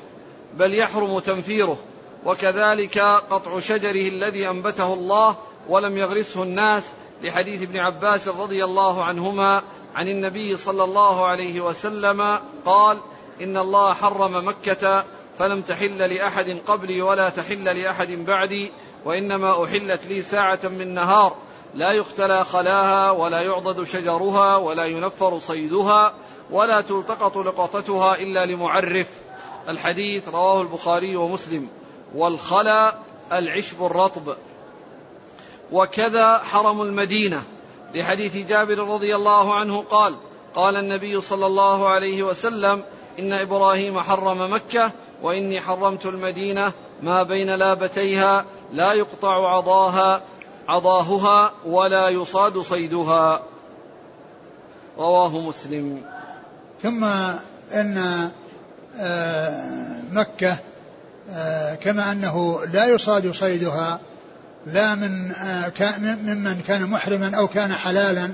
بل 0.56 0.74
يحرم 0.74 1.18
تنفيره 1.18 1.78
وكذلك 2.26 2.98
قطع 3.30 3.60
شجره 3.60 4.08
الذي 4.08 4.50
أنبته 4.50 4.94
الله 4.94 5.36
ولم 5.68 5.96
يغرسه 5.96 6.42
الناس 6.42 6.88
لحديث 7.22 7.62
ابن 7.62 7.76
عباس 7.76 8.28
رضي 8.28 8.64
الله 8.64 9.04
عنهما 9.04 9.62
عن 9.94 10.08
النبي 10.08 10.56
صلى 10.56 10.84
الله 10.84 11.26
عليه 11.26 11.60
وسلم 11.60 12.38
قال 12.64 12.98
إن 13.40 13.56
الله 13.56 13.94
حرم 13.94 14.48
مكة 14.48 15.04
فلم 15.40 15.62
تحل 15.62 16.14
لأحد 16.14 16.60
قبلي 16.66 17.02
ولا 17.02 17.28
تحل 17.28 17.64
لأحد 17.64 18.10
بعدي 18.10 18.72
وإنما 19.04 19.64
أحلت 19.64 20.06
لي 20.06 20.22
ساعة 20.22 20.58
من 20.64 20.94
نهار. 20.94 21.36
لا 21.74 21.92
يختلى 21.92 22.44
خلاها 22.44 23.10
ولا 23.10 23.40
يعضد 23.40 23.84
شجرها 23.84 24.56
ولا 24.56 24.84
ينفر 24.84 25.38
صيدها 25.38 26.14
ولا 26.50 26.80
تلتقط 26.80 27.38
لقطتها 27.38 28.14
إلا 28.14 28.46
لمعرف. 28.46 29.08
الحديث 29.68 30.28
رواه 30.28 30.60
البخاري 30.60 31.16
ومسلم. 31.16 31.68
والخلا 32.14 32.94
العشب 33.32 33.86
الرطب. 33.86 34.36
وكذا 35.72 36.38
حرم 36.38 36.82
المدينة. 36.82 37.42
لحديث 37.94 38.36
جابر 38.36 38.78
رضي 38.78 39.16
الله 39.16 39.54
عنه 39.54 39.84
قال 39.90 40.16
قال 40.54 40.76
النبي 40.76 41.20
صلى 41.20 41.46
الله 41.46 41.88
عليه 41.88 42.22
وسلم 42.22 42.82
إن 43.18 43.32
إبراهيم 43.32 44.00
حرم 44.00 44.52
مكة 44.52 44.92
وإني 45.22 45.60
حرمت 45.60 46.06
المدينة 46.06 46.72
ما 47.02 47.22
بين 47.22 47.54
لابتيها 47.54 48.44
لا 48.72 48.92
يقطع 48.92 49.56
عضاها 49.56 50.22
عضاهها 50.68 51.52
ولا 51.66 52.08
يصاد 52.08 52.58
صيدها. 52.58 53.42
رواه 54.98 55.40
مسلم. 55.40 56.02
ثم 56.82 57.04
أن 57.74 58.30
آه، 58.98 59.62
مكة 60.12 60.58
آه، 61.30 61.74
كما 61.74 62.12
أنه 62.12 62.64
لا 62.64 62.86
يصاد 62.86 63.32
صيدها 63.32 64.00
لا 64.66 64.94
من 64.94 65.32
آه، 65.32 65.72
ممن 65.98 66.60
كان 66.60 66.90
محرما 66.90 67.36
أو 67.36 67.48
كان 67.48 67.72
حلالا 67.72 68.30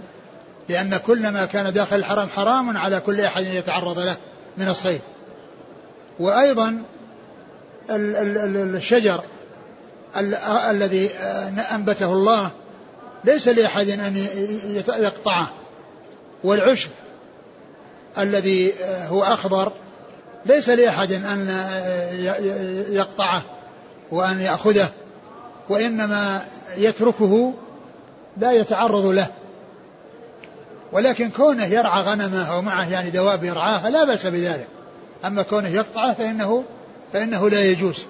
لأن 0.69 0.97
كل 0.97 1.29
ما 1.29 1.47
كان 1.47 1.73
داخل 1.73 1.97
الحرم 1.97 2.29
حرام 2.29 2.77
على 2.77 3.01
كل 3.01 3.21
أحد 3.21 3.45
يتعرض 3.45 3.99
له 3.99 4.17
من 4.59 4.69
الصيد. 4.69 5.01
وأيضا 6.21 6.83
الشجر 7.91 9.21
الذي 10.71 11.11
أنبته 11.75 12.13
الله 12.13 12.51
ليس 13.25 13.49
لأحد 13.49 13.89
أن 13.89 14.27
يقطعه. 14.89 15.51
والعشب 16.45 16.91
الذي 18.19 18.73
هو 19.09 19.23
أخضر 19.23 19.73
ليس 20.47 20.69
لأحد 20.69 21.13
أن 21.13 21.49
يقطعه 22.91 23.43
وأن 24.11 24.41
يأخذه 24.41 24.89
وإنما 25.69 26.45
يتركه 26.77 27.55
لا 28.37 28.53
يتعرض 28.53 29.07
له. 29.07 29.27
ولكن 30.93 31.31
كونه 31.31 31.65
يرعى 31.65 32.03
غنمه 32.03 32.45
أو 32.45 32.63
معه 32.63 32.93
يعني 32.93 33.11
دواب 33.11 33.45
يرعاها 33.45 33.91
لا 33.91 34.05
بأس 34.05 34.27
بذلك. 34.27 34.69
أما 35.27 35.43
كونه 35.43 35.69
يقطعه 35.69 36.15
فإنه 36.15 36.65
فإنه 37.13 37.51
لا 37.51 37.65
يجوز. 37.65 38.07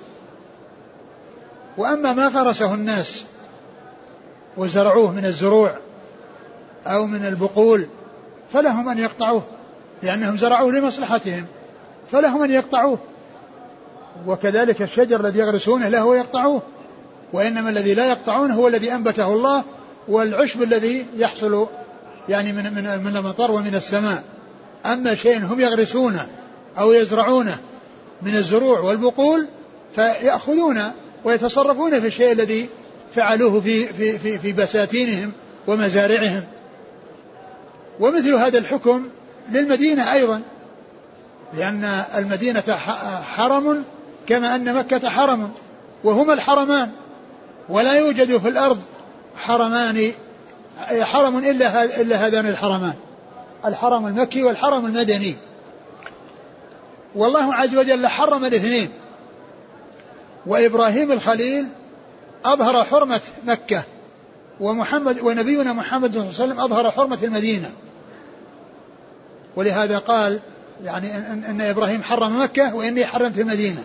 وأما 1.77 2.13
ما 2.13 2.29
غرسه 2.29 2.75
الناس 2.75 3.25
وزرعوه 4.57 5.13
من 5.13 5.25
الزروع 5.25 5.75
أو 6.87 7.07
من 7.07 7.27
البقول 7.27 7.89
فلهم 8.53 8.89
أن 8.89 8.99
يقطعوه 8.99 9.43
لأنهم 10.03 10.37
زرعوه 10.37 10.73
لمصلحتهم 10.73 11.47
فلهم 12.13 12.43
أن 12.43 12.51
يقطعوه. 12.51 12.99
وكذلك 14.27 14.83
الشجر 14.83 15.21
الذي 15.21 15.39
يغرسونه 15.39 15.89
له 15.89 16.17
يقطعوه 16.17 16.63
وإنما 17.33 17.71
الذي 17.71 17.95
لا 17.95 18.07
يقطعونه 18.07 18.55
هو 18.55 18.69
الذي 18.69 18.95
أنبته 18.95 19.27
الله 19.27 19.65
والعشب 20.09 20.63
الذي 20.63 21.07
يحصل 21.17 21.67
يعني 22.29 22.53
من 22.53 22.75
من 22.75 23.05
من 23.05 23.17
المطر 23.17 23.51
ومن 23.51 23.75
السماء. 23.75 24.25
أما 24.87 25.15
شيء 25.15 25.45
هم 25.45 25.61
يغرسونه 25.61 26.27
أو 26.79 26.93
يزرعونه 26.93 27.59
من 28.23 28.37
الزروع 28.37 28.81
والبقول 28.81 29.49
فيأخذون 29.95 30.83
ويتصرفون 31.25 32.01
في 32.01 32.07
الشيء 32.07 32.33
الذي 32.33 32.69
فعلوه 33.15 33.61
في 33.61 33.87
في 33.87 34.19
في, 34.19 34.39
في 34.39 34.53
بساتينهم 34.53 35.33
ومزارعهم. 35.67 36.45
ومثل 38.01 38.35
هذا 38.35 38.59
الحكم 38.59 39.09
للمدينة 39.53 40.13
أيضا 40.13 40.43
لأن 41.55 41.85
المدينة 42.17 42.63
حرم 43.23 43.85
كما 44.27 44.55
أن 44.55 44.75
مكة 44.75 45.09
حرم 45.09 45.51
وهما 46.05 46.33
الحرمان 46.33 46.91
ولا 47.69 47.99
يوجد 47.99 48.39
في 48.39 48.49
الأرض 48.49 48.79
حرمان 49.37 50.13
حرم 51.01 51.39
إلا 51.39 52.01
إلا 52.01 52.27
هذان 52.27 52.47
الحرمان 52.47 52.95
الحرم 53.65 54.07
المكي 54.07 54.43
والحرم 54.43 54.87
المدني. 54.87 55.37
والله 57.17 57.55
عز 57.55 57.77
وجل 57.77 58.07
حرم 58.07 58.45
الاثنين. 58.45 58.89
وإبراهيم 60.47 61.13
الخليل 61.13 61.67
أظهر 62.45 62.85
حرمة 62.85 63.21
مكة 63.47 63.83
ومحمد 64.61 65.21
ونبينا 65.21 65.73
محمد 65.73 66.13
صلى 66.13 66.21
الله 66.23 66.35
عليه 66.41 66.45
وسلم 66.45 66.61
أظهر 66.61 66.91
حرمة 66.91 67.19
المدينة. 67.23 67.71
ولهذا 69.57 69.99
قال 69.99 70.41
يعني 70.85 71.17
إن, 71.17 71.45
إن 71.45 71.61
إبراهيم 71.61 72.03
حرم 72.03 72.43
مكة 72.43 72.75
وإني 72.75 73.07
حرمت 73.07 73.39
المدينة. 73.39 73.83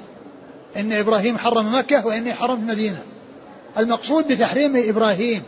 إن 0.75 0.93
إبراهيم 0.93 1.37
حرم 1.37 1.75
مكة 1.75 2.05
وإني 2.07 2.33
حرمت 2.33 2.59
المدينة. 2.59 3.03
المقصود 3.77 4.27
بتحريم 4.27 4.89
إبراهيم 4.89 5.43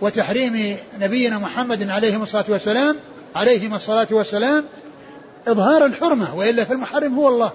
وتحريم 0.00 0.76
نبينا 1.00 1.38
محمد 1.38 1.90
عليه 1.90 2.22
الصلاة 2.22 2.44
والسلام 2.48 2.96
عليهما 3.36 3.76
الصلاة 3.76 4.06
والسلام 4.10 4.64
إظهار 5.46 5.86
الحرمة 5.86 6.36
وإلا 6.36 6.64
فالمحرم 6.64 7.14
هو 7.14 7.28
الله. 7.28 7.52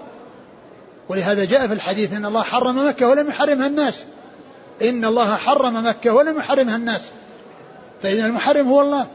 ولهذا 1.08 1.44
جاء 1.44 1.66
في 1.66 1.74
الحديث 1.74 2.12
أن 2.12 2.26
الله 2.26 2.42
حرم 2.42 2.88
مكة 2.88 3.08
ولم 3.08 3.28
يحرمها 3.28 3.66
الناس. 3.66 4.04
إن 4.82 5.04
الله 5.04 5.36
حرم 5.36 5.86
مكة 5.86 6.14
ولم 6.14 6.38
يحرمها 6.38 6.76
الناس. 6.76 7.00
فإذا 8.02 8.26
المحرم 8.26 8.68
هو 8.68 8.80
الله. 8.80 9.06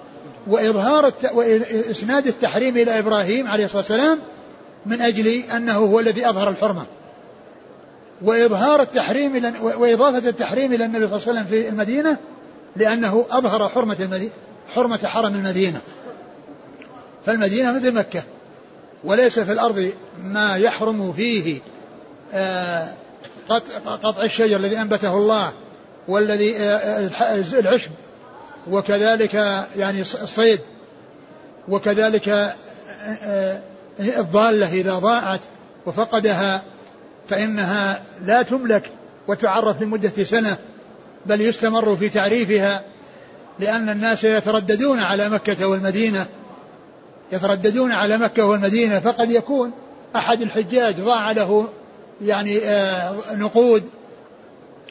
وإظهار 0.47 1.07
الت... 1.07 1.31
وإسناد 1.33 2.27
التحريم 2.27 2.77
إلى 2.77 2.99
إبراهيم 2.99 3.47
عليه 3.47 3.65
الصلاة 3.65 3.81
والسلام 3.81 4.19
من 4.85 5.01
أجل 5.01 5.27
أنه 5.27 5.77
هو 5.77 5.99
الذي 5.99 6.29
أظهر 6.29 6.49
الحرمة. 6.49 6.85
وإظهار 8.21 8.81
التحريم 8.81 9.35
إلى 9.35 9.53
وإضافة 9.61 10.29
التحريم 10.29 10.73
إلى 10.73 10.85
النبي 10.85 11.07
صلى 11.07 11.17
الله 11.17 11.27
عليه 11.27 11.31
وسلم 11.31 11.45
في 11.45 11.69
المدينة 11.69 12.17
لأنه 12.75 13.25
أظهر 13.29 13.69
حرمة 13.69 13.97
المدينة 13.99 14.31
حرمة 14.75 14.97
حرم 14.97 15.35
المدينة. 15.35 15.81
فالمدينة 17.25 17.71
مثل 17.71 17.95
مكة. 17.95 18.23
وليس 19.07 19.39
في 19.39 19.51
الأرض 19.51 19.91
ما 20.23 20.57
يحرم 20.57 21.13
فيه 21.13 21.59
آه، 22.33 22.87
قطع 24.03 24.23
الشجر 24.23 24.55
الذي 24.55 24.81
أنبته 24.81 25.13
الله 25.13 25.53
والذي 26.07 26.57
آه، 26.57 26.61
آه، 26.61 27.59
العشب 27.59 27.91
وكذلك 28.71 29.33
يعني 29.77 30.01
الصيد 30.01 30.59
وكذلك 31.67 32.55
الضالة 33.99 34.73
إذا 34.73 34.99
ضاعت 34.99 35.41
وفقدها 35.85 36.61
فإنها 37.29 38.01
لا 38.25 38.41
تملك 38.41 38.91
وتعرف 39.27 39.81
لمدة 39.81 40.23
سنة 40.23 40.57
بل 41.25 41.41
يستمر 41.41 41.95
في 41.95 42.09
تعريفها 42.09 42.83
لأن 43.59 43.89
الناس 43.89 44.23
يترددون 44.23 44.99
على 44.99 45.29
مكة 45.29 45.67
والمدينة 45.67 46.25
يترددون 47.31 47.91
على 47.91 48.17
مكة 48.17 48.45
والمدينة 48.45 48.99
فقد 48.99 49.31
يكون 49.31 49.71
أحد 50.15 50.41
الحجاج 50.41 51.01
ضاع 51.01 51.31
له 51.31 51.69
يعني 52.21 52.59
آه، 52.59 53.15
نقود 53.33 53.83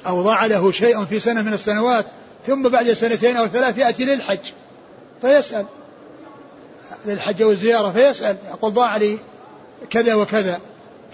أو 0.07 0.23
ضاع 0.23 0.47
له 0.47 0.73
شيء 0.73 1.05
في 1.05 1.21
سنة 1.21 1.43
من 1.43 1.53
السنوات 1.53 2.07
ثم 2.47 2.69
بعد 2.69 2.93
سنتين 2.93 3.37
أو 3.37 3.47
ثلاث 3.47 3.79
يأتي 3.79 4.05
للحج 4.05 4.39
فيسأل. 5.21 5.67
للحج 7.07 7.43
والزيارة 7.43 7.91
فيسأل. 7.91 8.37
يقول 8.49 8.73
ضاع 8.75 8.97
لي 8.97 9.19
كذا 9.91 10.15
وكذا. 10.15 10.61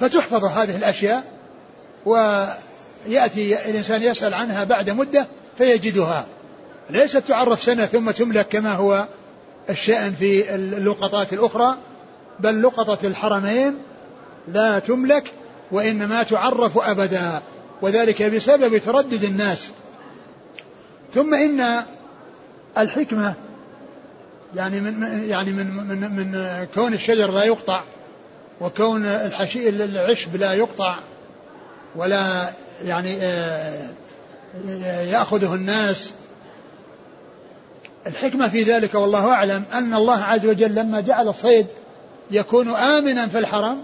فتحفظ 0.00 0.44
هذه 0.44 0.76
الأشياء 0.76 1.24
ويأتي 2.06 3.70
الإنسان 3.70 4.02
يسأل 4.02 4.34
عنها 4.34 4.64
بعد 4.64 4.90
مدة 4.90 5.26
فيجدها. 5.58 6.26
ليست 6.90 7.16
تعرف 7.16 7.62
سنة 7.62 7.86
ثم 7.86 8.10
تملك 8.10 8.48
كما 8.48 8.72
هو. 8.72 9.06
الشأن 9.70 10.12
في 10.12 10.54
اللقطات 10.54 11.32
الأخرى 11.32 11.76
بل 12.40 12.62
لقطة 12.62 13.06
الحرمين 13.06 13.78
لا 14.48 14.78
تملك 14.78 15.32
وإنما 15.70 16.22
تعرف 16.22 16.78
أبدا 16.78 17.42
وذلك 17.82 18.22
بسبب 18.22 18.78
تردد 18.78 19.24
الناس. 19.24 19.70
ثم 21.14 21.34
إن 21.34 21.82
الحكمة 22.78 23.34
يعني 24.56 24.80
من 24.80 25.24
يعني 25.28 25.52
من 25.52 25.66
من 25.66 26.16
من 26.16 26.66
كون 26.74 26.92
الشجر 26.92 27.30
لا 27.30 27.44
يقطع 27.44 27.82
وكون 28.60 29.04
الحشي 29.04 29.68
العشب 29.68 30.36
لا 30.36 30.54
يقطع 30.54 30.98
ولا 31.96 32.50
يعني 32.84 33.16
آه، 33.20 33.90
يأخذه 35.02 35.54
الناس 35.54 36.12
الحكمة 38.06 38.48
في 38.48 38.62
ذلك 38.62 38.94
والله 38.94 39.28
أعلم 39.28 39.64
أن 39.72 39.94
الله 39.94 40.24
عز 40.24 40.46
وجل 40.46 40.74
لما 40.74 41.00
جعل 41.00 41.28
الصيد 41.28 41.66
يكون 42.30 42.68
آمنا 42.68 43.26
في 43.26 43.38
الحرم 43.38 43.82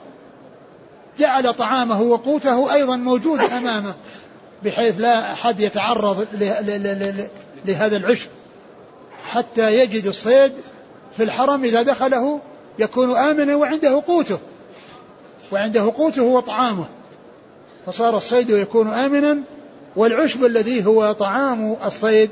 جعل 1.18 1.54
طعامه 1.54 2.02
وقوته 2.02 2.74
أيضا 2.74 2.96
موجود 2.96 3.40
أمامه 3.40 3.94
بحيث 4.64 5.00
لا 5.00 5.32
أحد 5.32 5.60
يتعرض 5.60 6.26
لهذا 7.64 7.96
العشب. 7.96 8.28
حتى 9.28 9.74
يجد 9.74 10.06
الصيد 10.06 10.52
في 11.16 11.22
الحرم 11.22 11.64
إذا 11.64 11.82
دخله 11.82 12.40
يكون 12.78 13.16
آمنا 13.16 13.56
وعنده 13.56 14.02
قوته 14.06 14.38
وعنده 15.52 15.92
قوته 15.96 16.22
وطعامه. 16.22 16.86
فصار 17.86 18.16
الصيد 18.16 18.50
يكون 18.50 18.88
آمنا 18.88 19.38
والعشب 19.96 20.44
الذي 20.44 20.86
هو 20.86 21.12
طعام 21.12 21.76
الصيد 21.84 22.30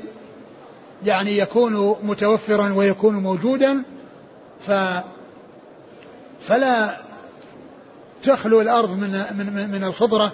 يعني 1.05 1.37
يكون 1.37 1.95
متوفرا 2.03 2.73
ويكون 2.73 3.15
موجودا 3.15 3.83
ف 4.67 4.71
فلا 6.41 6.89
تخلو 8.23 8.61
الأرض 8.61 8.89
من 8.89 9.23
من 9.37 9.69
من 9.71 9.83
الخضرة 9.83 10.33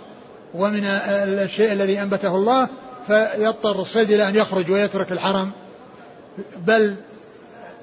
ومن 0.53 0.83
الشيء 0.85 1.71
الذي 1.71 2.01
أنبته 2.01 2.35
الله 2.35 2.67
فيضطر 3.07 3.79
الصيد 3.79 4.11
إلى 4.11 4.27
أن 4.27 4.35
يخرج 4.35 4.71
ويترك 4.71 5.11
الحرم. 5.11 5.51
بل 6.57 6.95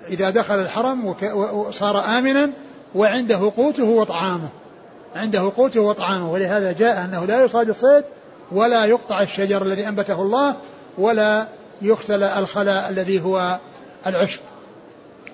إذا 0.09 0.31
دخل 0.31 0.55
الحرم 0.55 1.15
وصار 1.35 2.05
آمنا 2.19 2.51
وعنده 2.95 3.53
قوته 3.57 3.85
وطعامه. 3.85 4.49
عنده 5.17 5.53
قوته 5.57 5.81
وطعامه. 5.81 6.33
ولهذا 6.33 6.73
جاء 6.73 7.05
أنه 7.05 7.25
لا 7.25 7.45
يصاد 7.45 7.69
الصيد 7.69 8.05
ولا 8.53 8.85
يقطع 8.85 9.23
الشجر 9.23 9.63
الذي 9.63 9.89
أنبته 9.89 10.23
الله 10.23 10.57
ولا 10.99 11.47
يختلى 11.83 12.39
الخلاء 12.39 12.89
الذي 12.89 13.21
هو 13.21 13.59
العشب 14.07 14.41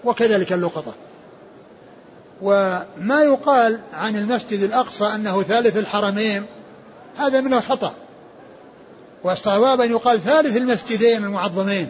وكذلك 0.04 0.52
اللقطة. 0.52 0.94
وما 2.42 3.22
يقال 3.22 3.80
عن 3.92 4.16
المسجد 4.16 4.62
الأقصى 4.62 5.04
أنه 5.04 5.42
ثالث 5.42 5.76
الحرمين 5.76 6.46
هذا 7.16 7.40
من 7.40 7.54
الخطأ. 7.54 7.94
والصواب 9.24 9.80
أن 9.80 9.90
يقال 9.90 10.24
ثالث 10.24 10.56
المسجدين 10.56 11.24
المعظمين 11.24 11.88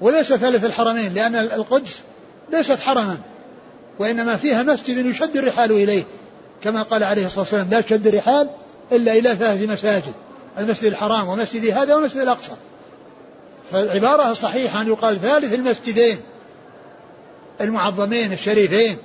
وليس 0.00 0.32
ثالث 0.32 0.64
الحرمين 0.64 1.14
لأن 1.14 1.34
القدس 1.34 2.02
ليست 2.52 2.80
حرما 2.80 3.18
وإنما 3.98 4.36
فيها 4.36 4.62
مسجد 4.62 5.06
يشد 5.06 5.36
الرحال 5.36 5.72
إليه 5.72 6.04
كما 6.62 6.82
قال 6.82 7.04
عليه 7.04 7.26
الصلاة 7.26 7.40
والسلام 7.40 7.70
لا 7.70 7.80
تشد 7.80 8.06
الرحال 8.06 8.48
إلا 8.92 9.12
إلى 9.12 9.34
ثلاث 9.34 9.68
مساجد 9.68 10.12
المسجد 10.58 10.84
الحرام 10.84 11.28
ومسجد 11.28 11.64
هذا 11.64 11.94
والمسجد 11.94 12.20
الأقصى. 12.20 12.52
فالعبارة 13.72 14.30
الصحيحة 14.30 14.80
أن 14.80 14.88
يقال 14.88 15.20
ثالث 15.20 15.54
المسجدين 15.54 16.18
المعظمين 17.60 18.32
الشريفين. 18.32 18.96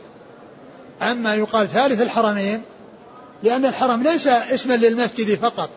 أما 1.02 1.36
يقال 1.36 1.68
ثالث 1.68 2.02
الحرمين 2.02 2.62
لأن 3.44 3.66
الحرم 3.66 4.04
ليس 4.04 4.28
اسما 4.28 4.74
للمسجد 4.74 5.40
فقط 5.40 5.70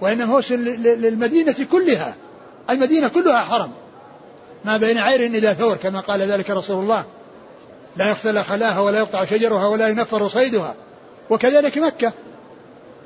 وإنما 0.00 0.24
هو 0.24 0.40
للمدينة 0.50 1.56
كلها. 1.72 2.14
المدينة 2.70 3.08
كلها 3.08 3.40
حرم. 3.40 3.70
ما 4.64 4.76
بين 4.76 4.98
عير 4.98 5.26
إلى 5.26 5.56
ثور 5.58 5.76
كما 5.76 6.00
قال 6.00 6.20
ذلك 6.20 6.50
رسول 6.50 6.82
الله. 6.82 7.04
لا 7.96 8.10
يختلى 8.10 8.44
خلاها 8.44 8.80
ولا 8.80 8.98
يقطع 8.98 9.24
شجرها 9.24 9.66
ولا 9.66 9.88
ينفر 9.88 10.28
صيدها. 10.28 10.74
وكذلك 11.30 11.78
مكة. 11.78 12.12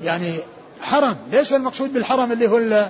يعني 0.03 0.35
حرم 0.81 1.17
ليس 1.33 1.53
المقصود 1.53 1.93
بالحرم 1.93 2.33
اللي 2.33 2.49
هو 2.49 2.89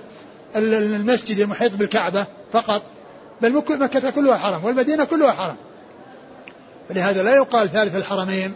المسجد 0.56 1.38
المحيط 1.38 1.74
بالكعبة 1.74 2.26
فقط 2.52 2.82
بل 3.42 3.52
مكة 3.70 4.10
كلها 4.10 4.36
حرم 4.36 4.64
والمدينة 4.64 5.04
كلها 5.04 5.32
حرم. 5.32 5.56
فلهذا 6.88 7.22
لا 7.22 7.34
يقال 7.36 7.68
ثالث 7.68 7.96
الحرمين 7.96 8.52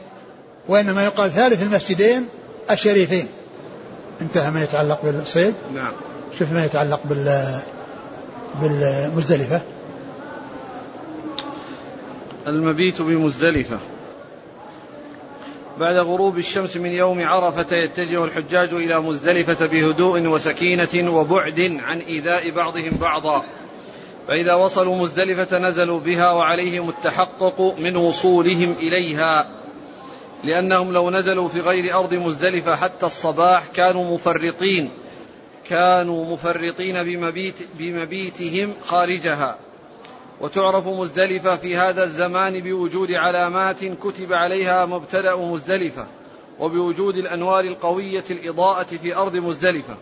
وإنما 0.69 1.05
يقال 1.05 1.31
ثالث 1.31 1.63
المسجدين 1.63 2.29
الشريفين. 2.71 3.29
انتهى 4.21 4.51
ما 4.51 4.63
يتعلق 4.63 5.03
بالصيد. 5.05 5.55
نعم. 5.75 5.93
شوف 6.39 6.53
ما 6.53 6.65
يتعلق 6.65 7.01
بال 7.05 7.59
بالمزدلفة. 8.61 9.61
المبيت 12.47 13.03
بمزدلفة. 13.03 13.79
بعد 15.79 15.97
غروب 15.97 16.39
الشمس 16.39 16.77
من 16.77 16.91
يوم 16.91 17.27
عرفة 17.27 17.77
يتجه 17.77 18.25
الحجاج 18.25 18.73
إلى 18.73 19.01
مزدلفة 19.01 19.67
بهدوء 19.67 20.27
وسكينة 20.27 21.17
وبعد 21.17 21.79
عن 21.83 21.99
إيذاء 22.01 22.51
بعضهم 22.51 22.91
بعضا. 23.01 23.45
فإذا 24.29 24.55
وصلوا 24.55 24.97
مزدلفة 24.97 25.59
نزلوا 25.59 26.01
بها 26.01 26.33
وعليهم 26.33 26.89
التحقق 26.89 27.75
من 27.79 27.97
وصولهم 27.97 28.75
إليها. 28.81 29.47
لأنهم 30.45 30.93
لو 30.93 31.11
نزلوا 31.11 31.49
في 31.49 31.61
غير 31.61 31.99
أرض 31.99 32.15
مزدلفة 32.15 32.77
حتى 32.77 33.07
الصباح 33.07 33.67
كانوا 33.67 34.15
مفرطين. 34.15 34.91
كانوا 35.69 36.33
مفرطين 36.33 37.03
بمبيت 37.03 37.55
بمبيتهم 37.79 38.73
خارجها. 38.87 39.59
وتعرف 40.41 40.87
مزدلفة 40.87 41.57
في 41.57 41.77
هذا 41.77 42.05
الزمان 42.05 42.61
بوجود 42.61 43.13
علامات 43.13 43.85
كتب 43.85 44.33
عليها 44.33 44.87
مبتدأ 44.87 45.37
مزدلفة 45.37 46.07
وبوجود 46.61 47.17
الأنوار 47.17 47.65
القوية 47.65 48.25
الإضاءة 48.31 48.87
في 49.03 49.17
أرض 49.17 49.37
مزدلفة. 49.37 49.97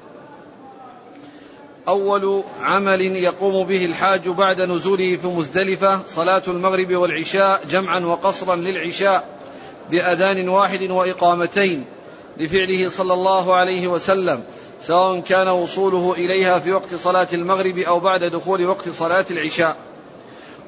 أول 1.89 2.43
عمل 2.61 3.01
يقوم 3.01 3.66
به 3.66 3.85
الحاج 3.85 4.28
بعد 4.28 4.61
نزوله 4.61 5.16
في 5.16 5.26
مزدلفة 5.26 6.01
صلاة 6.09 6.43
المغرب 6.49 6.95
والعشاء 6.95 7.64
جمعا 7.70 8.01
وقصرا 8.01 8.57
للعشاء 8.57 9.39
بأذان 9.91 10.49
واحد 10.49 10.91
وإقامتين 10.91 11.85
لفعله 12.37 12.89
صلى 12.89 13.14
الله 13.14 13.55
عليه 13.55 13.89
وسلم 13.89 14.45
سواء 14.83 15.20
كان 15.20 15.49
وصوله 15.49 16.14
إليها 16.18 16.59
في 16.59 16.72
وقت 16.72 16.95
صلاة 16.95 17.28
المغرب 17.33 17.78
أو 17.78 18.01
بعد 18.01 18.24
دخول 18.24 18.66
وقت 18.66 18.89
صلاة 18.89 19.26
العشاء. 19.30 19.76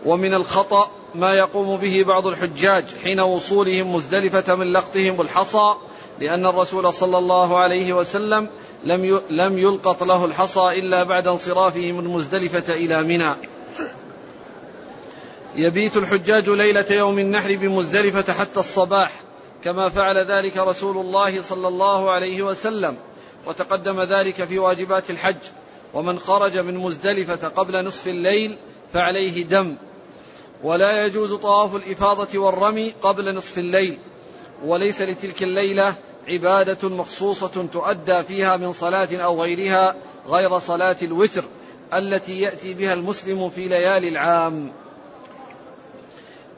ومن 0.04 0.34
الخطأ 0.34 0.90
ما 1.14 1.32
يقوم 1.32 1.76
به 1.76 2.04
بعض 2.06 2.26
الحجاج 2.26 2.84
حين 3.02 3.20
وصولهم 3.20 3.94
مزدلفة 3.94 4.54
من 4.54 4.72
لقطهم 4.72 5.20
الحصى 5.20 5.74
لأن 6.20 6.46
الرسول 6.46 6.92
صلى 6.92 7.18
الله 7.18 7.58
عليه 7.58 7.92
وسلم 7.92 8.48
لم 8.84 9.20
لم 9.30 9.58
يلقط 9.58 10.02
له 10.02 10.24
الحصى 10.24 10.60
إلا 10.60 11.02
بعد 11.02 11.26
انصرافه 11.26 11.92
من 11.92 12.04
مزدلفة 12.04 12.74
إلى 12.74 13.02
منى. 13.02 13.32
يبيت 15.56 15.96
الحجاج 15.96 16.50
ليلة 16.50 16.86
يوم 16.90 17.18
النحر 17.18 17.56
بمزدلفة 17.56 18.32
حتى 18.32 18.60
الصباح 18.60 19.20
كما 19.64 19.88
فعل 19.88 20.18
ذلك 20.18 20.56
رسول 20.56 20.96
الله 20.96 21.42
صلى 21.42 21.68
الله 21.68 22.10
عليه 22.10 22.42
وسلم 22.42 22.96
وتقدم 23.46 24.00
ذلك 24.00 24.44
في 24.44 24.58
واجبات 24.58 25.10
الحج. 25.10 25.36
ومن 25.94 26.18
خرج 26.18 26.58
من 26.58 26.76
مزدلفة 26.76 27.48
قبل 27.48 27.84
نصف 27.84 28.08
الليل 28.08 28.56
فعليه 28.92 29.44
دم. 29.44 29.76
ولا 30.64 31.06
يجوز 31.06 31.32
طواف 31.32 31.76
الإفاضة 31.76 32.38
والرمي 32.38 32.94
قبل 33.02 33.34
نصف 33.34 33.58
الليل. 33.58 33.98
وليس 34.64 35.02
لتلك 35.02 35.42
الليلة 35.42 35.94
عبادة 36.28 36.88
مخصوصة 36.88 37.66
تؤدى 37.72 38.22
فيها 38.22 38.56
من 38.56 38.72
صلاة 38.72 39.08
أو 39.16 39.42
غيرها 39.42 39.96
غير 40.28 40.58
صلاة 40.58 40.96
الوتر 41.02 41.44
التي 41.94 42.40
يأتي 42.40 42.74
بها 42.74 42.94
المسلم 42.94 43.50
في 43.50 43.68
ليالي 43.68 44.08
العام. 44.08 44.72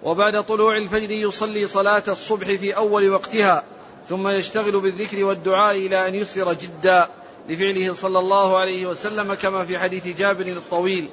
وبعد 0.02 0.44
طلوع 0.44 0.76
الفجر 0.76 1.10
يصلي 1.10 1.66
صلاة 1.66 2.02
الصبح 2.08 2.46
في 2.46 2.76
أول 2.76 3.10
وقتها 3.10 3.64
ثم 4.08 4.28
يشتغل 4.28 4.80
بالذكر 4.80 5.24
والدعاء 5.24 5.76
إلى 5.76 6.08
أن 6.08 6.14
يسفر 6.14 6.52
جدا 6.52 7.08
لفعله 7.48 7.94
صلى 7.94 8.18
الله 8.18 8.56
عليه 8.56 8.86
وسلم 8.86 9.34
كما 9.34 9.64
في 9.64 9.78
حديث 9.78 10.06
جابر 10.18 10.46
الطويل. 10.46 11.08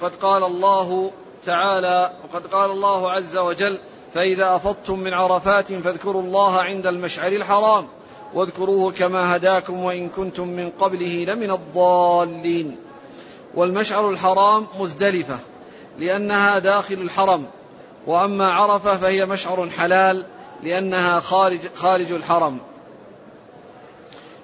وقد 0.00 0.12
قال 0.22 0.44
الله 0.44 1.10
تعالى 1.46 2.12
وقد 2.24 2.46
قال 2.46 2.70
الله 2.70 3.10
عز 3.10 3.36
وجل 3.36 3.78
فإذا 4.14 4.56
أفضتم 4.56 4.98
من 4.98 5.14
عرفات 5.14 5.72
فاذكروا 5.72 6.22
الله 6.22 6.62
عند 6.62 6.86
المشعر 6.86 7.32
الحرام 7.32 7.88
واذكروه 8.34 8.92
كما 8.92 9.36
هداكم 9.36 9.84
وإن 9.84 10.08
كنتم 10.08 10.48
من 10.48 10.70
قبله 10.70 11.24
لمن 11.28 11.50
الضالين. 11.50 12.76
والمشعر 13.54 14.10
الحرام 14.10 14.66
مزدلفة 14.78 15.38
لأنها 15.98 16.58
داخل 16.58 16.94
الحرم 16.94 17.46
وأما 18.06 18.52
عرفة 18.52 18.96
فهي 18.96 19.26
مشعر 19.26 19.70
حلال 19.70 20.26
لأنها 20.62 21.20
خارج, 21.20 21.60
خارج 21.74 22.12
الحرم. 22.12 22.58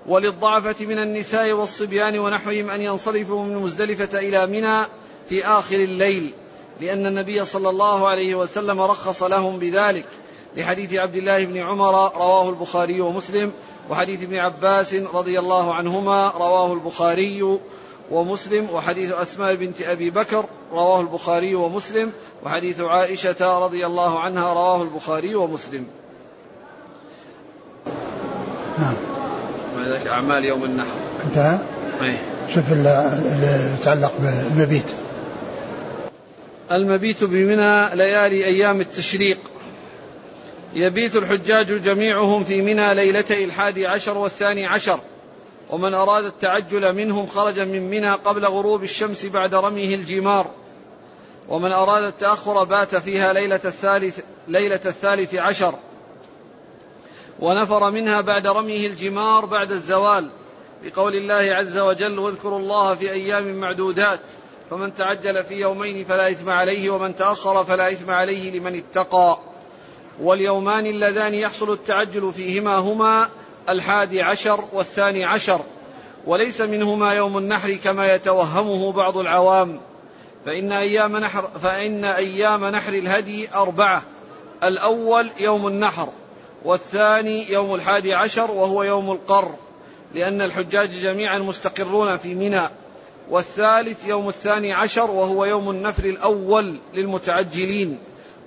وللضعفة 0.06 0.86
من 0.86 0.98
النساء 0.98 1.52
والصبيان 1.52 2.18
ونحوهم 2.18 2.70
أن 2.70 2.80
ينصرفوا 2.80 3.44
من 3.44 3.56
مزدلفة 3.56 4.18
إلى 4.18 4.46
منى 4.46 4.84
في 5.28 5.46
آخر 5.46 5.76
الليل 5.76 6.32
لأن 6.80 7.06
النبي 7.06 7.44
صلى 7.44 7.70
الله 7.70 8.08
عليه 8.08 8.34
وسلم 8.34 8.80
رخص 8.80 9.22
لهم 9.22 9.58
بذلك 9.58 10.04
لحديث 10.56 10.94
عبد 10.94 11.16
الله 11.16 11.44
بن 11.44 11.56
عمر 11.56 11.92
رواه 12.16 12.48
البخاري 12.48 13.00
ومسلم 13.00 13.52
وحديث 13.90 14.22
ابن 14.22 14.36
عباس 14.36 14.94
رضي 14.94 15.38
الله 15.38 15.74
عنهما 15.74 16.28
رواه 16.28 16.72
البخاري 16.72 17.58
ومسلم 18.10 18.70
وحديث 18.70 19.12
أسماء 19.12 19.54
بنت 19.54 19.82
أبي 19.82 20.10
بكر 20.10 20.44
رواه 20.72 21.00
البخاري 21.00 21.54
ومسلم 21.54 22.12
وحديث 22.44 22.80
عائشة 22.80 23.58
رضي 23.58 23.86
الله 23.86 24.20
عنها 24.20 24.54
رواه 24.54 24.82
البخاري 24.82 25.34
ومسلم. 25.34 25.86
نعم. 28.78 28.94
أعمال 30.06 30.44
يوم 30.44 30.64
النحر. 30.64 30.96
انتهى؟ 31.24 31.58
أي. 32.02 32.18
شوف 32.54 32.72
اللي 32.72 33.70
يتعلق 33.78 34.12
بالمبيت 34.20 34.94
المبيت 36.72 37.24
بمنى 37.24 37.96
ليالي 37.96 38.44
أيام 38.44 38.80
التشريق. 38.80 39.38
يبيت 40.74 41.16
الحجاج 41.16 41.82
جميعهم 41.82 42.44
في 42.44 42.62
منى 42.62 42.94
ليلتي 42.94 43.44
الحادي 43.44 43.86
عشر 43.86 44.18
والثاني 44.18 44.66
عشر 44.66 45.00
ومن 45.70 45.94
أراد 45.94 46.24
التعجل 46.24 46.94
منهم 46.94 47.26
خرج 47.26 47.60
من 47.60 47.90
منى 47.90 48.10
قبل 48.10 48.44
غروب 48.44 48.82
الشمس 48.82 49.26
بعد 49.26 49.54
رميه 49.54 49.94
الجمار 49.94 50.50
ومن 51.48 51.72
أراد 51.72 52.04
التأخر 52.04 52.64
بات 52.64 52.96
فيها 52.96 53.32
ليلة 53.32 53.60
الثالث 53.64 54.18
ليلة 54.48 54.80
الثالث 54.86 55.34
عشر 55.34 55.74
ونفر 57.40 57.90
منها 57.90 58.20
بعد 58.20 58.46
رميه 58.46 58.86
الجمار 58.86 59.44
بعد 59.44 59.72
الزوال. 59.72 60.30
بقول 60.84 61.16
الله 61.16 61.54
عز 61.54 61.78
وجل 61.78 62.18
واذكروا 62.18 62.58
الله 62.58 62.94
في 62.94 63.12
أيام 63.12 63.60
معدودات 63.60 64.20
فمن 64.70 64.94
تعجل 64.94 65.44
في 65.44 65.54
يومين 65.54 66.04
فلا 66.04 66.30
إثم 66.30 66.50
عليه 66.50 66.90
ومن 66.90 67.16
تأخر 67.16 67.64
فلا 67.64 67.92
إثم 67.92 68.10
عليه 68.10 68.50
لمن 68.50 68.74
اتقى. 68.74 69.38
واليومان 70.20 70.86
اللذان 70.86 71.34
يحصل 71.34 71.72
التعجل 71.72 72.32
فيهما 72.32 72.76
هما 72.76 73.28
الحادي 73.68 74.22
عشر 74.22 74.64
والثاني 74.72 75.24
عشر. 75.24 75.60
وليس 76.26 76.60
منهما 76.60 77.12
يوم 77.14 77.38
النحر 77.38 77.74
كما 77.74 78.14
يتوهمه 78.14 78.92
بعض 78.92 79.16
العوام. 79.16 79.80
فإن 80.46 80.72
أيام 80.72 81.16
نحر 81.16 81.48
فإن 81.62 82.04
أيام 82.04 82.64
نحر 82.64 82.92
الهدي 82.92 83.54
أربعة. 83.54 84.02
الأول 84.62 85.30
يوم 85.40 85.66
النحر 85.66 86.08
والثاني 86.64 87.52
يوم 87.52 87.74
الحادي 87.74 88.14
عشر 88.14 88.50
وهو 88.50 88.82
يوم 88.82 89.10
القر. 89.10 89.54
لأن 90.14 90.42
الحجاج 90.42 90.90
جميعا 90.90 91.38
مستقرون 91.38 92.16
في 92.16 92.34
منى. 92.34 92.79
والثالث 93.30 94.06
يوم 94.06 94.28
الثاني 94.28 94.72
عشر 94.72 95.10
وهو 95.10 95.44
يوم 95.44 95.70
النفر 95.70 96.04
الأول 96.04 96.76
للمتعجلين 96.94 97.98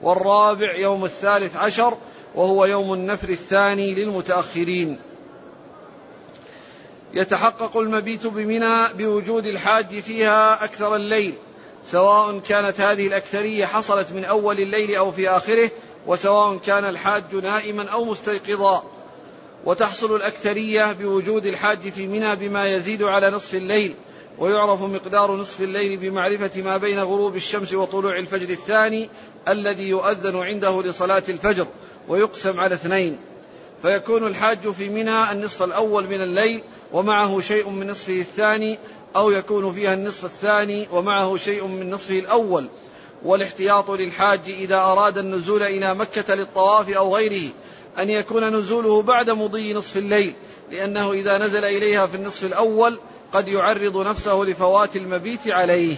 والرابع 0.01 0.75
يوم 0.75 1.05
الثالث 1.05 1.55
عشر 1.57 1.97
وهو 2.35 2.65
يوم 2.65 2.93
النفر 2.93 3.29
الثاني 3.29 3.93
للمتأخرين. 3.93 4.99
يتحقق 7.13 7.77
المبيت 7.77 8.27
بمنى 8.27 8.93
بوجود 8.97 9.45
الحاج 9.45 9.99
فيها 9.99 10.63
أكثر 10.63 10.95
الليل 10.95 11.33
سواء 11.85 12.39
كانت 12.39 12.81
هذه 12.81 13.07
الأكثرية 13.07 13.65
حصلت 13.65 14.11
من 14.11 14.25
أول 14.25 14.59
الليل 14.59 14.95
أو 14.95 15.11
في 15.11 15.29
آخره 15.29 15.71
وسواء 16.07 16.57
كان 16.57 16.85
الحاج 16.85 17.35
نائما 17.35 17.89
أو 17.89 18.05
مستيقظا. 18.05 18.83
وتحصل 19.65 20.15
الأكثرية 20.15 20.91
بوجود 20.91 21.45
الحاج 21.45 21.89
في 21.89 22.07
منى 22.07 22.35
بما 22.35 22.73
يزيد 22.73 23.03
على 23.03 23.29
نصف 23.29 23.55
الليل 23.55 23.95
ويعرف 24.39 24.81
مقدار 24.81 25.35
نصف 25.35 25.61
الليل 25.61 25.97
بمعرفة 25.97 26.61
ما 26.61 26.77
بين 26.77 26.99
غروب 26.99 27.35
الشمس 27.35 27.73
وطلوع 27.73 28.17
الفجر 28.17 28.49
الثاني 28.49 29.09
الذي 29.47 29.89
يؤذن 29.89 30.35
عنده 30.35 30.81
لصلاة 30.81 31.23
الفجر 31.29 31.67
ويقسم 32.07 32.59
على 32.59 32.75
اثنين. 32.75 33.17
فيكون 33.81 34.27
الحاج 34.27 34.71
في 34.71 34.89
منى 34.89 35.31
النصف 35.31 35.63
الأول 35.63 36.07
من 36.07 36.21
الليل 36.21 36.61
ومعه 36.93 37.39
شيء 37.39 37.69
من 37.69 37.91
نصفه 37.91 38.19
الثاني 38.19 38.79
أو 39.15 39.31
يكون 39.31 39.73
فيها 39.73 39.93
النصف 39.93 40.25
الثاني 40.25 40.87
ومعه 40.91 41.37
شيء 41.37 41.67
من 41.67 41.89
نصفه 41.89 42.19
الأول. 42.19 42.67
والاحتياط 43.25 43.91
للحاج 43.91 44.39
إذا 44.47 44.77
أراد 44.77 45.17
النزول 45.17 45.63
إلى 45.63 45.93
مكة 45.95 46.35
للطواف 46.35 46.89
أو 46.89 47.15
غيره 47.15 47.51
أن 47.99 48.09
يكون 48.09 48.55
نزوله 48.55 49.01
بعد 49.01 49.29
مضي 49.29 49.73
نصف 49.73 49.97
الليل 49.97 50.33
لأنه 50.71 51.11
إذا 51.11 51.37
نزل 51.37 51.65
إليها 51.65 52.07
في 52.07 52.15
النصف 52.15 52.43
الأول 52.43 52.99
قد 53.33 53.47
يعرض 53.47 53.97
نفسه 53.97 54.33
لفوات 54.33 54.95
المبيت 54.95 55.47
عليه. 55.47 55.95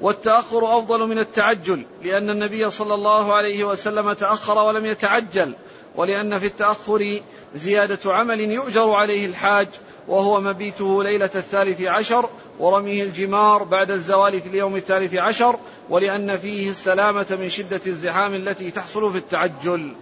والتأخر 0.00 0.78
أفضل 0.78 1.08
من 1.08 1.18
التعجل 1.18 1.86
لأن 2.02 2.30
النبي 2.30 2.70
صلى 2.70 2.94
الله 2.94 3.34
عليه 3.34 3.64
وسلم 3.64 4.12
تأخر 4.12 4.58
ولم 4.58 4.86
يتعجل 4.86 5.54
ولأن 5.96 6.38
في 6.38 6.46
التأخر 6.46 7.20
زيادة 7.54 8.14
عمل 8.14 8.40
يؤجر 8.40 8.90
عليه 8.90 9.26
الحاج 9.26 9.68
وهو 10.08 10.40
مبيته 10.40 11.02
ليلة 11.02 11.30
الثالث 11.34 11.82
عشر 11.82 12.28
ورميه 12.58 13.02
الجمار 13.02 13.62
بعد 13.62 13.90
الزوال 13.90 14.40
في 14.40 14.48
اليوم 14.48 14.76
الثالث 14.76 15.14
عشر 15.14 15.58
ولأن 15.90 16.38
فيه 16.38 16.70
السلامة 16.70 17.26
من 17.40 17.48
شدة 17.48 17.80
الزحام 17.86 18.34
التي 18.34 18.70
تحصل 18.70 19.12
في 19.12 19.18
التعجل. 19.18 19.94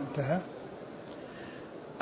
انتهى. 0.00 0.40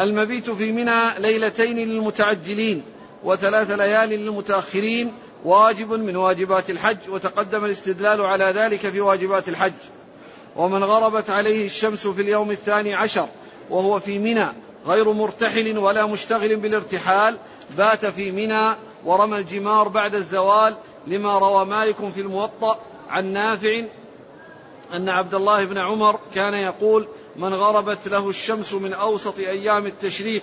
المبيت 0.01 0.51
في 0.51 0.73
منى 0.73 1.19
ليلتين 1.19 1.79
للمتعجلين 1.79 2.83
وثلاث 3.25 3.71
ليال 3.71 4.09
للمتأخرين 4.09 5.13
واجب 5.45 5.93
من 5.93 6.17
واجبات 6.17 6.71
الحج 6.71 6.99
وتقدم 7.09 7.65
الاستدلال 7.65 8.21
على 8.21 8.45
ذلك 8.45 8.79
في 8.79 9.01
واجبات 9.01 9.49
الحج. 9.49 9.73
ومن 10.57 10.85
غربت 10.85 11.31
عليه 11.31 11.67
الشمس 11.67 12.07
في 12.07 12.23
اليوم 12.23 12.51
الثاني 12.51 12.95
عشر 12.95 13.29
وهو 13.71 14.01
في 14.01 14.19
منى 14.19 14.47
غير 14.87 15.13
مرتحل 15.13 15.79
ولا 15.79 16.07
مشتغل 16.07 16.57
بالارتحال 16.57 17.37
بات 17.77 18.07
في 18.07 18.33
منى 18.33 18.75
ورمى 19.05 19.39
الجمار 19.39 19.89
بعد 19.89 20.15
الزوال 20.15 20.77
لما 21.07 21.39
روى 21.39 21.65
مالك 21.65 22.09
في 22.15 22.21
الموطأ 22.21 22.79
عن 23.09 23.33
نافع 23.33 23.83
أن 24.95 25.09
عبد 25.09 25.35
الله 25.35 25.65
بن 25.65 25.79
عمر 25.79 26.19
كان 26.35 26.55
يقول 26.55 27.09
من 27.39 27.55
غربت 27.55 28.09
له 28.09 28.31
الشمس 28.31 28.73
من 28.73 28.93
أوسط 28.93 29.39
أيام 29.39 29.87
التشريق 29.87 30.43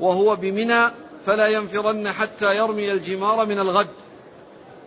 وهو 0.00 0.36
بمنى 0.36 0.90
فلا 1.26 1.48
ينفرن 1.48 2.12
حتى 2.12 2.56
يرمي 2.56 2.92
الجمار 2.92 3.46
من 3.46 3.58
الغد. 3.58 3.88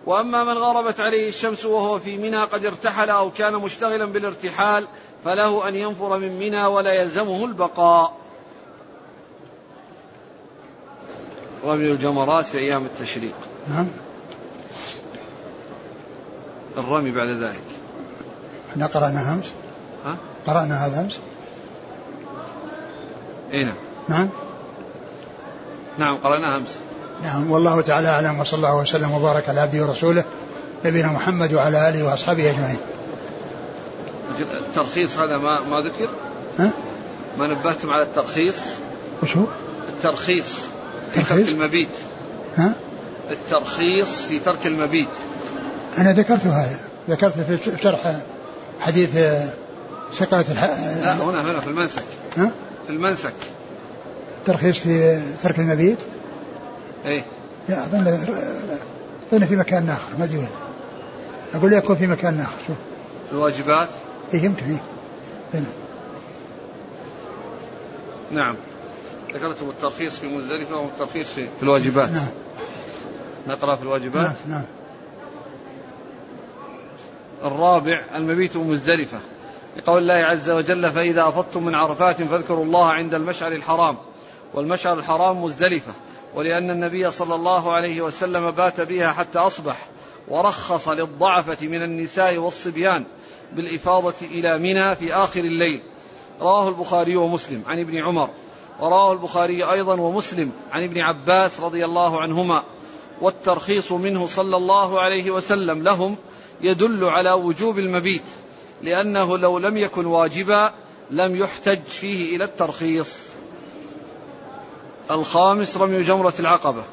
وأما 0.05 0.43
من 0.43 0.57
غربت 0.57 0.99
عليه 0.99 1.29
الشمس 1.29 1.65
وهو 1.65 1.99
في 1.99 2.17
منى 2.17 2.37
قد 2.37 2.65
ارتحل 2.65 3.09
أو 3.09 3.31
كان 3.31 3.53
مشتغلا 3.53 4.05
بالارتحال 4.05 4.87
فله 5.25 5.67
أن 5.67 5.75
ينفر 5.75 6.17
من 6.17 6.39
منى 6.39 6.65
ولا 6.65 6.93
يلزمه 6.93 7.45
البقاء. 7.45 8.17
رمي 11.65 11.91
الجمرات 11.91 12.47
في 12.47 12.57
أيام 12.57 12.85
التشريق. 12.85 13.35
نعم. 13.69 13.87
الرمي 16.77 17.11
بعد 17.11 17.29
ذلك. 17.29 17.63
امس 18.75 19.47
ها؟ 19.47 19.62
قرأنا 20.47 20.85
هذا 20.85 21.01
أمس 21.01 21.19
إي 23.53 23.63
نعم 23.63 23.75
نعم 24.09 24.29
نعم 25.97 26.17
قرأناها 26.17 26.57
أمس 26.57 26.79
نعم 27.23 27.51
والله 27.51 27.81
تعالى 27.81 28.07
أعلم 28.07 28.39
وصلى 28.39 28.57
الله 28.57 28.77
وسلم 28.77 29.11
وبارك 29.11 29.49
على 29.49 29.59
عبده 29.59 29.85
ورسوله 29.85 30.23
نبينا 30.85 31.11
محمد 31.11 31.53
وعلى 31.53 31.89
آله 31.89 32.03
وأصحابه 32.03 32.49
أجمعين 32.49 32.77
الترخيص 34.39 35.17
هذا 35.17 35.37
ما 35.37 35.61
ما 35.61 35.79
ذكر؟ 35.79 36.09
ها؟ 36.59 36.71
ما 37.37 37.47
نبهتم 37.47 37.89
على 37.89 38.03
الترخيص؟ 38.03 38.63
وش 39.23 39.37
هو؟ 39.37 39.45
الترخيص 39.89 40.59
في 41.13 41.23
ترك 41.23 41.49
المبيت 41.49 41.89
ها؟ 42.57 42.73
الترخيص 43.31 44.21
في 44.21 44.39
ترك 44.39 44.67
المبيت 44.67 45.09
أنا 45.97 46.13
ذكرت 46.13 46.47
هذا 46.47 46.79
ذكرت 47.09 47.33
في 47.33 47.77
شرح 47.83 48.15
حديث 48.79 49.09
سقاية 50.13 50.45
الح... 50.51 50.63
لا 50.63 51.13
هنا 51.13 51.41
هنا 51.41 51.59
في 51.59 51.67
المنسك. 51.67 52.03
ها؟ 52.37 52.51
في 52.87 52.89
المنسك. 52.89 53.33
ترخيص 54.45 54.79
في 54.79 55.21
ترك 55.43 55.59
المبيت؟ 55.59 55.97
إيه. 57.05 57.25
لا 57.69 57.85
أظن 57.85 58.07
أظن 59.31 59.45
في 59.45 59.55
مكان 59.55 59.89
آخر 59.89 60.17
ما 60.19 60.25
أدري 60.25 60.37
وين. 60.37 60.49
أقول 61.53 61.73
يكون 61.73 61.95
في 61.95 62.07
مكان 62.07 62.39
آخر 62.39 62.57
شوف. 62.67 62.77
الواجبات؟ 63.31 63.89
إيه 64.33 64.43
يمكن 64.43 64.65
إيه. 64.65 64.81
هنا. 65.53 65.65
نعم. 68.31 68.55
ذكرتم 69.33 69.69
الترخيص 69.69 70.17
في 70.17 70.27
مزدلفة 70.27 70.75
والترخيص 70.75 71.29
في, 71.29 71.47
في 71.57 71.63
الواجبات. 71.63 72.09
نعم. 72.11 72.27
نقرأ 73.47 73.75
في 73.75 73.83
الواجبات. 73.83 74.15
نعم 74.25 74.33
نعم. 74.47 74.63
الرابع 77.43 78.01
المبيت 78.15 78.57
مزدلفة. 78.57 79.19
لقول 79.77 80.01
الله 80.01 80.13
عز 80.13 80.49
وجل 80.49 80.91
فإذا 80.91 81.27
أفضتم 81.27 81.65
من 81.65 81.75
عرفات 81.75 82.21
فاذكروا 82.21 82.65
الله 82.65 82.85
عند 82.85 83.13
المشعر 83.13 83.51
الحرام. 83.51 83.97
والمشعر 84.53 84.97
الحرام 84.97 85.43
مزدلفة 85.43 85.93
ولأن 86.35 86.69
النبي 86.69 87.11
صلى 87.11 87.35
الله 87.35 87.73
عليه 87.73 88.01
وسلم 88.01 88.51
بات 88.51 88.81
بها 88.81 89.11
حتى 89.11 89.39
أصبح 89.39 89.87
ورخص 90.27 90.89
للضعفة 90.89 91.67
من 91.67 91.83
النساء 91.83 92.37
والصبيان 92.37 93.05
بالإفاضة 93.53 94.13
إلى 94.21 94.57
منى 94.57 94.95
في 94.95 95.13
آخر 95.13 95.39
الليل. 95.39 95.81
رواه 96.41 96.69
البخاري 96.69 97.15
ومسلم 97.15 97.63
عن 97.67 97.79
ابن 97.79 98.03
عمر 98.03 98.29
ورواه 98.79 99.13
البخاري 99.13 99.63
أيضا 99.63 99.93
ومسلم 99.93 100.51
عن 100.71 100.83
ابن 100.83 100.99
عباس 100.99 101.59
رضي 101.59 101.85
الله 101.85 102.21
عنهما. 102.21 102.63
والترخيص 103.21 103.91
منه 103.91 104.27
صلى 104.27 104.57
الله 104.57 105.01
عليه 105.01 105.31
وسلم 105.31 105.83
لهم 105.83 106.17
يدل 106.61 107.03
على 107.05 107.31
وجوب 107.31 107.79
المبيت. 107.79 108.23
لأنه 108.83 109.37
لو 109.37 109.57
لم 109.57 109.77
يكن 109.77 110.05
واجبا 110.05 110.73
لم 111.11 111.35
يحتج 111.35 111.81
فيه 111.87 112.35
إلى 112.35 112.43
الترخيص. 112.43 113.17
الخامس 115.11 115.77
رمي 115.77 116.03
جمرة 116.03 116.33
العقبة. 116.39 116.83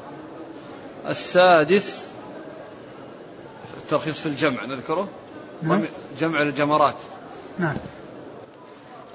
السادس 1.08 2.04
الترخيص 3.76 4.18
في 4.18 4.26
الجمع 4.26 4.64
نذكره؟ 4.64 5.08
نعم. 5.62 5.72
رمي 5.72 5.88
جمع 6.20 6.42
الجمرات. 6.42 6.96
نعم. 7.58 7.76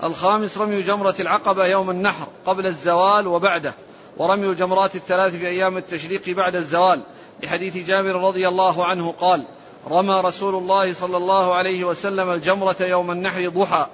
الخامس 0.04 0.58
رمي 0.58 0.82
جمرة 0.82 1.16
العقبة 1.20 1.66
يوم 1.66 1.90
النحر 1.90 2.28
قبل 2.46 2.66
الزوال 2.66 3.28
وبعده 3.28 3.74
ورمي 4.18 4.48
الجمرات 4.48 4.96
الثلاث 4.96 5.36
في 5.36 5.48
أيام 5.48 5.78
التشريق 5.78 6.30
بعد 6.30 6.56
الزوال. 6.56 7.02
لحديث 7.44 7.78
جابر 7.78 8.16
رضي 8.16 8.48
الله 8.48 8.86
عنه 8.86 9.12
قال 9.12 9.46
رمى 9.92 10.22
رسول 10.26 10.56
الله 10.56 10.94
صلى 10.94 11.18
الله 11.18 11.54
عليه 11.54 11.84
وسلم 11.84 12.30
الجمرة 12.30 12.76
يوم 12.80 13.12
النحر 13.12 13.50
ضحى. 13.50 13.86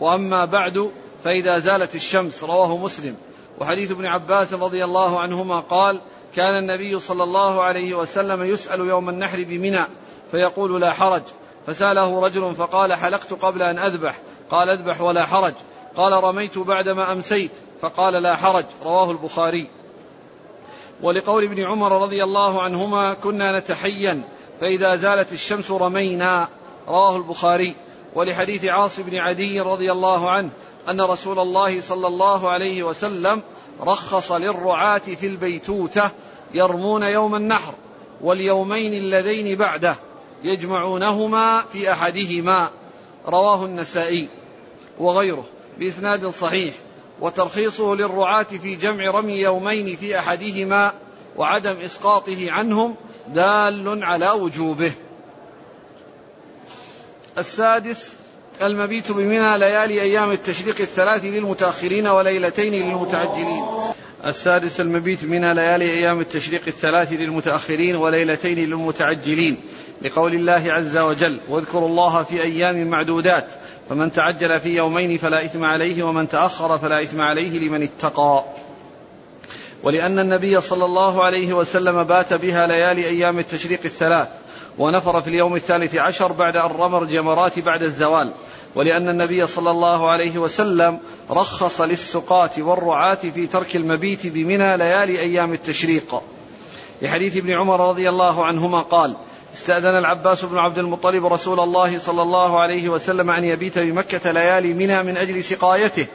وأما 0.00 0.44
بعد 0.44 0.90
فإذا 1.24 1.58
زالت 1.58 1.94
الشمس 1.94 2.44
رواه 2.44 2.76
مسلم. 2.76 3.16
وحديث 3.60 3.90
ابن 3.90 4.06
عباس 4.06 4.52
رضي 4.52 4.84
الله 4.84 5.20
عنهما 5.20 5.60
قال 5.60 6.00
كان 6.36 6.58
النبي 6.58 7.00
صلى 7.00 7.22
الله 7.22 7.62
عليه 7.62 7.94
وسلم 7.94 8.42
يسأل 8.42 8.80
يوم 8.80 9.08
النحر 9.08 9.44
بمنى 9.44 9.80
فيقول 10.30 10.80
لا 10.80 10.92
حرج. 10.92 11.22
فسأله 11.66 12.20
رجل 12.20 12.54
فقال 12.54 12.94
حلقت 12.94 13.32
قبل 13.32 13.62
أن 13.62 13.78
أذبح. 13.78 14.18
قال 14.50 14.68
أذبح 14.68 15.00
ولا 15.00 15.26
حرج. 15.26 15.54
قال 15.96 16.24
رميت 16.24 16.58
بعدما 16.58 17.12
أمسيت. 17.12 17.50
فقال 17.80 18.22
لا 18.22 18.36
حرج. 18.36 18.64
رواه 18.84 19.10
البخاري. 19.10 19.68
ولقول 21.02 21.44
ابن 21.44 21.64
عمر 21.64 22.02
رضي 22.02 22.24
الله 22.24 22.62
عنهما 22.62 23.14
كنا 23.14 23.58
نتحين. 23.58 24.24
فإذا 24.60 24.96
زالت 24.96 25.32
الشمس 25.32 25.70
رمينا 25.70 26.48
رواه 26.88 27.16
البخاري. 27.16 27.74
ولحديث 28.14 28.64
عاص 28.64 29.00
بن 29.00 29.16
عدي 29.16 29.60
رضي 29.60 29.92
الله 29.92 30.30
عنه 30.30 30.50
أن 30.88 31.00
رسول 31.00 31.38
الله 31.38 31.80
صلى 31.80 32.06
الله 32.06 32.50
عليه 32.50 32.82
وسلم 32.82 33.42
رخص 33.80 34.32
للرعاة 34.32 34.98
في 34.98 35.26
البيتوتة 35.26 36.10
يرمون 36.54 37.02
يوم 37.02 37.34
النحر 37.34 37.74
واليومين 38.20 38.94
اللذين 38.94 39.58
بعده 39.58 39.96
يجمعونهما 40.44 41.62
في 41.62 41.92
أحدهما. 41.92 42.70
رواه 43.26 43.64
النسائي 43.64 44.28
وغيره 44.98 45.44
بإسناد 45.78 46.26
صحيح. 46.26 46.74
وترخيصه 47.20 47.94
للرعاة 47.94 48.42
في 48.42 48.74
جمع 48.74 49.10
رمي 49.10 49.40
يومين 49.40 49.96
في 49.96 50.18
أحدهما 50.18 50.92
وعدم 51.36 51.76
إسقاطه 51.76 52.50
عنهم 52.50 52.96
دال 53.34 54.04
على 54.04 54.30
وجوبه. 54.30 54.92
السادس 57.38 58.12
المبيت 58.62 59.12
بمنى 59.12 59.58
ليالي 59.58 60.02
أيام 60.02 60.30
التشريق 60.30 60.80
الثلاث 60.80 61.24
للمتأخرين 61.24 62.06
وليلتين 62.06 62.74
للمتعجلين. 62.74 63.64
السادس 64.24 64.80
المبيت 64.80 65.24
من 65.24 65.52
ليالي 65.52 65.84
أيام 65.84 66.20
التشريق 66.20 66.62
الثلاث 66.66 67.12
للمتأخرين 67.12 67.96
وليلتين 67.96 68.58
للمتعجلين. 68.58 69.60
لقول 70.02 70.34
الله 70.34 70.72
عز 70.72 70.96
وجل 70.96 71.40
واذكروا 71.48 71.88
الله 71.88 72.22
في 72.22 72.42
أيام 72.42 72.88
معدودات 72.88 73.46
فمن 73.90 74.12
تعجل 74.12 74.60
في 74.60 74.76
يومين 74.76 75.18
فلا 75.18 75.44
إثم 75.44 75.64
عليه 75.64 76.02
ومن 76.02 76.28
تأخر 76.28 76.78
فلا 76.78 77.02
إثم 77.02 77.20
عليه 77.20 77.58
لمن 77.58 77.82
اتقى. 77.82 78.44
ولأن 79.82 80.18
النبي 80.18 80.60
صلى 80.60 80.84
الله 80.84 81.24
عليه 81.24 81.52
وسلم 81.52 82.04
بات 82.04 82.32
بها 82.32 82.66
ليالي 82.66 83.06
أيام 83.06 83.38
التشريق 83.38 83.80
الثلاث 83.84 84.28
ونفر 84.78 85.20
في 85.20 85.28
اليوم 85.28 85.54
الثالث 85.54 85.96
عشر 85.96 86.32
بعد 86.32 86.56
أن 86.56 86.70
رمى 86.70 86.98
الجمرات 86.98 87.58
بعد 87.58 87.82
الزوال. 87.82 88.32
ولأن 88.74 89.08
النبي 89.08 89.46
صلى 89.46 89.70
الله 89.70 90.10
عليه 90.10 90.38
وسلم 90.38 90.98
رخص 91.30 91.80
للسقاة 91.80 92.50
والرعاة 92.58 93.14
في 93.14 93.46
ترك 93.46 93.76
المبيت 93.76 94.26
بمنى 94.26 94.76
ليالي 94.76 95.20
أيام 95.20 95.52
التشريق. 95.52 96.22
لحديث 97.02 97.36
ابن 97.36 97.50
عمر 97.50 97.88
رضي 97.88 98.08
الله 98.08 98.44
عنهما 98.44 98.82
قال 98.82 99.16
استأذن 99.54 99.98
العباس 99.98 100.44
بن 100.44 100.58
عبد 100.58 100.78
المطلب 100.78 101.26
رسول 101.26 101.60
الله 101.60 101.98
صلى 101.98 102.22
الله 102.22 102.60
عليه 102.60 102.88
وسلم 102.88 103.30
أن 103.30 103.44
يبيت 103.44 103.78
بمكة 103.78 104.32
ليالي 104.32 104.74
منى 104.74 105.02
من 105.02 105.16
أجل 105.16 105.44
سقايته 105.44 106.06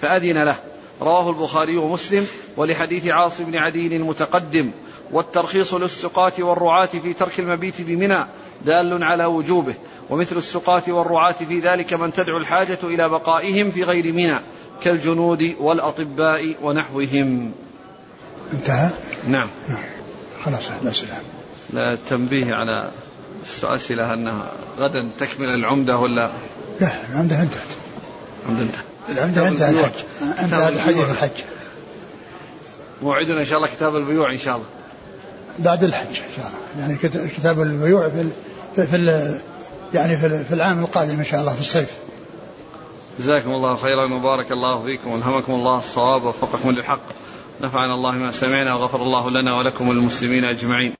فأذن 0.00 0.44
له. 0.44 0.56
رواه 1.00 1.30
البخاري 1.30 1.76
ومسلم 1.76 2.26
ولحديث 2.56 3.06
عاص 3.06 3.40
بن 3.40 3.56
عدي 3.56 3.96
المتقدم 3.96 4.70
والترخيص 5.12 5.74
للسقاة 5.74 6.32
والرعاة 6.38 6.86
في 6.86 7.12
ترك 7.12 7.40
المبيت 7.40 7.80
بمنى 7.80 8.26
دال 8.64 9.04
على 9.04 9.24
وجوبه 9.24 9.74
ومثل 10.10 10.36
السقاة 10.36 10.82
والرعاة 10.88 11.32
في 11.32 11.60
ذلك 11.60 11.94
من 11.94 12.12
تدعو 12.12 12.36
الحاجة 12.36 12.78
إلى 12.84 13.08
بقائهم 13.08 13.70
في 13.70 13.82
غير 13.82 14.12
منى 14.12 14.38
كالجنود 14.82 15.54
والأطباء 15.60 16.56
ونحوهم. 16.62 17.52
انتهى؟ 18.52 18.90
نعم. 19.26 19.48
نعم. 19.68 19.84
خلاص 20.44 20.70
الأسئلة 20.82 21.14
لا 21.72 21.92
التنبيه 21.92 22.54
على 22.54 22.90
الأسئلة 23.62 24.14
أنها 24.14 24.52
غدا 24.78 25.12
تكمل 25.18 25.48
العمدة 25.48 25.98
ولا؟ 25.98 26.32
لا 26.80 26.88
العمدة 27.10 27.42
انتهت. 27.42 27.76
العمدة 28.44 28.62
انتهت. 28.62 28.91
العمدة 29.08 29.48
انتهى 29.48 29.70
الحج. 29.70 29.92
انتهى 30.40 30.80
حديث 30.80 31.10
الحج 31.10 31.30
موعدنا 33.02 33.40
إن 33.40 33.44
شاء 33.44 33.58
الله 33.58 33.68
كتاب 33.68 33.96
البيوع 33.96 34.32
إن 34.32 34.38
شاء 34.38 34.56
الله. 34.56 34.66
بعد 35.58 35.84
الحج 35.84 36.06
إن 36.06 36.14
شاء 36.36 36.46
الله. 36.46 36.80
يعني 36.80 36.96
كت- 36.98 37.30
كتاب 37.36 37.60
البيوع 37.60 38.08
في 38.08 38.20
ال 38.20 38.30
في, 38.76 38.86
في 38.86 39.40
يعني 39.94 40.16
في, 40.16 40.44
في 40.44 40.54
العام 40.54 40.84
القادم 40.84 41.18
إن 41.18 41.24
شاء 41.24 41.40
الله 41.40 41.54
في 41.54 41.60
الصيف. 41.60 41.98
جزاكم 43.18 43.50
الله 43.50 43.76
خيرا 43.76 44.14
وبارك 44.14 44.52
الله 44.52 44.82
فيكم 44.82 45.10
والهمكم 45.12 45.52
الله 45.52 45.78
الصواب 45.78 46.22
ووفقكم 46.24 46.70
للحق. 46.70 47.00
نفعنا 47.60 47.94
الله 47.94 48.10
ما 48.12 48.30
سمعنا 48.30 48.74
وغفر 48.74 49.02
الله 49.02 49.30
لنا 49.30 49.58
ولكم 49.58 49.88
وللمسلمين 49.88 50.44
أجمعين. 50.44 50.94